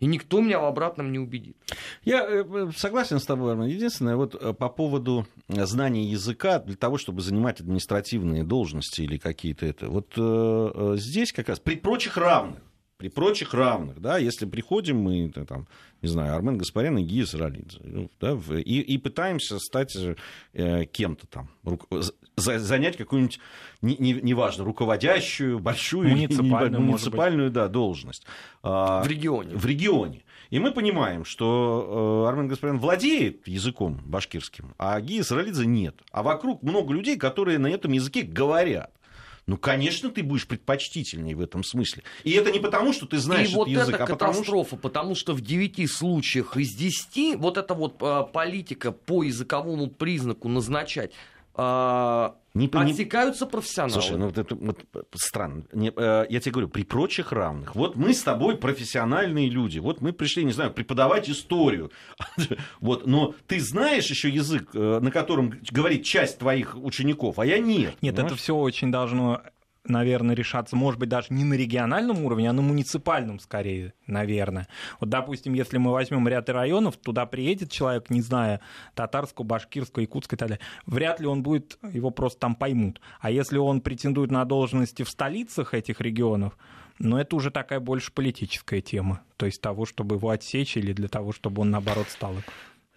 И 0.00 0.06
никто 0.06 0.40
меня 0.40 0.60
в 0.60 0.64
обратном 0.64 1.10
не 1.10 1.18
убедит. 1.18 1.56
Я 2.04 2.24
э, 2.24 2.70
согласен 2.76 3.18
с 3.18 3.26
тобой, 3.26 3.52
Арман. 3.52 3.66
Единственное, 3.66 4.16
вот 4.16 4.34
э, 4.34 4.52
по 4.52 4.68
поводу 4.68 5.26
знания 5.48 6.04
языка 6.04 6.60
для 6.60 6.76
того, 6.76 6.98
чтобы 6.98 7.20
занимать 7.20 7.60
административные 7.60 8.44
должности 8.44 9.02
или 9.02 9.18
какие-то 9.18 9.66
это. 9.66 9.88
Вот 9.88 10.12
э, 10.16 10.94
здесь 10.96 11.32
как 11.32 11.48
раз 11.48 11.58
при 11.58 11.76
прочих 11.76 12.16
равных 12.16 12.60
при 12.98 13.08
прочих 13.08 13.54
равных, 13.54 14.00
да, 14.00 14.18
если 14.18 14.44
приходим 14.44 14.98
мы, 14.98 15.30
там, 15.30 15.68
не 16.02 16.08
знаю, 16.08 16.34
Армен 16.34 16.58
Гаспарян 16.58 16.98
и 16.98 17.04
Гия 17.04 17.24
Саралидзе, 17.24 17.78
ну, 17.84 18.10
да, 18.20 18.36
и, 18.58 18.80
и 18.80 18.98
пытаемся 18.98 19.60
стать 19.60 19.96
э, 20.52 20.84
кем-то 20.86 21.28
там, 21.28 21.48
рук, 21.62 21.86
за, 22.36 22.58
занять 22.58 22.96
какую-нибудь, 22.96 23.38
неважно, 23.82 24.62
не, 24.62 24.66
не 24.66 24.68
руководящую, 24.68 25.60
большую, 25.60 26.08
муниципальную, 26.08 26.82
муниципальную 26.82 27.50
да, 27.52 27.68
должность. 27.68 28.26
А, 28.64 29.04
в 29.04 29.06
регионе. 29.06 29.54
В 29.54 29.64
регионе. 29.64 30.24
И 30.50 30.58
мы 30.58 30.72
понимаем, 30.72 31.24
что 31.24 32.24
э, 32.24 32.28
Армен 32.28 32.48
Гаспарян 32.48 32.80
владеет 32.80 33.46
языком 33.46 34.00
башкирским, 34.04 34.74
а 34.76 35.00
Гия 35.00 35.22
Саралидзе 35.22 35.66
нет. 35.66 36.02
А 36.10 36.24
вокруг 36.24 36.64
много 36.64 36.92
людей, 36.92 37.16
которые 37.16 37.58
на 37.58 37.68
этом 37.68 37.92
языке 37.92 38.22
говорят 38.22 38.97
ну, 39.48 39.56
конечно, 39.56 40.10
ты 40.10 40.22
будешь 40.22 40.46
предпочтительнее 40.46 41.34
в 41.34 41.40
этом 41.40 41.64
смысле. 41.64 42.02
И 42.22 42.32
это 42.32 42.52
не 42.52 42.58
потому, 42.58 42.92
что 42.92 43.06
ты 43.06 43.16
знаешь 43.16 43.50
и 43.50 43.54
вот 43.54 43.66
язык, 43.66 43.94
это 43.94 44.04
а 44.04 44.06
катастрофа, 44.06 44.76
потому 44.76 44.76
что... 44.76 44.76
потому 44.76 45.14
что 45.14 45.32
в 45.32 45.40
9 45.40 45.90
случаях 45.90 46.58
из 46.58 46.74
10 46.74 47.36
вот 47.36 47.56
эта 47.56 47.72
вот 47.72 47.96
а, 48.00 48.24
политика 48.24 48.92
по 48.92 49.22
языковому 49.22 49.88
признаку 49.88 50.48
назначать 50.48 51.12
а, 51.60 52.36
не, 52.54 52.68
отсекаются 52.72 53.44
профессионалы. 53.44 54.00
Слушай, 54.00 54.16
ну 54.16 54.26
вот 54.26 54.38
это 54.38 54.54
вот, 54.54 54.86
странно. 55.12 55.64
Не, 55.72 55.92
э, 55.94 56.26
я 56.30 56.38
тебе 56.38 56.52
говорю, 56.52 56.68
при 56.68 56.84
прочих 56.84 57.32
равных. 57.32 57.74
Вот 57.74 57.96
мы 57.96 58.14
с 58.14 58.22
тобой 58.22 58.56
профессиональные 58.56 59.50
люди. 59.50 59.80
Вот 59.80 60.00
мы 60.00 60.12
пришли, 60.12 60.44
не 60.44 60.52
знаю, 60.52 60.72
преподавать 60.72 61.28
историю. 61.28 61.90
вот, 62.80 63.08
но 63.08 63.34
ты 63.48 63.60
знаешь 63.60 64.08
еще 64.08 64.28
язык, 64.28 64.70
э, 64.72 65.00
на 65.00 65.10
котором 65.10 65.52
говорит 65.72 66.04
часть 66.04 66.38
твоих 66.38 66.76
учеников, 66.76 67.40
а 67.40 67.44
я 67.44 67.58
нет. 67.58 67.96
Нет, 68.02 68.14
понимаешь? 68.14 68.32
это 68.32 68.40
все 68.40 68.54
очень 68.54 68.92
должно 68.92 69.42
наверное, 69.88 70.34
решаться, 70.34 70.76
может 70.76 71.00
быть, 71.00 71.08
даже 71.08 71.28
не 71.30 71.44
на 71.44 71.54
региональном 71.54 72.24
уровне, 72.24 72.50
а 72.50 72.52
на 72.52 72.62
муниципальном 72.62 73.38
скорее, 73.40 73.94
наверное. 74.06 74.68
Вот, 75.00 75.08
допустим, 75.08 75.54
если 75.54 75.78
мы 75.78 75.92
возьмем 75.92 76.26
ряд 76.28 76.48
районов, 76.48 76.96
туда 76.96 77.26
приедет 77.26 77.70
человек, 77.70 78.10
не 78.10 78.20
зная 78.20 78.60
татарского, 78.94 79.44
башкирского, 79.44 80.02
якутского 80.02 80.36
и 80.36 80.38
так 80.38 80.48
далее, 80.48 80.64
вряд 80.86 81.20
ли 81.20 81.26
он 81.26 81.42
будет, 81.42 81.78
его 81.92 82.10
просто 82.10 82.40
там 82.40 82.54
поймут. 82.54 83.00
А 83.20 83.30
если 83.30 83.58
он 83.58 83.80
претендует 83.80 84.30
на 84.30 84.44
должности 84.44 85.02
в 85.02 85.10
столицах 85.10 85.74
этих 85.74 86.00
регионов, 86.00 86.56
но 86.98 87.20
это 87.20 87.36
уже 87.36 87.50
такая 87.50 87.80
больше 87.80 88.12
политическая 88.12 88.80
тема, 88.80 89.22
то 89.36 89.46
есть 89.46 89.60
того, 89.60 89.86
чтобы 89.86 90.16
его 90.16 90.30
отсечь 90.30 90.76
или 90.76 90.92
для 90.92 91.08
того, 91.08 91.32
чтобы 91.32 91.62
он, 91.62 91.70
наоборот, 91.70 92.08
стал 92.08 92.34
ну. 92.34 92.42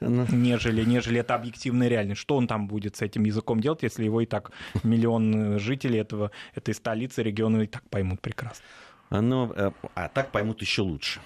Нежели, 0.02 0.84
нежели 0.84 1.20
это 1.20 1.36
объективная 1.36 1.88
реальность. 1.88 2.22
Что 2.22 2.36
он 2.36 2.48
там 2.48 2.68
будет 2.68 2.96
с 2.98 3.02
этим 3.02 3.24
языком 3.24 3.60
делать, 3.62 3.84
если 3.84 4.04
его 4.04 4.22
и 4.22 4.26
так 4.26 4.52
миллион 4.84 5.60
жителей 5.60 6.00
этого, 6.00 6.32
этой 6.56 6.74
столицы, 6.74 7.24
региона 7.24 7.62
и 7.62 7.68
так 7.68 7.84
поймут 7.90 8.22
прекрасно? 8.22 8.66
Но, 9.10 9.52
э, 9.56 9.72
а 9.96 10.10
так 10.10 10.32
поймут 10.32 10.62
еще 10.62 10.82
лучше. 10.82 11.20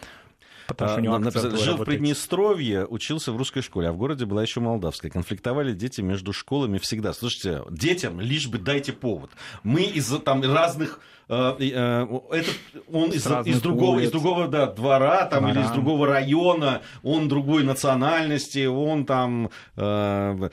Потому 0.68 0.90
что 0.92 1.00
у 1.00 1.04
него 1.04 1.20
написано, 1.20 1.58
жил 1.58 1.78
в 1.78 1.86
Приднестровье, 1.86 2.86
учился 2.86 3.32
в 3.32 3.38
русской 3.38 3.62
школе, 3.62 3.90
а 3.90 3.92
в 3.92 3.98
городе 3.98 4.26
была 4.26 4.42
еще 4.42 4.60
молдавская. 4.60 5.12
Конфликтовали 5.12 5.74
дети 5.74 6.02
между 6.02 6.34
школами 6.34 6.80
всегда. 6.80 7.14
Слушайте, 7.14 7.62
детям 7.70 8.20
лишь 8.20 8.48
бы 8.48 8.58
дайте 8.58 8.92
повод. 8.92 9.30
Мы 9.64 9.84
из 9.84 10.08
там 10.24 10.42
разных 10.42 11.00
Э, 11.28 11.56
э, 11.60 12.08
этот, 12.32 12.56
он 12.92 13.10
из, 13.10 13.26
из, 13.26 13.62
другого, 13.62 14.00
из 14.00 14.12
другого 14.12 14.48
да, 14.48 14.68
двора 14.68 15.26
там, 15.26 15.48
или 15.48 15.60
из 15.62 15.72
другого 15.72 16.08
района, 16.08 16.82
он 17.04 17.28
другой 17.28 17.64
национальности, 17.64 18.66
он 18.66 19.06
там... 19.06 19.50
Э, 19.76 20.50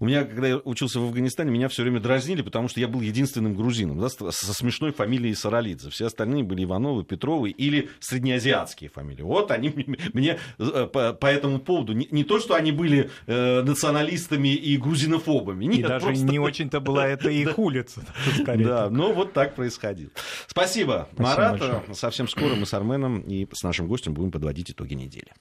у 0.00 0.06
меня, 0.06 0.24
когда 0.24 0.48
я 0.48 0.56
учился 0.58 1.00
в 1.00 1.04
Афганистане, 1.04 1.50
меня 1.50 1.68
все 1.68 1.82
время 1.82 2.00
дразнили, 2.00 2.42
потому 2.42 2.68
что 2.68 2.80
я 2.80 2.88
был 2.88 3.00
единственным 3.00 3.54
грузином 3.54 4.00
да, 4.00 4.08
со 4.08 4.54
смешной 4.54 4.92
фамилией 4.92 5.34
Саралидзе. 5.34 5.90
Все 5.90 6.06
остальные 6.06 6.42
были 6.42 6.64
Ивановы, 6.64 7.04
Петровы 7.04 7.50
или 7.50 7.90
среднеазиатские 8.00 8.90
фамилии. 8.90 9.22
Вот 9.22 9.50
они 9.50 9.72
мне 10.14 10.38
по, 10.56 11.12
по 11.12 11.26
этому 11.26 11.58
поводу... 11.58 11.92
Не, 11.92 12.08
не 12.10 12.24
то, 12.24 12.40
что 12.40 12.54
они 12.54 12.72
были 12.72 13.10
э, 13.26 13.62
националистами 13.62 14.54
и 14.54 14.76
грузинофобами. 14.78 15.66
Нет, 15.66 15.78
и 15.78 15.82
даже 15.82 16.06
просто... 16.06 16.26
не 16.26 16.38
очень-то 16.38 16.80
была 16.80 17.06
это 17.08 17.28
их 17.28 17.58
улица. 17.58 18.02
Да, 18.46 18.88
но 18.88 19.12
вот 19.12 19.32
так 19.34 19.54
происходило 19.54 19.97
происходило. 19.98 20.10
Спасибо, 20.46 21.08
Спасибо 21.12 21.28
Марат. 21.28 21.58
Большое. 21.58 21.94
Совсем 21.94 22.28
скоро 22.28 22.54
мы 22.54 22.66
с 22.66 22.74
Арменом 22.74 23.20
и 23.20 23.46
с 23.52 23.62
нашим 23.62 23.88
гостем 23.88 24.14
будем 24.14 24.30
подводить 24.30 24.70
итоги 24.70 24.94
недели. 24.94 25.32